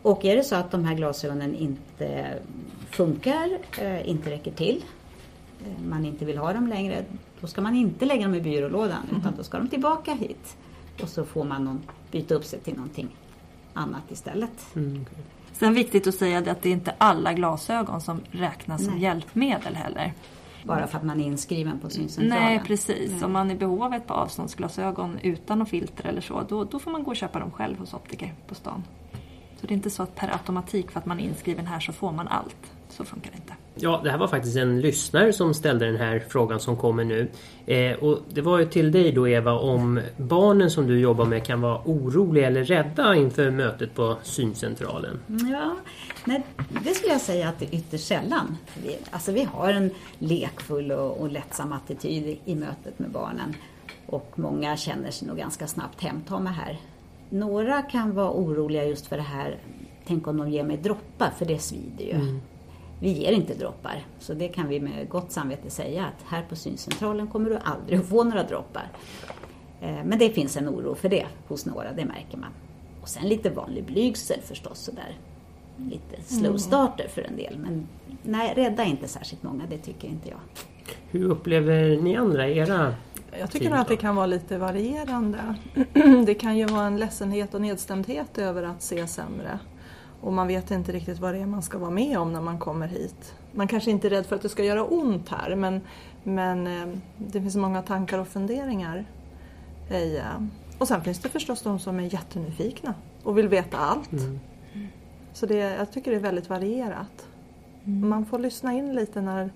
och 0.08 0.24
är 0.24 0.36
det 0.36 0.44
så 0.44 0.54
att 0.54 0.70
de 0.70 0.84
här 0.84 0.94
glasögonen 0.94 1.54
inte 1.54 2.38
funkar, 2.90 3.58
eh, 3.80 4.08
inte 4.08 4.30
räcker 4.30 4.52
till, 4.52 4.84
eh, 5.60 5.82
man 5.88 6.04
inte 6.04 6.24
vill 6.24 6.38
ha 6.38 6.52
dem 6.52 6.66
längre, 6.66 7.04
då 7.40 7.46
ska 7.46 7.60
man 7.60 7.76
inte 7.76 8.04
lägga 8.04 8.22
dem 8.22 8.34
i 8.34 8.40
byrålådan 8.40 9.02
utan 9.18 9.34
då 9.36 9.44
ska 9.44 9.58
de 9.58 9.68
tillbaka 9.68 10.14
hit. 10.14 10.56
Och 11.02 11.08
så 11.08 11.24
får 11.24 11.44
man 11.44 11.64
någon, 11.64 11.80
byta 12.10 12.34
upp 12.34 12.44
sig 12.44 12.60
till 12.60 12.74
någonting 12.74 13.08
annat 13.74 14.02
istället. 14.10 14.76
Mm. 14.76 15.06
Sen 15.52 15.74
viktigt 15.74 16.06
att 16.06 16.14
säga 16.14 16.40
det 16.40 16.50
att 16.50 16.62
det 16.62 16.68
är 16.68 16.72
inte 16.72 16.94
alla 16.98 17.32
glasögon 17.32 18.00
som 18.00 18.20
räknas 18.30 18.84
som 18.84 18.92
Nej. 18.92 19.02
hjälpmedel 19.02 19.74
heller. 19.74 20.12
Bara 20.64 20.86
för 20.86 20.98
att 20.98 21.04
man 21.04 21.20
är 21.20 21.24
inskriven 21.24 21.78
på 21.78 21.90
syncentralen. 21.90 22.44
Nej 22.44 22.62
precis, 22.66 23.10
Nej. 23.10 23.24
om 23.24 23.32
man 23.32 23.50
är 23.50 23.54
i 23.54 23.58
behov 23.58 23.82
av 23.82 23.94
ett 23.94 24.06
par 24.06 24.14
avståndsglasögon 24.14 25.18
utan 25.22 25.58
något 25.58 25.68
filter 25.68 26.08
eller 26.08 26.20
så, 26.20 26.44
då, 26.48 26.64
då 26.64 26.78
får 26.78 26.90
man 26.90 27.02
gå 27.02 27.10
och 27.10 27.16
köpa 27.16 27.38
dem 27.38 27.50
själv 27.50 27.78
hos 27.78 27.94
optiker 27.94 28.34
på 28.48 28.54
stan. 28.54 28.82
Så 29.60 29.66
det 29.66 29.72
är 29.72 29.76
inte 29.76 29.90
så 29.90 30.02
att 30.02 30.14
per 30.14 30.32
automatik 30.32 30.90
för 30.90 31.00
att 31.00 31.06
man 31.06 31.20
är 31.20 31.24
inskriven 31.24 31.66
här 31.66 31.80
så 31.80 31.92
får 31.92 32.12
man 32.12 32.28
allt. 32.28 32.56
Så 32.88 33.04
funkar 33.04 33.30
det 33.30 33.36
inte. 33.36 33.54
Ja, 33.74 34.00
det 34.04 34.10
här 34.10 34.18
var 34.18 34.28
faktiskt 34.28 34.56
en 34.56 34.80
lyssnare 34.80 35.32
som 35.32 35.54
ställde 35.54 35.86
den 35.86 35.96
här 35.96 36.24
frågan 36.28 36.60
som 36.60 36.76
kommer 36.76 37.04
nu. 37.04 37.28
Eh, 37.66 37.92
och 37.92 38.18
det 38.28 38.40
var 38.40 38.58
ju 38.58 38.66
till 38.66 38.92
dig 38.92 39.12
då 39.12 39.28
Eva 39.28 39.52
om 39.52 40.00
barnen 40.16 40.70
som 40.70 40.86
du 40.86 41.00
jobbar 41.00 41.24
med 41.24 41.44
kan 41.44 41.60
vara 41.60 41.80
oroliga 41.84 42.46
eller 42.46 42.64
rädda 42.64 43.14
inför 43.14 43.50
mötet 43.50 43.94
på 43.94 44.16
syncentralen. 44.22 45.20
Ja, 45.26 45.76
nej, 46.24 46.42
det 46.84 46.94
skulle 46.94 47.12
jag 47.12 47.20
säga 47.20 47.48
att 47.48 47.58
det 47.58 47.66
är 47.66 47.74
ytterst 47.74 48.06
sällan. 48.06 48.56
Vi, 48.82 48.98
alltså 49.10 49.32
vi 49.32 49.44
har 49.44 49.72
en 49.72 49.90
lekfull 50.18 50.92
och, 50.92 51.20
och 51.20 51.30
lättsam 51.30 51.72
attityd 51.72 52.26
i, 52.26 52.40
i 52.44 52.54
mötet 52.54 52.98
med 52.98 53.10
barnen. 53.10 53.54
Och 54.06 54.32
många 54.34 54.76
känner 54.76 55.10
sig 55.10 55.28
nog 55.28 55.36
ganska 55.36 55.66
snabbt 55.66 56.00
hemtama 56.02 56.50
här. 56.50 56.78
Några 57.30 57.82
kan 57.82 58.14
vara 58.14 58.30
oroliga 58.32 58.84
just 58.84 59.06
för 59.06 59.16
det 59.16 59.22
här, 59.22 59.58
tänk 60.06 60.26
om 60.26 60.36
de 60.36 60.50
ger 60.50 60.64
mig 60.64 60.76
droppar, 60.76 61.30
för 61.38 61.44
det 61.46 61.58
svider 61.58 62.04
ju. 62.04 62.38
Vi 63.00 63.12
ger 63.12 63.32
inte 63.32 63.54
droppar, 63.54 64.06
så 64.18 64.34
det 64.34 64.48
kan 64.48 64.68
vi 64.68 64.80
med 64.80 65.08
gott 65.08 65.32
samvete 65.32 65.70
säga 65.70 66.04
att 66.06 66.24
här 66.26 66.42
på 66.48 66.56
syncentralen 66.56 67.26
kommer 67.26 67.50
du 67.50 67.58
aldrig 67.64 67.98
att 67.98 68.06
få 68.06 68.24
några 68.24 68.42
droppar. 68.42 68.88
Eh, 69.80 70.04
Men 70.04 70.18
det 70.18 70.30
finns 70.30 70.56
en 70.56 70.68
oro 70.68 70.94
för 70.94 71.08
det 71.08 71.26
hos 71.48 71.66
några, 71.66 71.92
det 71.92 72.04
märker 72.04 72.38
man. 72.38 72.50
Och 73.02 73.08
sen 73.08 73.28
lite 73.28 73.50
vanlig 73.50 73.84
blygsel 73.84 74.40
förstås 74.40 74.78
sådär. 74.78 75.16
Lite 75.76 76.22
slow 76.22 76.56
starter 76.56 77.08
för 77.08 77.22
en 77.22 77.36
del. 77.36 77.58
Men 77.58 77.86
nej, 78.22 78.52
rädda 78.56 78.84
inte 78.84 79.08
särskilt 79.08 79.42
många, 79.42 79.62
det 79.70 79.78
tycker 79.78 80.08
inte 80.08 80.28
jag. 80.28 80.38
Hur 81.10 81.30
upplever 81.30 81.96
ni 82.02 82.16
andra 82.16 82.48
era 82.48 82.94
Jag 83.38 83.50
tycker 83.50 83.70
nog 83.70 83.78
att 83.78 83.88
det 83.88 83.96
kan 83.96 84.16
vara 84.16 84.26
lite 84.26 84.58
varierande. 84.58 85.38
Det 86.26 86.34
kan 86.34 86.56
ju 86.58 86.66
vara 86.66 86.86
en 86.86 86.96
ledsenhet 86.96 87.54
och 87.54 87.60
nedstämdhet 87.60 88.38
över 88.38 88.62
att 88.62 88.82
se 88.82 89.06
sämre. 89.06 89.58
Och 90.20 90.32
man 90.32 90.46
vet 90.48 90.70
inte 90.70 90.92
riktigt 90.92 91.18
vad 91.18 91.34
det 91.34 91.40
är 91.40 91.46
man 91.46 91.62
ska 91.62 91.78
vara 91.78 91.90
med 91.90 92.18
om 92.18 92.32
när 92.32 92.40
man 92.40 92.58
kommer 92.58 92.88
hit. 92.88 93.34
Man 93.52 93.68
kanske 93.68 93.90
inte 93.90 94.08
är 94.08 94.10
rädd 94.10 94.26
för 94.26 94.36
att 94.36 94.42
det 94.42 94.48
ska 94.48 94.64
göra 94.64 94.84
ont 94.84 95.28
här 95.28 95.56
men, 95.56 95.80
men 96.22 96.66
eh, 96.66 96.98
det 97.16 97.40
finns 97.40 97.56
många 97.56 97.82
tankar 97.82 98.18
och 98.18 98.28
funderingar. 98.28 99.04
eh, 99.90 100.42
Och 100.78 100.88
sen 100.88 101.00
finns 101.04 101.18
det 101.18 101.28
förstås 101.28 101.62
de 101.62 101.78
som 101.78 101.98
är 102.00 102.14
jättenyfikna 102.14 102.94
och 103.22 103.38
vill 103.38 103.48
veta 103.48 103.78
allt. 103.78 104.12
Mm. 104.12 104.38
Så 105.32 105.46
det, 105.46 105.56
jag 105.56 105.92
tycker 105.92 106.10
det 106.10 106.16
är 106.16 106.20
väldigt 106.20 106.48
varierat. 106.48 107.26
Man 107.84 108.26
får 108.26 108.38
lyssna 108.38 108.72
in 108.72 108.94
lite 108.94 109.20
när 109.20 109.50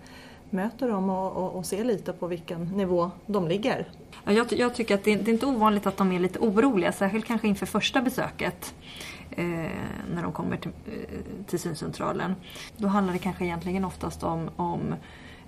möter 0.53 0.89
dem 0.89 1.11
och, 1.11 1.33
och, 1.33 1.55
och 1.55 1.67
ser 1.67 1.85
lite 1.85 2.13
på 2.13 2.27
vilken 2.27 2.65
nivå 2.65 3.11
de 3.27 3.49
ligger. 3.49 3.89
Jag, 4.25 4.53
jag 4.53 4.75
tycker 4.75 4.95
att 4.95 5.05
det, 5.05 5.17
det 5.17 5.31
är 5.31 5.33
inte 5.33 5.47
ovanligt 5.47 5.87
att 5.87 5.97
de 5.97 6.13
är 6.13 6.21
lite 6.21 6.39
oroliga, 6.39 6.93
särskilt 6.93 7.25
kanske 7.25 7.49
inför 7.49 7.67
första 7.67 8.03
besöket. 8.03 8.75
Eh, 9.31 9.45
när 10.15 10.23
de 10.23 10.33
kommer 10.33 10.57
till, 10.57 10.71
eh, 10.87 11.45
till 11.47 11.59
syncentralen. 11.59 12.35
Då 12.77 12.89
handlar 12.89 13.13
det 13.13 13.19
kanske 13.19 13.45
egentligen 13.45 13.85
oftast 13.85 14.23
om, 14.23 14.51
om 14.57 14.95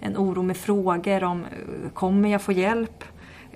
en 0.01 0.17
oro 0.17 0.43
med 0.43 0.57
frågor 0.57 1.25
om 1.25 1.45
eh, 1.45 1.91
kommer 1.93 2.29
jag 2.29 2.43
få 2.43 2.53
hjälp? 2.53 3.05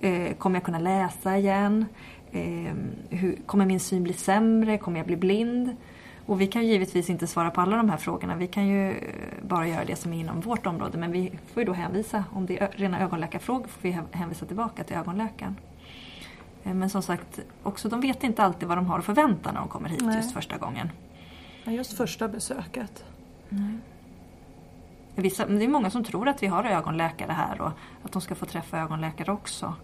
Eh, 0.01 0.32
kommer 0.32 0.57
jag 0.57 0.64
kunna 0.64 0.78
läsa 0.78 1.38
igen? 1.38 1.84
Eh, 2.32 2.74
hur, 3.11 3.36
kommer 3.46 3.66
min 3.66 3.80
syn 3.80 4.03
bli 4.03 4.12
sämre? 4.12 4.78
Kommer 4.78 4.99
jag 4.99 5.07
bli 5.07 5.16
blind? 5.16 5.76
Och 6.29 6.41
vi 6.41 6.47
kan 6.47 6.66
givetvis 6.66 7.11
inte 7.11 7.26
svara 7.26 7.51
på 7.51 7.61
alla 7.61 7.76
de 7.76 7.91
här 7.91 7.97
frågorna. 7.97 8.37
Vi 8.37 8.47
kan 8.47 8.66
ju 8.66 8.91
eh, 8.91 8.99
bara 9.43 9.68
göra 9.68 9.85
det 9.85 9.97
som 9.97 10.12
är 10.12 10.20
inom 10.20 10.41
vårt 10.41 10.66
område. 10.66 10.99
Men 10.99 11.12
vi 11.12 11.39
får 11.53 11.61
ju 11.62 11.66
då 11.66 11.72
hänvisa, 11.72 12.24
om 12.33 12.47
det 12.47 12.59
är 12.62 12.68
rena 12.76 13.01
ögonläkarfrågor, 13.01 13.66
får 13.68 13.81
vi 13.83 13.91
hä- 13.93 14.05
hänvisa 14.12 14.47
tillbaka 14.47 14.85
till 14.85 14.97
ögonläkaren. 14.97 15.57
Eh, 16.64 16.74
Men 16.74 16.91
som 16.91 17.03
sagt, 17.03 17.41
också 17.62 17.89
de 17.89 18.01
vet 18.01 18.24
inte 18.24 18.43
alltid 18.45 18.68
vad 18.68 18.79
de 18.79 18.87
har 18.87 18.99
att 18.99 19.05
förvänta 19.05 19.53
när 19.53 19.61
de 19.61 19.68
kommer 19.68 19.89
hit 19.89 20.01
Nej. 20.05 20.16
just 20.16 20.33
första 20.33 20.57
gången. 20.59 20.91
Ja, 21.64 21.72
Just 21.72 21.93
första 21.97 22.29
besöket. 22.29 23.05
Vissa, 25.14 25.47
men 25.47 25.59
det 25.59 25.64
är 25.64 25.68
många 25.68 25.91
som 25.91 26.05
tror 26.05 26.29
att 26.29 26.43
vi 26.43 26.47
har 26.47 26.64
ögonläkare 26.64 27.33
här 27.33 27.61
och 27.61 27.70
att 28.03 28.12
de 28.12 28.22
ska 28.22 28.35
få 28.35 28.47
träffa 28.47 28.79
ögonläkare 28.79 29.33
också. 29.33 29.74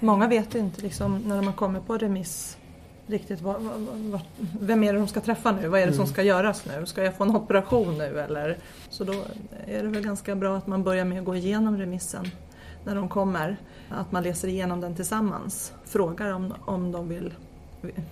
Många 0.00 0.26
vet 0.28 0.54
inte 0.54 0.80
liksom, 0.82 1.18
när 1.18 1.42
de 1.42 1.52
kommer 1.52 1.80
på 1.80 1.98
remiss 1.98 2.58
riktigt 3.08 3.40
vad, 3.40 3.62
vad, 3.62 4.20
vem 4.60 4.84
är 4.84 4.92
det 4.92 4.98
de 4.98 5.08
ska 5.08 5.20
träffa 5.20 5.52
nu? 5.52 5.68
Vad 5.68 5.80
är 5.80 5.86
det 5.86 5.92
som 5.92 6.06
ska 6.06 6.22
göras 6.22 6.64
nu? 6.66 6.86
Ska 6.86 7.04
jag 7.04 7.16
få 7.16 7.24
en 7.24 7.36
operation 7.36 7.98
nu 7.98 8.20
eller? 8.20 8.56
Så 8.90 9.04
då 9.04 9.12
är 9.66 9.82
det 9.82 9.88
väl 9.88 10.02
ganska 10.02 10.34
bra 10.34 10.56
att 10.56 10.66
man 10.66 10.84
börjar 10.84 11.04
med 11.04 11.18
att 11.18 11.24
gå 11.24 11.36
igenom 11.36 11.78
remissen 11.78 12.24
när 12.84 12.94
de 12.94 13.08
kommer. 13.08 13.56
Att 13.88 14.12
man 14.12 14.22
läser 14.22 14.48
igenom 14.48 14.80
den 14.80 14.94
tillsammans. 14.94 15.72
Frågar 15.84 16.32
om, 16.32 16.54
om 16.64 16.92
de 16.92 17.08
vill 17.08 17.34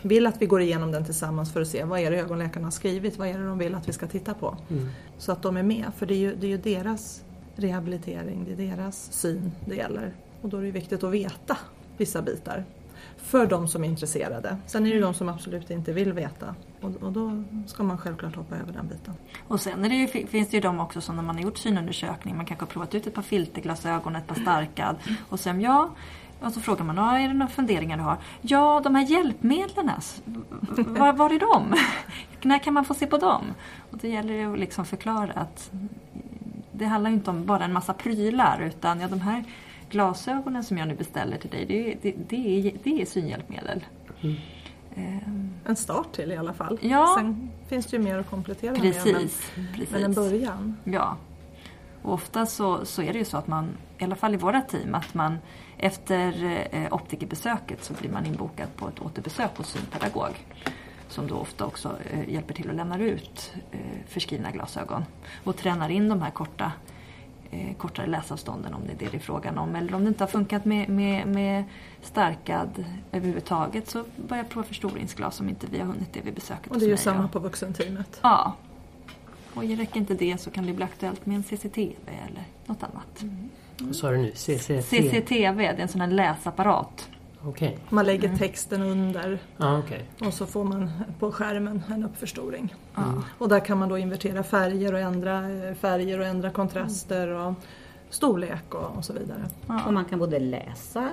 vill 0.03 0.27
att 0.27 0.43
vi 0.43 0.47
går 0.47 0.61
igenom 0.61 0.93
den 0.93 1.05
tillsammans 1.05 1.53
för 1.53 1.61
att 1.61 1.69
se 1.69 1.85
vad 1.85 2.01
är 2.01 2.11
det 2.11 2.21
ögonläkarna 2.21 2.67
har 2.67 2.71
skrivit, 2.71 3.19
vad 3.19 3.29
är 3.29 3.39
det 3.39 3.47
de 3.47 3.59
vill 3.59 3.75
att 3.75 3.89
vi 3.89 3.93
ska 3.93 4.07
titta 4.07 4.35
på. 4.35 4.57
Mm. 4.71 4.89
Så 5.19 5.33
att 5.33 5.43
de 5.43 5.57
är 5.57 5.63
med, 5.63 5.85
för 5.97 6.07
det 6.07 6.15
är 6.15 6.19
ju, 6.19 6.35
det 6.35 6.47
är 6.47 6.51
ju 6.51 6.59
deras 6.59 7.25
rehabilitering, 7.57 8.45
det 8.45 8.53
är 8.53 8.77
deras 8.77 9.13
syn 9.13 9.53
det 9.65 9.75
gäller. 9.75 10.13
Och 10.43 10.49
då 10.49 10.57
är 10.57 10.63
det 10.63 10.71
viktigt 10.71 11.05
att 11.05 11.11
veta 11.11 11.57
vissa 11.97 12.23
bitar. 12.23 12.65
För 13.27 13.47
de 13.47 13.69
som 13.69 13.85
är 13.85 13.89
intresserade. 13.89 14.57
Sen 14.67 14.87
är 14.87 14.91
det 14.91 14.95
ju 14.95 15.03
de 15.03 15.15
som 15.15 15.29
absolut 15.29 15.71
inte 15.71 15.93
vill 15.93 16.13
veta. 16.13 16.55
Och, 16.81 17.03
och 17.03 17.13
då 17.13 17.43
ska 17.67 17.83
man 17.83 17.99
självklart 17.99 18.37
hoppa 18.37 18.57
över 18.57 18.73
den 18.73 18.89
biten. 18.89 19.15
Och 19.49 19.61
sen 19.61 19.85
är 19.85 19.89
det 19.89 19.95
ju, 19.95 20.27
finns 20.27 20.49
det 20.49 20.57
ju 20.57 20.61
de 20.61 20.81
också 20.81 21.01
som 21.01 21.17
när 21.17 21.23
man 21.23 21.37
har 21.37 21.43
gjort 21.43 21.59
synundersökning, 21.59 22.37
man 22.37 22.47
kanske 22.47 22.63
har 22.63 22.71
provat 22.71 22.95
ut 22.95 23.07
ett 23.07 23.15
par 23.15 23.23
filterglasögon, 23.23 24.17
ett 24.17 24.27
par 24.27 24.35
starkad 24.35 24.97
och 25.29 25.41
sen 25.41 25.61
ja, 25.61 25.91
och 26.41 26.53
så 26.53 26.61
frågar 26.61 26.85
man, 26.85 26.99
ah, 26.99 27.19
är 27.19 27.29
det 27.29 27.35
några 27.35 27.53
funderingar 27.53 27.97
du 27.97 28.03
har? 28.03 28.17
Ja, 28.41 28.81
de 28.85 28.95
här 28.95 29.03
hjälpmedlen, 29.03 29.91
alltså. 29.91 30.23
var, 30.77 31.13
var 31.13 31.31
är 31.31 31.39
de? 31.39 31.75
När 32.49 32.59
kan 32.59 32.75
man 32.75 32.85
få 32.85 32.95
se 32.95 33.07
på 33.07 33.19
dem? 33.19 33.45
Och 33.91 33.99
det 33.99 34.09
gäller 34.09 34.35
det 34.35 34.53
att 34.53 34.59
liksom 34.59 34.85
förklara 34.85 35.33
att 35.33 35.71
det 36.73 36.85
handlar 36.85 37.11
inte 37.11 37.31
om 37.31 37.47
bara 37.47 37.65
en 37.65 37.73
massa 37.73 37.93
prylar 37.93 38.61
utan 38.61 39.01
ja, 39.01 39.09
de 39.09 39.21
här 39.21 39.45
glasögonen 39.97 40.65
som 40.65 40.79
jag 40.79 40.89
nu 40.89 40.95
beställer 40.95 41.39
till 41.39 41.51
dig, 41.51 41.65
det, 41.67 41.97
det, 42.03 42.15
det, 42.29 42.69
är, 42.69 42.73
det 42.83 43.03
är 43.03 43.07
synhjälpmedel. 43.07 43.85
Mm. 44.23 44.37
En 45.65 45.77
start 45.77 46.13
till 46.13 46.33
i 46.33 46.37
alla 46.37 46.53
fall. 46.53 46.79
Ja. 46.83 47.15
Sen 47.19 47.51
finns 47.69 47.87
det 47.87 47.97
ju 47.97 48.03
mer 48.03 48.19
att 48.19 48.31
komplettera 48.31 48.73
med. 48.73 48.81
precis, 48.81 49.05
Men, 49.55 49.67
precis. 49.75 49.91
men 49.91 50.05
en 50.05 50.13
början. 50.13 50.77
Ja. 50.85 51.17
Och 52.03 52.13
ofta 52.13 52.47
så, 52.47 52.85
så 52.85 53.03
är 53.03 53.13
det 53.13 53.19
ju 53.19 53.25
så 53.25 53.37
att 53.37 53.47
man, 53.47 53.69
i 53.99 54.05
alla 54.05 54.17
fall 54.17 54.35
i 54.35 54.37
våra 54.37 54.61
team, 54.61 54.95
att 54.95 55.15
man 55.15 55.39
efter 55.79 56.59
eh, 56.71 56.95
optikerbesöket 56.95 57.85
så 57.85 57.95
blir 57.95 58.11
man 58.11 58.27
inbokad 58.27 58.69
på 58.77 58.89
ett 58.89 59.01
återbesök 59.01 59.57
hos 59.57 59.69
synpedagog. 59.69 60.47
Som 61.09 61.27
då 61.27 61.35
ofta 61.35 61.67
också 61.67 61.97
eh, 62.11 62.29
hjälper 62.29 62.55
till 62.55 62.71
att 62.71 62.77
lämna 62.77 62.99
ut 62.99 63.53
eh, 63.71 63.81
förskrivna 64.09 64.51
glasögon. 64.51 65.05
Och 65.45 65.57
tränar 65.57 65.89
in 65.89 66.09
de 66.09 66.23
här 66.23 66.31
korta, 66.31 66.73
eh, 67.51 67.77
kortare 67.77 68.07
läsavstånden 68.07 68.75
om 68.75 68.81
det 68.87 68.93
är 68.93 68.97
det 68.99 69.11
det 69.11 69.17
är 69.17 69.21
frågan 69.21 69.59
om. 69.59 69.77
Eller 69.77 69.95
om 69.95 70.05
det 70.05 70.09
inte 70.09 70.25
har 70.25 70.29
funkat 70.29 70.65
med, 70.65 70.89
med, 70.89 71.27
med 71.27 71.65
starkad 72.03 72.85
överhuvudtaget 73.13 73.91
så 73.91 74.05
börja 74.17 74.45
prova 74.45 74.67
förstoringsglas 74.67 75.41
om 75.41 75.49
inte 75.49 75.67
vi 75.71 75.79
har 75.79 75.87
hunnit 75.87 76.13
det 76.13 76.21
vid 76.21 76.35
besöket 76.35 76.73
Och 76.73 76.79
det 76.79 76.85
är 76.85 76.89
ju 76.89 76.97
samma 76.97 77.29
på 77.29 77.39
vuxenteamet. 77.39 78.21
Ja. 78.23 78.53
Och 79.55 79.65
räcker 79.77 79.97
inte 79.97 80.15
det 80.15 80.41
så 80.41 80.51
kan 80.51 80.67
det 80.67 80.73
bli 80.73 80.85
aktuellt 80.85 81.27
med 81.27 81.37
en 81.37 81.43
CCTV 81.43 81.95
eller 82.07 82.45
något 82.67 82.83
annat. 82.83 83.25
Vad 83.79 83.97
sa 83.97 84.11
du 84.11 84.17
nu? 84.17 84.33
CCT? 84.33 84.85
CCTV, 84.85 85.57
det 85.57 85.79
är 85.79 85.79
en 85.79 85.89
sån 85.89 86.01
här 86.01 86.09
läsapparat. 86.09 87.09
Okej. 87.45 87.79
Man 87.91 88.07
lägger 88.07 88.37
texten 88.37 88.83
under 88.83 89.39
Ja, 89.57 89.79
okej. 89.79 90.05
och 90.21 90.35
så 90.35 90.47
får 90.47 90.65
man 90.65 90.91
på 91.19 91.33
skärmen 91.33 91.83
en 91.89 92.05
uppförstoring. 92.05 92.75
Ja. 92.95 93.23
Och 93.39 93.49
där 93.49 93.61
kan 93.61 93.79
man 93.79 93.89
då 93.89 93.99
invertera 93.99 94.43
färger 94.43 94.93
och 94.93 94.99
ändra 94.99 95.51
eh, 95.51 95.75
färger 95.75 96.19
och 96.21 96.27
ändra 96.27 96.51
kontraster 96.51 97.29
och 97.29 97.55
storlek 98.11 98.75
och, 98.75 98.97
och 98.97 99.05
så 99.05 99.13
vidare. 99.13 99.49
Och 99.87 99.93
man 99.93 100.05
kan 100.05 100.19
både 100.19 100.39
läsa 100.39 101.11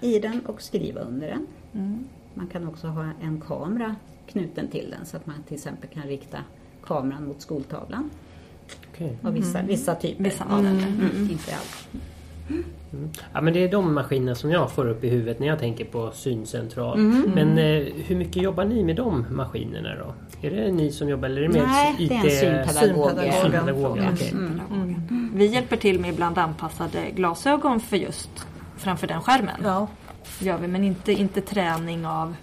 i 0.00 0.18
den 0.18 0.40
och 0.46 0.62
skriva 0.62 1.00
under 1.00 1.28
den. 1.28 1.46
Mm. 1.74 2.04
Man 2.34 2.46
kan 2.46 2.68
också 2.68 2.86
ha 2.86 3.10
en 3.22 3.40
kamera 3.40 3.96
knuten 4.26 4.68
till 4.68 4.90
den 4.90 5.06
så 5.06 5.16
att 5.16 5.26
man 5.26 5.42
till 5.42 5.54
exempel 5.54 5.90
kan 5.90 6.02
rikta 6.02 6.38
kameran 6.84 7.26
mot 7.28 7.40
skoltavlan. 7.42 8.10
okej. 8.92 9.18
Av 9.22 9.32
vissa, 9.32 9.62
vissa 9.62 9.94
typer. 9.94 10.24
Vissa 10.24 10.44
modeller. 10.44 10.86
Mm, 10.86 11.30
inte 11.30 11.54
allt. 11.54 11.88
Ja, 13.32 13.40
men 13.40 13.52
det 13.52 13.64
är 13.64 13.68
de 13.68 13.94
maskinerna 13.94 14.34
som 14.34 14.50
jag 14.50 14.70
får 14.70 14.88
upp 14.88 15.04
i 15.04 15.08
huvudet 15.08 15.38
när 15.38 15.46
jag 15.46 15.58
tänker 15.58 15.84
på 15.84 16.10
syncentral. 16.14 16.98
Mm. 16.98 17.30
Men 17.34 17.58
eh, 17.58 17.86
hur 18.06 18.16
mycket 18.16 18.42
jobbar 18.42 18.64
ni 18.64 18.84
med 18.84 18.96
de 18.96 19.26
maskinerna 19.30 19.88
då? 19.96 20.14
Är 20.46 20.50
det 20.50 20.72
ni 20.72 20.92
som 20.92 21.08
jobbar 21.08 21.28
eller 21.28 21.42
är 21.42 21.48
det 21.48 21.54
mer 21.54 21.66
Nej, 21.66 21.94
det 21.98 22.14
är 22.14 22.18
en 22.18 22.26
IT 22.26 22.32
synpedagog. 22.32 23.10
synpedagog. 23.10 23.34
synpedagoger? 23.42 24.02
Mm. 24.02 24.14
Okej. 24.14 24.30
Pedagogen. 24.30 25.30
Vi 25.34 25.46
hjälper 25.46 25.76
till 25.76 26.00
med 26.00 26.10
ibland 26.10 26.38
anpassade 26.38 27.10
glasögon 27.14 27.80
för 27.80 27.96
just 27.96 28.46
framför 28.76 29.06
den 29.06 29.22
skärmen. 29.22 29.60
Ja. 29.64 29.88
Gör 30.40 30.58
vi, 30.58 30.68
men 30.68 30.84
inte, 30.84 31.12
inte 31.12 31.40
träning 31.40 32.06
av, 32.06 32.34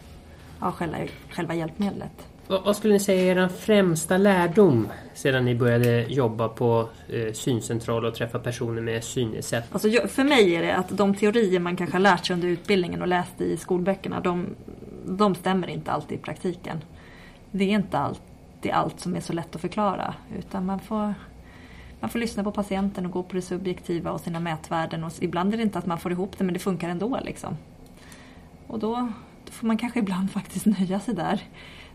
av 0.60 0.72
själva, 0.72 0.98
själva 1.32 1.54
hjälpmedlet. 1.54 2.12
Vad, 2.52 2.64
vad 2.64 2.76
skulle 2.78 2.94
ni 2.94 3.00
säga 3.00 3.32
är 3.32 3.38
er 3.44 3.48
främsta 3.48 4.18
lärdom 4.18 4.88
sedan 5.14 5.46
ni 5.46 5.56
började 5.56 6.02
jobba 6.10 6.48
på 6.50 6.90
eh, 7.10 7.34
syncentral 7.34 8.06
och 8.06 8.16
träffa 8.16 8.40
personer 8.40 8.82
med 8.82 9.04
synnedsättning? 9.04 9.70
Alltså, 9.74 9.88
jag- 9.88 10.10
för 10.10 10.24
mig 10.24 10.56
är 10.56 10.62
det 10.62 10.76
att 10.76 10.90
de 10.98 11.16
teorier 11.16 11.60
man 11.60 11.76
kanske 11.76 11.96
har 11.96 12.02
lärt 12.02 12.26
sig 12.26 12.34
under 12.34 12.48
utbildningen 12.48 13.02
och 13.02 13.08
läst 13.08 13.42
i 13.42 13.58
skolböckerna, 13.58 14.20
de, 14.20 14.48
de 15.06 15.36
stämmer 15.36 15.68
inte 15.68 15.92
alltid 15.92 16.18
i 16.18 16.22
praktiken. 16.22 16.78
Det 17.52 17.64
är 17.64 17.70
inte 17.70 17.98
alltid 17.98 18.72
allt 18.72 19.00
som 19.00 19.16
är 19.16 19.20
så 19.22 19.34
lätt 19.34 19.56
att 19.56 19.62
förklara, 19.62 20.14
utan 20.40 20.66
man 20.66 20.80
får, 20.80 21.14
man 22.00 22.10
får 22.10 22.20
lyssna 22.20 22.44
på 22.44 22.52
patienten 22.52 23.06
och 23.06 23.12
gå 23.12 23.24
på 23.24 23.36
det 23.36 23.42
subjektiva 23.42 24.12
och 24.12 24.22
sina 24.22 24.40
mätvärden. 24.40 25.04
Och 25.04 25.12
ibland 25.20 25.54
är 25.54 25.58
det 25.58 25.64
inte 25.64 25.80
att 25.80 25.86
man 25.86 26.00
får 26.00 26.12
ihop 26.12 26.38
det, 26.38 26.44
men 26.44 26.54
det 26.54 26.60
funkar 26.60 26.90
ändå. 26.90 27.20
Liksom. 27.26 27.58
Och 28.68 28.80
då, 28.80 29.08
då 29.46 29.52
får 29.52 29.68
man 29.68 29.78
kanske 29.78 30.00
ibland 30.00 30.32
faktiskt 30.38 30.66
nöja 30.66 31.00
sig 31.00 31.14
där, 31.16 31.42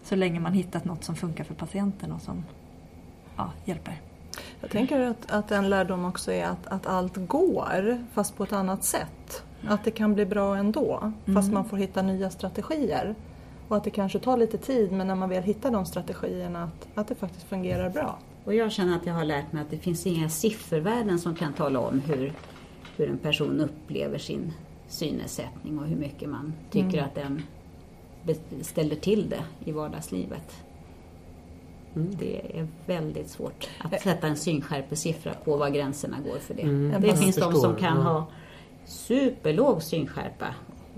så 0.07 0.17
länge 0.17 0.41
man 0.41 0.53
hittat 0.53 0.85
något 0.85 1.05
som 1.05 1.17
funkar 1.17 1.45
för 1.45 1.55
patienten 1.55 2.13
och 2.13 2.23
som 2.23 2.45
ja, 3.37 3.53
hjälper. 3.65 4.01
Jag 4.61 4.71
tänker 4.71 5.01
att, 5.01 5.31
att 5.31 5.51
en 5.51 5.71
lärdom 5.71 6.05
också 6.05 6.33
är 6.33 6.45
att, 6.45 6.67
att 6.67 6.87
allt 6.87 7.17
går 7.17 8.05
fast 8.13 8.37
på 8.37 8.45
ett 8.45 8.53
annat 8.53 8.85
sätt. 8.85 9.43
Att 9.69 9.85
det 9.85 9.91
kan 9.91 10.15
bli 10.15 10.27
bra 10.27 10.57
ändå 10.57 11.13
fast 11.35 11.53
man 11.53 11.65
får 11.65 11.77
hitta 11.77 12.03
nya 12.03 12.31
strategier. 12.31 13.15
Och 13.69 13.77
att 13.77 13.85
det 13.85 13.91
kanske 13.91 14.19
tar 14.19 14.37
lite 14.37 14.59
tid 14.59 14.93
men 14.93 15.07
när 15.07 15.15
man 15.15 15.29
väl 15.29 15.43
hittar 15.43 15.71
de 15.71 15.87
strategierna 15.87 16.63
att, 16.63 16.89
att 16.95 17.09
det 17.09 17.15
faktiskt 17.15 17.49
fungerar 17.49 17.91
bra. 17.91 18.19
Och 18.45 18.55
jag 18.55 18.73
känner 18.73 18.97
att 18.97 19.07
jag 19.07 19.15
har 19.15 19.25
lärt 19.25 19.53
mig 19.53 19.63
att 19.63 19.71
det 19.71 19.79
finns 19.79 20.07
inga 20.07 20.29
siffervärden 20.29 21.19
som 21.19 21.35
kan 21.35 21.53
tala 21.53 21.81
om 21.81 22.01
hur, 22.01 22.33
hur 22.97 23.11
en 23.11 23.19
person 23.19 23.61
upplever 23.61 24.19
sin 24.19 24.53
synnedsättning 24.89 25.79
och 25.79 25.87
hur 25.87 25.97
mycket 25.97 26.29
man 26.29 26.53
tycker 26.71 27.03
att 27.03 27.15
den 27.15 27.43
ställer 28.63 28.97
till 28.97 29.29
det 29.29 29.45
i 29.65 29.73
vardagslivet. 29.73 30.65
Det 31.95 32.59
är 32.59 32.69
väldigt 32.87 33.31
svårt 33.31 33.69
att 33.79 34.01
sätta 34.01 34.27
en 34.27 34.37
synskärpesiffra 34.37 35.35
på 35.45 35.57
var 35.57 35.71
gränserna 35.71 36.17
går 36.21 36.39
för 36.39 36.55
det. 36.55 36.63
Mm, 36.63 37.03
det 37.03 37.17
finns 37.17 37.37
de 37.37 37.53
som 37.53 37.77
kan 37.77 37.97
ha 37.97 38.27
superlåg 38.85 39.83
synskärpa 39.83 40.47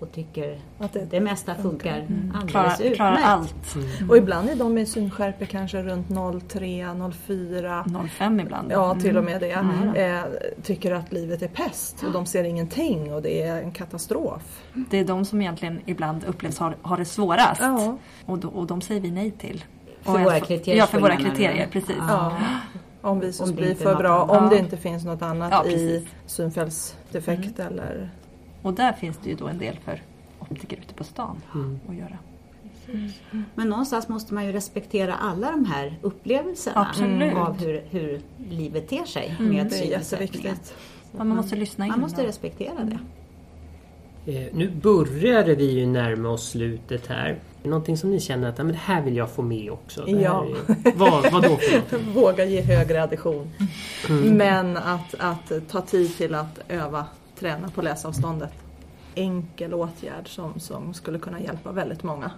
och 0.00 0.12
tycker 0.12 0.58
Att 0.78 0.92
det- 0.92 1.06
det 1.10 1.20
mesta 1.20 1.54
funkar 1.54 2.06
alldeles 2.34 2.50
Klarar, 2.50 2.72
utmärkt. 2.74 2.96
klarar 2.96 3.18
allt. 3.24 3.76
Och 4.08 4.16
ibland 4.16 4.48
är 4.50 4.54
de 4.56 4.74
med 4.74 4.88
synskärpor 4.88 5.44
kanske 5.46 5.82
runt 5.82 6.08
03, 6.48 6.86
04 7.26 7.84
05 8.08 8.40
ibland. 8.40 8.72
Ja, 8.72 8.94
till 9.00 9.16
och 9.16 9.24
med 9.24 9.40
det. 9.40 9.50
Eh, 10.02 10.22
tycker 10.62 10.94
att 10.94 11.12
livet 11.12 11.42
är 11.42 11.48
pest 11.48 12.02
och 12.06 12.12
de 12.12 12.26
ser 12.26 12.44
ingenting 12.44 13.14
och 13.14 13.22
det 13.22 13.42
är 13.42 13.62
en 13.62 13.70
katastrof. 13.72 14.62
Det 14.90 14.98
är 14.98 15.04
de 15.04 15.24
som 15.24 15.40
egentligen 15.40 15.80
ibland 15.86 16.24
upplevs 16.24 16.58
ha, 16.58 16.72
ha 16.82 16.96
det 16.96 17.04
svårast. 17.04 17.60
Ja. 17.60 17.98
Och, 18.26 18.38
då, 18.38 18.48
och 18.48 18.66
de 18.66 18.80
säger 18.80 19.00
vi 19.00 19.10
nej 19.10 19.30
till. 19.30 19.64
För 20.02 20.14
Och 20.14 20.20
våra 20.20 20.40
kriterier 20.40 20.78
Ja, 20.78 20.86
för 20.86 21.00
våra 21.00 21.16
kriterier, 21.16 21.68
precis. 21.72 21.96
Ja. 22.08 22.32
Om 23.00 23.20
det 23.20 23.52
blir 23.52 23.74
för 23.74 23.94
bra, 23.96 24.22
om 24.22 24.44
Ja. 24.44 24.50
det 24.50 24.58
inte 24.58 24.76
finns 24.76 25.04
något 25.04 25.22
annat 25.22 25.50
Ja, 25.52 25.70
i 25.70 26.06
synfältsdefekt 26.26 27.58
eller... 27.58 28.10
Och 28.62 28.72
där 28.74 28.92
finns 28.92 29.16
det 29.22 29.28
ju 29.30 29.36
då 29.36 29.46
en 29.46 29.58
del 29.58 29.76
för 29.84 30.02
optiker 30.38 30.76
ute 30.76 30.94
på 30.94 31.04
stan 31.04 31.40
att 31.88 31.94
göra. 31.94 32.18
Men 33.54 33.68
någonstans 33.68 34.08
måste 34.08 34.34
man 34.34 34.46
ju 34.46 34.52
respektera 34.52 35.14
alla 35.14 35.50
de 35.50 35.64
här 35.64 35.98
upplevelserna 36.02 36.86
Absolut. 36.90 37.34
av 37.36 37.58
hur, 37.60 37.82
hur 37.90 38.20
livet 38.50 38.88
ter 38.88 39.04
sig 39.04 39.36
med 39.38 39.66
Det 39.66 39.76
är 39.76 39.80
synnedsättningen. 39.82 40.32
jätteviktigt. 40.34 40.74
Man 41.12 41.28
måste 41.28 41.56
lyssna 41.56 41.84
in. 41.84 41.90
Man 41.90 42.00
måste 42.00 42.26
respektera 42.26 42.84
det. 42.84 42.98
Eh, 44.32 44.46
nu 44.52 44.70
började 44.70 45.54
vi 45.54 45.70
ju 45.70 45.86
närma 45.86 46.28
oss 46.28 46.48
slutet 46.50 47.06
här. 47.06 47.38
Någonting 47.62 47.96
som 47.96 48.10
ni 48.10 48.20
känner 48.20 48.48
att 48.48 48.58
ja, 48.58 48.64
men 48.64 48.72
det 48.72 48.80
här 48.84 49.02
vill 49.02 49.16
jag 49.16 49.30
få 49.30 49.42
med 49.42 49.70
också? 49.70 50.04
Det 50.04 50.10
Ja. 50.10 50.46
Är, 50.66 50.96
vad, 50.96 51.32
vad 51.32 51.42
då? 51.42 51.58
Våga 52.20 52.44
ge 52.44 52.60
högre 52.60 53.02
addition. 53.02 53.50
Men 54.22 54.76
att, 54.76 55.14
att 55.18 55.52
ta 55.70 55.80
tid 55.80 56.16
till 56.16 56.34
att 56.34 56.60
öva, 56.68 57.06
träna 57.38 57.68
på 57.68 57.82
läsavståndet. 57.82 58.52
Enkel 59.14 59.74
åtgärd 59.74 60.28
som, 60.28 60.60
som 60.60 60.94
skulle 60.94 61.18
kunna 61.18 61.40
hjälpa 61.40 61.72
väldigt 61.72 62.02
många. 62.02 62.30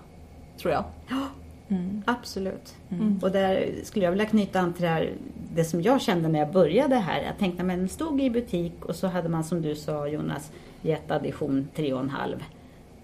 Tror 0.61 0.73
jag. 0.73 0.85
Mm. 1.69 2.03
Absolut. 2.07 2.75
Mm. 2.91 3.19
Och 3.23 3.31
där 3.31 3.71
skulle 3.85 4.05
jag 4.05 4.11
vilja 4.13 4.27
knyta 4.27 4.61
an 4.61 4.73
till 4.73 4.83
det, 4.83 4.89
här, 4.89 5.13
det 5.55 5.65
som 5.65 5.83
jag 5.83 6.01
kände 6.01 6.29
när 6.29 6.39
jag 6.39 6.53
började 6.53 6.95
här. 6.97 7.23
Jag 7.23 7.39
tänkte, 7.39 7.63
men 7.65 7.89
stod 7.89 8.21
i 8.21 8.31
butik 8.31 8.73
och 8.85 8.97
så 8.97 9.07
hade 9.07 9.29
man 9.29 9.45
som 9.45 9.63
du 9.63 9.75
sa 9.77 10.07
Jonas, 10.09 10.53
gett 10.83 11.11
addition 11.11 11.69
3,5 11.75 12.11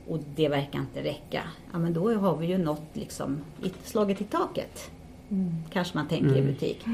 och 0.09 0.19
det 0.37 0.49
verkar 0.49 0.79
inte 0.79 1.03
räcka. 1.03 1.43
Ja 1.73 1.79
men 1.79 1.93
då 1.93 2.15
har 2.15 2.37
vi 2.37 2.47
ju 2.47 2.59
nått 2.59 2.83
liksom, 2.93 3.39
i- 3.63 3.73
slagit 3.85 4.21
i 4.21 4.25
taket. 4.25 4.91
Kanske 5.71 5.97
man 5.99 6.09
tänker 6.09 6.37
i 6.37 6.43
butik. 6.43 6.85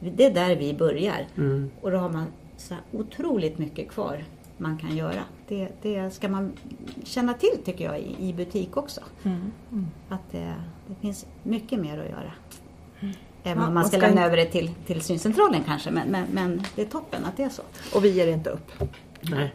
Det 0.00 0.24
är 0.24 0.34
där 0.34 0.56
vi 0.56 0.74
börjar. 0.74 1.26
Mm. 1.36 1.70
Och 1.80 1.90
då 1.90 1.96
har 1.98 2.08
man 2.10 2.26
så 2.56 2.74
otroligt 2.92 3.58
mycket 3.58 3.88
kvar 3.90 4.24
man 4.58 4.78
kan 4.78 4.96
göra. 4.96 5.20
det, 5.48 5.68
det 5.82 6.10
ska 6.14 6.28
man 6.28 6.52
känna 7.04 7.34
till 7.34 7.58
tycker 7.64 7.84
jag 7.84 7.98
i, 8.00 8.16
i 8.28 8.32
butik 8.34 8.76
också. 8.76 9.00
Mm. 9.22 9.52
Att 10.08 10.30
det, 10.30 10.54
det 10.86 10.94
finns 11.00 11.26
mycket 11.42 11.80
mer 11.80 11.98
att 11.98 12.08
göra. 12.10 12.32
Även 13.00 13.14
Ja, 13.42 13.52
om 13.52 13.58
man 13.58 13.74
man 13.74 13.84
ska 13.84 13.88
ska 13.96 14.06
lämna 14.06 14.10
inte- 14.20 14.22
över 14.26 14.36
det 14.36 14.44
till, 14.44 14.74
till 14.86 15.00
syncentralen 15.00 15.64
kanske. 15.66 15.90
Men, 15.90 16.08
men, 16.08 16.26
men 16.32 16.62
det 16.74 16.82
är 16.82 16.86
toppen 16.86 17.24
att 17.24 17.36
det 17.36 17.42
är 17.42 17.48
så. 17.48 17.62
Och 17.94 18.04
vi 18.04 18.08
ger 18.10 18.26
inte 18.26 18.50
upp. 18.50 18.70
Nej. 19.20 19.54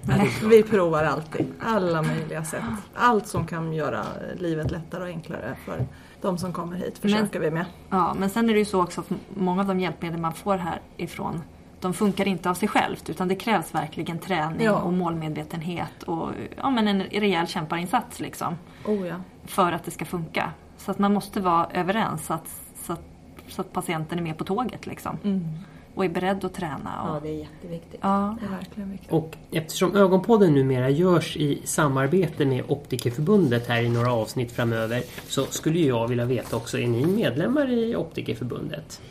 Vi 0.50 0.64
provar 0.64 1.04
alltid, 1.04 1.46
alla 1.60 2.02
möjliga 2.02 2.44
sätt. 2.46 2.64
Allt 2.94 3.28
som 3.28 3.48
kan 3.48 3.74
göra 3.74 4.04
livet 4.38 4.72
lättare 4.72 5.04
och 5.04 5.10
enklare 5.10 5.56
för 5.66 5.86
de 6.22 6.38
som 6.38 6.54
kommer 6.54 6.78
hit 6.78 6.98
försöker 6.98 7.40
vi 7.40 7.52
med. 7.52 7.66
Ja, 7.90 8.16
men 8.20 8.30
sen 8.30 8.50
är 8.50 8.54
det 8.54 8.60
ju 8.60 8.66
så 8.66 8.84
också 8.84 9.02
att 9.02 9.08
många 9.36 9.62
av 9.62 9.68
de 9.68 9.80
hjälpmedel 9.80 10.20
man 10.20 10.34
får 10.34 10.58
härifrån 10.58 11.42
de 11.84 11.94
funkar 11.94 12.28
inte 12.28 12.50
av 12.50 12.54
sig 12.54 12.68
självt 12.68 13.10
utan 13.10 13.28
det 13.28 13.36
krävs 13.36 13.76
verkligen 13.76 14.20
träning 14.20 14.66
Ja. 14.66 14.82
och 14.82 14.94
målmedvetenhet 14.94 16.04
och 16.04 16.30
ja, 16.58 16.70
men 16.70 16.88
en 16.88 17.02
rejäl 17.04 17.48
kämparinsats 17.48 18.20
liksom, 18.20 18.56
Oh 18.86 19.08
ja. 19.08 19.16
för 19.46 19.72
att 19.72 19.84
det 19.86 19.92
ska 19.92 20.06
funka. 20.06 20.52
Så 20.78 20.92
att 20.92 21.00
man 21.00 21.14
måste 21.14 21.40
vara 21.42 21.68
överens 21.74 22.26
så 22.26 22.34
att, 22.34 22.48
så 22.86 22.94
att, 22.94 23.02
så 23.48 23.62
att 23.62 23.74
patienten 23.74 24.20
är 24.20 24.24
med 24.24 24.38
på 24.38 24.44
tåget 24.44 24.86
liksom, 24.88 25.18
Mm. 25.24 25.46
och 25.96 26.06
är 26.06 26.10
beredd 26.10 26.46
att 26.46 26.54
träna. 26.54 26.92
Ja, 27.06 27.16
Och, 27.16 27.22
det 27.22 27.30
är 27.30 27.40
jätteviktigt. 27.40 28.00
ja, 28.04 28.38
Det 28.40 28.46
är 28.46 28.50
verkligen 28.50 28.92
viktigt. 28.92 29.12
Och 29.12 29.36
eftersom 29.52 29.96
Ögonpodden 29.96 30.54
numera 30.54 30.90
görs 30.90 31.38
i 31.38 31.62
samarbete 31.64 32.46
med 32.46 32.64
Optikerförbundet 32.68 33.68
här 33.68 33.82
i 33.82 33.90
några 33.90 34.14
avsnitt 34.14 34.52
framöver 34.52 35.04
så 35.28 35.46
skulle 35.46 35.80
ju 35.80 35.88
jag 35.88 36.08
vilja 36.08 36.26
veta 36.26 36.56
också, 36.56 36.80
är 36.80 36.88
ni 36.88 37.06
medlemmar 37.06 37.72
i 37.72 37.96
Optikerförbundet? 37.96 39.02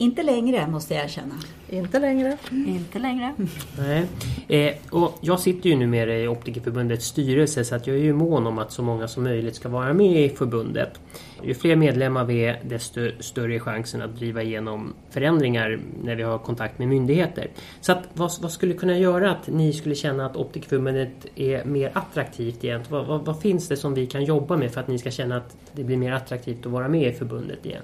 Inte 0.00 0.22
längre 0.22 0.66
måste 0.66 0.94
jag 0.94 1.04
erkänna. 1.04 1.34
Inte 1.68 1.98
längre. 1.98 2.36
Inte 2.50 2.98
längre. 2.98 3.34
Nej. 3.78 4.06
Eh, 4.48 4.74
och 4.90 5.18
jag 5.20 5.40
sitter 5.40 5.70
ju 5.70 5.76
numera 5.76 6.16
i 6.16 6.28
Optikerförbundets 6.28 7.06
styrelse 7.06 7.64
så 7.64 7.74
att 7.74 7.86
jag 7.86 7.96
är 7.96 8.00
ju 8.00 8.12
mån 8.12 8.46
om 8.46 8.58
att 8.58 8.72
så 8.72 8.82
många 8.82 9.08
som 9.08 9.24
möjligt 9.24 9.54
ska 9.54 9.68
vara 9.68 9.92
med 9.92 10.24
i 10.24 10.28
förbundet. 10.28 11.00
Ju 11.42 11.54
fler 11.54 11.76
medlemmar 11.76 12.24
vi 12.24 12.44
är 12.44 12.60
desto 12.64 13.00
större 13.20 13.54
är 13.54 13.58
chansen 13.58 14.02
att 14.02 14.16
driva 14.16 14.42
igenom 14.42 14.94
förändringar 15.10 15.80
när 16.02 16.16
vi 16.16 16.22
har 16.22 16.38
kontakt 16.38 16.78
med 16.78 16.88
myndigheter. 16.88 17.50
Så 17.80 17.92
att, 17.92 18.08
vad, 18.12 18.30
vad 18.40 18.52
skulle 18.52 18.74
kunna 18.74 18.98
göra 18.98 19.30
att 19.30 19.46
ni 19.46 19.72
skulle 19.72 19.94
känna 19.94 20.26
att 20.26 20.36
Optikerförbundet 20.36 21.26
är 21.34 21.64
mer 21.64 21.90
attraktivt 21.94 22.64
igen? 22.64 22.82
Vad, 22.88 23.06
vad, 23.06 23.24
vad 23.24 23.40
finns 23.40 23.68
det 23.68 23.76
som 23.76 23.94
vi 23.94 24.06
kan 24.06 24.24
jobba 24.24 24.56
med 24.56 24.72
för 24.72 24.80
att 24.80 24.88
ni 24.88 24.98
ska 24.98 25.10
känna 25.10 25.36
att 25.36 25.56
det 25.72 25.84
blir 25.84 25.96
mer 25.96 26.12
attraktivt 26.12 26.66
att 26.66 26.72
vara 26.72 26.88
med 26.88 27.08
i 27.08 27.12
förbundet 27.12 27.66
igen? 27.66 27.82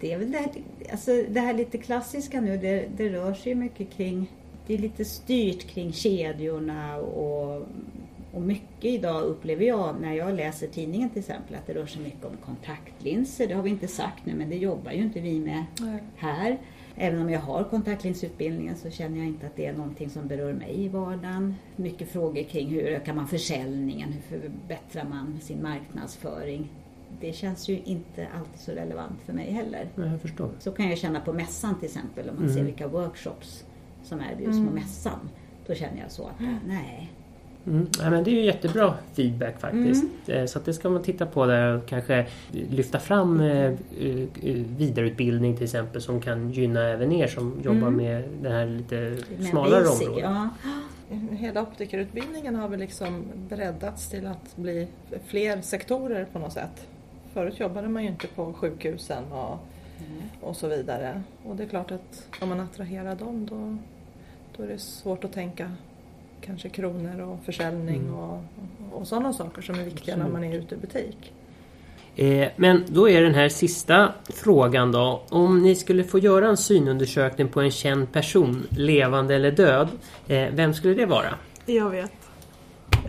Det 0.00 0.12
är 0.12 0.18
väl 0.18 0.30
det 0.30 0.38
här, 0.38 0.50
alltså 0.92 1.10
det 1.28 1.40
här 1.40 1.54
lite 1.54 1.78
klassiska 1.78 2.40
nu, 2.40 2.56
det, 2.56 2.88
det 2.96 3.08
rör 3.08 3.34
sig 3.34 3.54
mycket 3.54 3.90
kring, 3.90 4.32
det 4.66 4.74
är 4.74 4.78
lite 4.78 5.04
styrt 5.04 5.66
kring 5.66 5.92
kedjorna 5.92 6.96
och, 6.96 7.66
och 8.32 8.42
mycket 8.42 8.84
idag 8.84 9.22
upplever 9.22 9.64
jag 9.64 10.00
när 10.00 10.14
jag 10.14 10.34
läser 10.34 10.66
tidningen 10.66 11.10
till 11.10 11.18
exempel 11.18 11.54
att 11.54 11.66
det 11.66 11.74
rör 11.74 11.86
sig 11.86 12.02
mycket 12.02 12.24
om 12.24 12.36
kontaktlinser. 12.44 13.46
Det 13.46 13.54
har 13.54 13.62
vi 13.62 13.70
inte 13.70 13.88
sagt 13.88 14.26
nu 14.26 14.34
men 14.34 14.50
det 14.50 14.56
jobbar 14.56 14.92
ju 14.92 15.02
inte 15.02 15.20
vi 15.20 15.40
med 15.40 15.64
här. 16.16 16.58
Även 16.96 17.22
om 17.22 17.30
jag 17.30 17.40
har 17.40 17.64
kontaktlinsutbildningen 17.64 18.76
så 18.76 18.90
känner 18.90 19.18
jag 19.18 19.26
inte 19.26 19.46
att 19.46 19.56
det 19.56 19.66
är 19.66 19.72
någonting 19.72 20.10
som 20.10 20.28
berör 20.28 20.52
mig 20.52 20.84
i 20.84 20.88
vardagen. 20.88 21.54
Mycket 21.76 22.08
frågor 22.08 22.42
kring 22.42 22.68
hur 22.68 22.82
ökar 22.82 23.14
man 23.14 23.28
försäljningen, 23.28 24.12
hur 24.12 24.40
förbättrar 24.40 25.04
man 25.04 25.40
sin 25.40 25.62
marknadsföring. 25.62 26.68
Det 27.20 27.32
känns 27.32 27.68
ju 27.68 27.80
inte 27.84 28.26
alltid 28.38 28.60
så 28.60 28.72
relevant 28.72 29.20
för 29.26 29.32
mig 29.32 29.50
heller. 29.52 29.88
Ja, 29.94 30.06
Jag 30.06 30.20
förstår. 30.20 30.50
Så 30.58 30.70
kan 30.70 30.88
jag 30.88 30.98
känna 30.98 31.20
på 31.20 31.32
mässan 31.32 31.74
till 31.78 31.86
exempel 31.88 32.28
om 32.28 32.34
man 32.34 32.44
Mm. 32.44 32.56
ser 32.56 32.64
vilka 32.64 32.88
workshops 32.88 33.64
som 34.04 34.20
erbjuds 34.20 34.58
på 34.58 34.74
mässan. 34.74 35.18
Då 35.66 35.74
känner 35.74 36.00
jag 36.00 36.10
så 36.10 36.22
att 36.26 36.40
nej, 36.66 37.10
Mm. 37.66 37.86
Ja, 38.00 38.10
men 38.10 38.24
det 38.24 38.30
är 38.30 38.32
ju 38.34 38.44
jättebra 38.44 38.94
feedback 39.12 39.60
faktiskt. 39.60 40.04
Eh, 40.26 40.44
Så 40.44 40.58
att 40.58 40.64
det 40.64 40.74
ska 40.74 40.88
man 40.90 41.02
titta 41.02 41.26
på 41.26 41.46
där 41.46 41.76
och 41.76 41.86
kanske 41.86 42.26
lyfta 42.52 42.98
fram 42.98 43.40
eh, 43.40 43.64
eh, 43.64 43.74
vidareutbildning 44.78 45.54
till 45.56 45.64
exempel 45.64 46.02
som 46.02 46.20
kan 46.20 46.50
gynna 46.50 46.80
även 46.88 47.12
er 47.12 47.26
som 47.26 47.60
jobbar 47.64 47.90
med 47.90 48.24
det 48.42 48.48
här 48.50 48.66
lite 48.66 49.16
smalare 49.50 49.84
basic. 49.84 50.08
området. 50.08 50.24
Ja. 50.24 50.48
Hela 51.30 51.62
optikerutbildningen 51.62 52.54
har 52.54 52.68
väl 52.68 52.80
liksom 52.80 53.22
breddats 53.48 54.08
till 54.10 54.26
att 54.26 54.56
bli 54.56 54.86
fler 55.26 55.60
sektorer 55.60 56.26
på 56.32 56.38
något 56.38 56.52
sätt. 56.52 56.86
Förut 57.34 57.60
jobbade 57.60 57.88
man 57.88 58.02
ju 58.02 58.08
inte 58.08 58.26
på 58.26 58.52
sjukhusen 58.52 59.24
och, 59.32 59.58
och 60.40 60.56
så 60.56 60.68
vidare. 60.68 61.22
Och 61.46 61.56
det 61.56 61.62
är 61.62 61.66
klart 61.68 61.90
att 61.90 62.28
om 62.40 62.48
man 62.48 62.60
attraherar 62.60 63.14
dem 63.14 63.46
då, 63.50 63.76
då 64.56 64.62
är 64.62 64.68
det 64.68 64.78
svårt 64.78 65.24
att 65.24 65.32
tänka 65.32 65.70
kanske 66.40 66.68
kronor 66.68 67.20
och 67.20 67.38
försäljning 67.44 68.00
Mm. 68.02 68.14
och, 68.14 68.40
och 68.92 69.06
sådana 69.06 69.32
saker 69.32 69.62
som 69.62 69.74
är 69.78 69.84
viktiga 69.84 70.16
när 70.16 70.24
Absolut. 70.24 70.42
man 70.42 70.52
är 70.52 70.58
ute 70.58 70.74
i 70.74 70.78
butik. 70.78 71.32
Eh, 72.16 72.48
Men 72.56 72.84
då 72.88 73.08
är 73.08 73.22
den 73.22 73.34
här 73.34 73.48
sista 73.48 74.12
frågan 74.24 74.92
då. 74.92 75.22
Om 75.28 75.62
ni 75.62 75.74
skulle 75.74 76.04
få 76.04 76.18
göra 76.18 76.48
en 76.48 76.56
synundersökning 76.56 77.48
på 77.48 77.60
en 77.60 77.70
känd 77.70 78.12
person, 78.12 78.66
levande 78.70 79.34
eller 79.34 79.50
död, 79.52 79.88
eh, 80.28 80.48
vem 80.52 80.74
skulle 80.74 80.94
det 80.94 81.06
vara? 81.06 81.34
Jag 81.66 81.90
vet. 81.90 82.12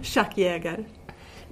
Chuck 0.01 0.38
Jäger. 0.38 0.86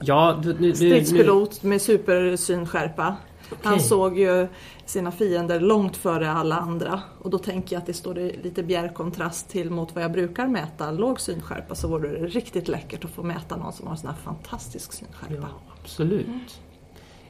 Ja, 0.06 0.40
du, 0.44 0.54
du, 0.54 0.60
du, 0.60 0.68
nu, 0.68 0.76
Stridspilot 0.76 1.64
med 1.64 1.82
supersynskärpa. 1.82 3.16
Han 3.64 3.74
Okej. 3.74 3.86
såg 3.86 4.20
ju 4.20 4.48
sina 4.86 5.12
fiender 5.12 5.60
långt 5.60 5.98
före 5.98 6.32
alla 6.32 6.58
andra. 6.58 7.02
Och 7.22 7.30
då 7.30 7.38
tänker 7.38 7.76
jag 7.76 7.82
att 7.82 7.86
det 7.86 7.94
står 7.94 8.20
i 8.20 8.40
lite 8.44 8.64
bjärt 8.64 8.94
kontrast 8.94 9.50
till 9.50 9.70
mot 9.70 9.96
vad 9.96 10.04
jag 10.04 10.12
brukar 10.12 10.48
mäta. 10.48 10.92
Låg 10.92 11.20
synskärpa 11.20 11.76
så 11.76 11.88
vore 11.88 12.10
det 12.10 12.26
riktigt 12.26 12.68
läckert 12.68 13.06
att 13.06 13.12
få 13.12 13.24
mäta 13.24 13.56
någon 13.56 13.74
som 13.74 13.88
har 13.88 13.94
en 13.94 14.00
sån 14.00 14.10
här 14.10 14.18
fantastisk 14.24 14.94
synskärpa. 14.94 15.34
ja, 15.34 15.48
absolut. 15.82 16.28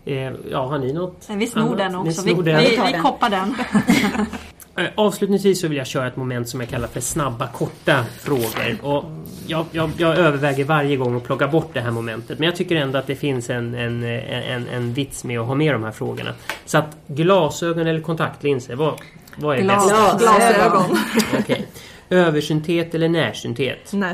Eh, 0.06 0.34
ja, 0.52 0.66
har 0.66 0.80
ni 0.80 0.94
något? 0.94 1.30
Vi 1.30 1.48
snor 1.48 1.64
annat? 1.64 1.78
den 1.78 1.96
också. 1.96 2.22
Vi, 2.22 2.34
vi, 2.34 2.82
vi 2.94 3.00
koppar 3.02 3.30
den. 3.30 3.56
Eh, 4.78 4.86
Avslutningsvis 4.96 5.62
så 5.62 5.68
vill 5.68 5.78
jag 5.78 5.88
köra 5.88 6.08
ett 6.08 6.16
moment 6.16 6.50
som 6.50 6.60
jag 6.60 6.70
kallar 6.70 6.88
för 6.88 7.00
snabba 7.02 7.48
korta 7.48 8.06
frågor. 8.20 8.78
Och 8.82 9.06
jag, 9.48 9.66
jag, 9.72 9.90
jag 9.98 10.18
överväger 10.18 10.64
varje 10.66 10.96
gång 10.96 11.16
att 11.18 11.24
plocka 11.24 11.48
bort 11.48 11.70
det 11.74 11.82
här 11.82 11.92
momentet. 11.92 12.40
Men 12.40 12.46
jag 12.46 12.56
tycker 12.56 12.76
ändå 12.76 13.00
att 13.00 13.08
det 13.08 13.16
finns 13.16 13.50
en, 13.50 13.76
en, 13.76 14.04
en, 14.04 14.68
en 14.68 14.94
vits 14.94 15.24
med 15.24 15.40
att 15.40 15.48
ha 15.48 15.56
med 15.56 15.74
de 15.76 15.84
här 15.84 15.92
frågorna. 15.92 16.34
Så 16.66 16.78
att 16.78 16.98
glasögon 17.08 17.88
eller 17.88 18.00
kontaktlinser, 18.02 18.76
vad, 18.76 18.94
vad 19.36 19.58
är 19.58 19.62
Glas- 19.62 19.90
bäst? 19.90 20.20
Glasögon. 20.20 20.98
Okej. 21.40 21.68
Översynthet 22.10 22.96
eller 22.96 23.10
närsynthet? 23.10 23.90
Ja, 23.92 24.08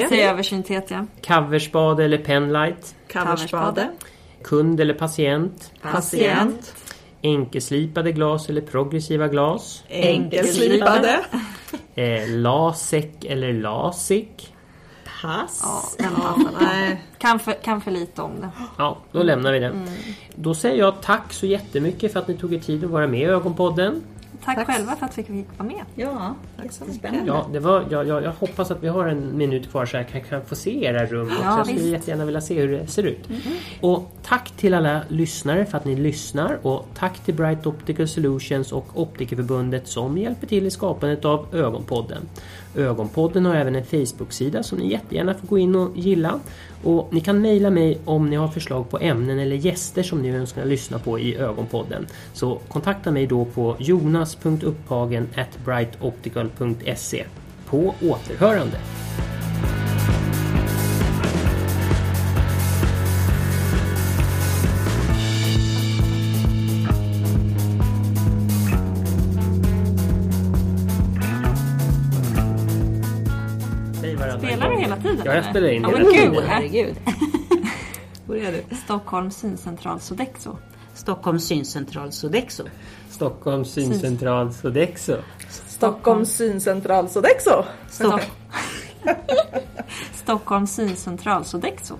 jag 0.00 0.08
säger 0.08 0.30
översynthet 0.30 0.90
ja. 0.90 1.06
Coverspade 1.26 2.04
eller 2.04 2.18
penlight? 2.18 2.94
Coverspade. 3.12 3.88
Kund 4.44 4.80
eller 4.80 4.94
patient? 4.94 5.70
Patient. 5.82 6.74
Enkelslipade 7.22 8.12
glas 8.12 8.48
eller 8.48 8.60
progressiva 8.60 9.28
glas? 9.28 9.82
Enkelslipade. 9.88 11.20
Eh, 11.94 12.28
LASEK 12.28 13.24
eller 13.24 13.52
LASIK? 13.52 14.54
Pass. 15.22 15.96
ja 15.98 16.04
den 16.04 16.12
Ja, 16.22 16.50
nej. 16.60 17.02
kan, 17.18 17.38
för, 17.38 17.52
kan 17.52 17.80
för 17.80 17.90
lite 17.90 18.22
om 18.22 18.30
det. 18.40 18.48
Ja, 18.78 18.98
då 19.12 19.22
lämnar 19.22 19.52
vi 19.52 19.58
det. 19.58 19.72
Då 20.34 20.54
säger 20.54 20.78
jag 20.78 21.02
tack 21.02 21.32
så 21.32 21.46
jättemycket 21.46 22.12
för 22.12 22.20
att 22.20 22.28
ni 22.28 22.36
tog 22.36 22.54
er 22.54 22.58
tid 22.58 22.84
att 22.84 22.90
vara 22.90 23.06
med 23.06 23.20
i 23.20 23.24
Ögonpodden. 23.24 24.02
Tack, 24.44 24.56
Tack. 24.56 24.66
själva 24.66 24.96
för 24.96 25.06
att 25.06 25.18
vi 25.18 25.22
fick 25.22 25.58
vara 25.58 25.68
med. 25.68 25.84
Ja, 25.94 26.34
Tack 26.56 26.72
så 26.72 26.84
jättespännande. 26.84 27.26
Ja, 27.26 27.46
det 27.52 27.58
var, 27.60 27.84
jag, 27.90 28.06
jag, 28.06 28.22
jag 28.22 28.32
hoppas 28.32 28.70
att 28.70 28.82
vi 28.82 28.88
har 28.88 29.06
en 29.06 29.36
minut 29.36 29.70
kvar 29.70 29.86
så 29.86 29.96
jag 29.96 30.08
kan, 30.08 30.20
kan 30.20 30.44
få 30.44 30.54
se 30.54 30.84
era 30.84 31.06
rum 31.06 31.26
också. 31.26 31.38
Ja, 31.42 31.56
jag 31.56 31.66
skulle 31.66 31.80
visst. 31.80 31.92
jättegärna 31.92 32.24
vilja 32.24 32.40
se 32.40 32.60
hur 32.60 32.78
det 32.78 32.86
ser 32.86 33.02
ut. 33.02 33.28
Och 33.80 34.12
tack 34.22 34.50
till 34.50 34.74
alla 34.74 35.00
lyssnare 35.08 35.66
för 35.66 35.78
att 35.78 35.84
ni 35.84 35.96
lyssnar 35.96 36.58
och 36.62 36.86
tack 36.94 37.18
till 37.18 37.34
Bright 37.34 37.66
Optical 37.66 38.08
Solutions 38.08 38.72
och 38.72 38.86
Optikerförbundet 38.94 39.88
som 39.88 40.18
hjälper 40.18 40.46
till 40.46 40.66
i 40.66 40.70
skapandet 40.70 41.24
av 41.24 41.46
Ögonpodden. 41.54 42.22
Ögonpodden 42.76 43.46
har 43.46 43.54
även 43.54 43.76
en 43.76 43.84
Facebook-sida 43.84 44.62
som 44.62 44.78
ni 44.78 44.92
jättegärna 44.92 45.34
får 45.34 45.46
gå 45.48 45.58
in 45.58 45.74
och 45.76 45.96
gilla. 45.96 46.40
Och 46.84 47.08
ni 47.12 47.20
kan 47.20 47.40
mejla 47.40 47.70
mig 47.70 47.98
om 48.04 48.30
ni 48.30 48.36
har 48.36 48.48
förslag 48.48 48.90
på 48.90 48.98
ämnen 48.98 49.38
eller 49.38 49.56
gäster 49.56 50.02
som 50.02 50.22
ni 50.22 50.30
önskar 50.30 50.64
lyssna 50.64 50.98
på 50.98 51.18
i 51.18 51.36
Ögonpodden. 51.36 52.06
Så 52.32 52.60
kontakta 52.68 53.10
mig 53.10 53.26
då 53.26 53.44
på 53.44 53.76
jonas.upphagen 53.78 55.28
brightoptical.se. 55.64 57.24
På 57.66 57.94
återhörande! 58.02 58.78
Jag 75.26 75.38
eller? 75.38 75.50
spelar 75.50 75.68
in 75.68 75.82
ja, 75.82 75.88
hela 75.88 76.02
men 76.02 76.12
tiden. 76.12 76.34
kul. 76.34 76.42
Herregud. 76.44 76.96
Börjar 78.26 78.52
du? 78.52 78.76
Stockholms 78.76 79.36
syncentral 79.36 80.00
Sodexo. 80.00 80.56
Stockholms 80.94 81.44
syncentral 81.46 82.12
Sodexo. 82.12 82.64
Stockholms 83.10 83.72
syncentral 83.72 84.52
Sodexo. 84.52 85.16
Stockholms 85.68 86.36
syncentral 86.36 87.08
Sodexo. 87.08 87.64
Stock- 87.90 88.30
Stockholms 90.14 90.74
syncentral 90.74 91.44
Sodexo. 91.44 91.94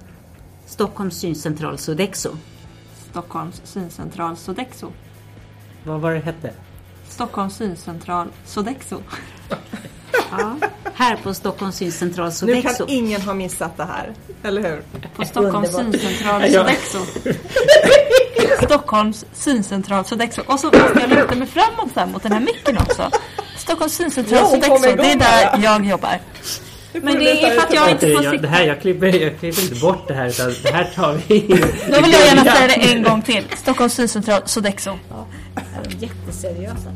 Stockholms 0.66 1.14
syncentral 1.20 1.79
Sodexo. 1.79 2.31
Stockholms 3.11 3.61
syncentral 3.64 4.37
Sodexo. 4.37 4.93
Vad 5.85 6.01
var 6.01 6.12
det 6.14 6.18
hette? 6.20 6.51
Stockholms 7.09 7.57
syncentral 7.57 8.29
Sodexo. 8.45 9.01
Ja. 10.31 10.57
Här 10.99 11.16
på 11.16 11.34
Stockholms 11.34 11.76
syncentral 11.76 12.26
Nu 12.26 12.32
Sodexo. 12.32 12.86
kan 12.86 12.94
ingen 12.94 13.20
ha 13.22 13.34
missat 13.34 13.76
det 13.76 13.84
här, 13.84 14.12
eller 14.42 14.62
hur? 14.62 14.82
På 15.16 15.24
Stockholms 15.24 15.70
syncentral 15.76 16.42
Ja. 16.53 16.64
Sodexo. 16.64 16.99
Stockholms 18.64 19.24
syncentral 19.34 20.05
Sodexo. 20.05 20.42
Och 20.47 20.61
så 20.61 20.66
måste 20.66 21.01
jag 21.01 21.11
luta 21.11 21.34
mig 21.34 21.49
framåt 21.49 21.90
så 21.94 22.01
här 22.01 22.07
mot 22.07 22.22
den 22.22 22.32
här 22.32 22.40
micken 22.40 22.78
också. 22.78 23.11
Stockholms 23.59 23.94
syncentral 23.94 24.38
Ja, 24.42 24.47
Sodexo, 24.51 24.97
det 24.97 25.12
är 25.12 25.16
där 25.18 25.62
jag 25.62 25.86
jobbar. 25.86 26.18
Nu 26.92 27.01
Men 27.01 27.14
det 27.18 27.42
är 27.44 27.51
för 27.55 27.66
att 27.66 27.74
jag 27.74 27.90
inte 27.90 28.07
får 28.14 28.24
jag, 28.24 28.32
det 28.32 28.38
sitta. 28.38 28.49
här, 28.49 28.64
jag 28.64 28.80
klipper, 28.80 29.07
jag 29.07 29.38
klipper 29.40 29.62
inte 29.62 29.74
bort 29.74 30.09
det 30.09 30.14
här 30.14 30.28
utan 30.28 30.53
det 30.62 30.70
här 30.72 30.84
tar 30.94 31.20
vi 31.26 31.34
in. 31.36 31.47
Då 31.92 32.01
vill 32.01 32.12
jag 32.12 32.26
gärna 32.26 32.44
säga 32.44 32.66
det 32.68 32.74
en 32.92 33.03
gång 33.03 33.22
till. 33.22 33.44
Stockholms 33.57 33.94
syncentral 33.94 34.42
Sodexo. 34.44 34.90
Är 34.90 35.88
de 35.90 36.07
jätteseriösa? 36.07 36.88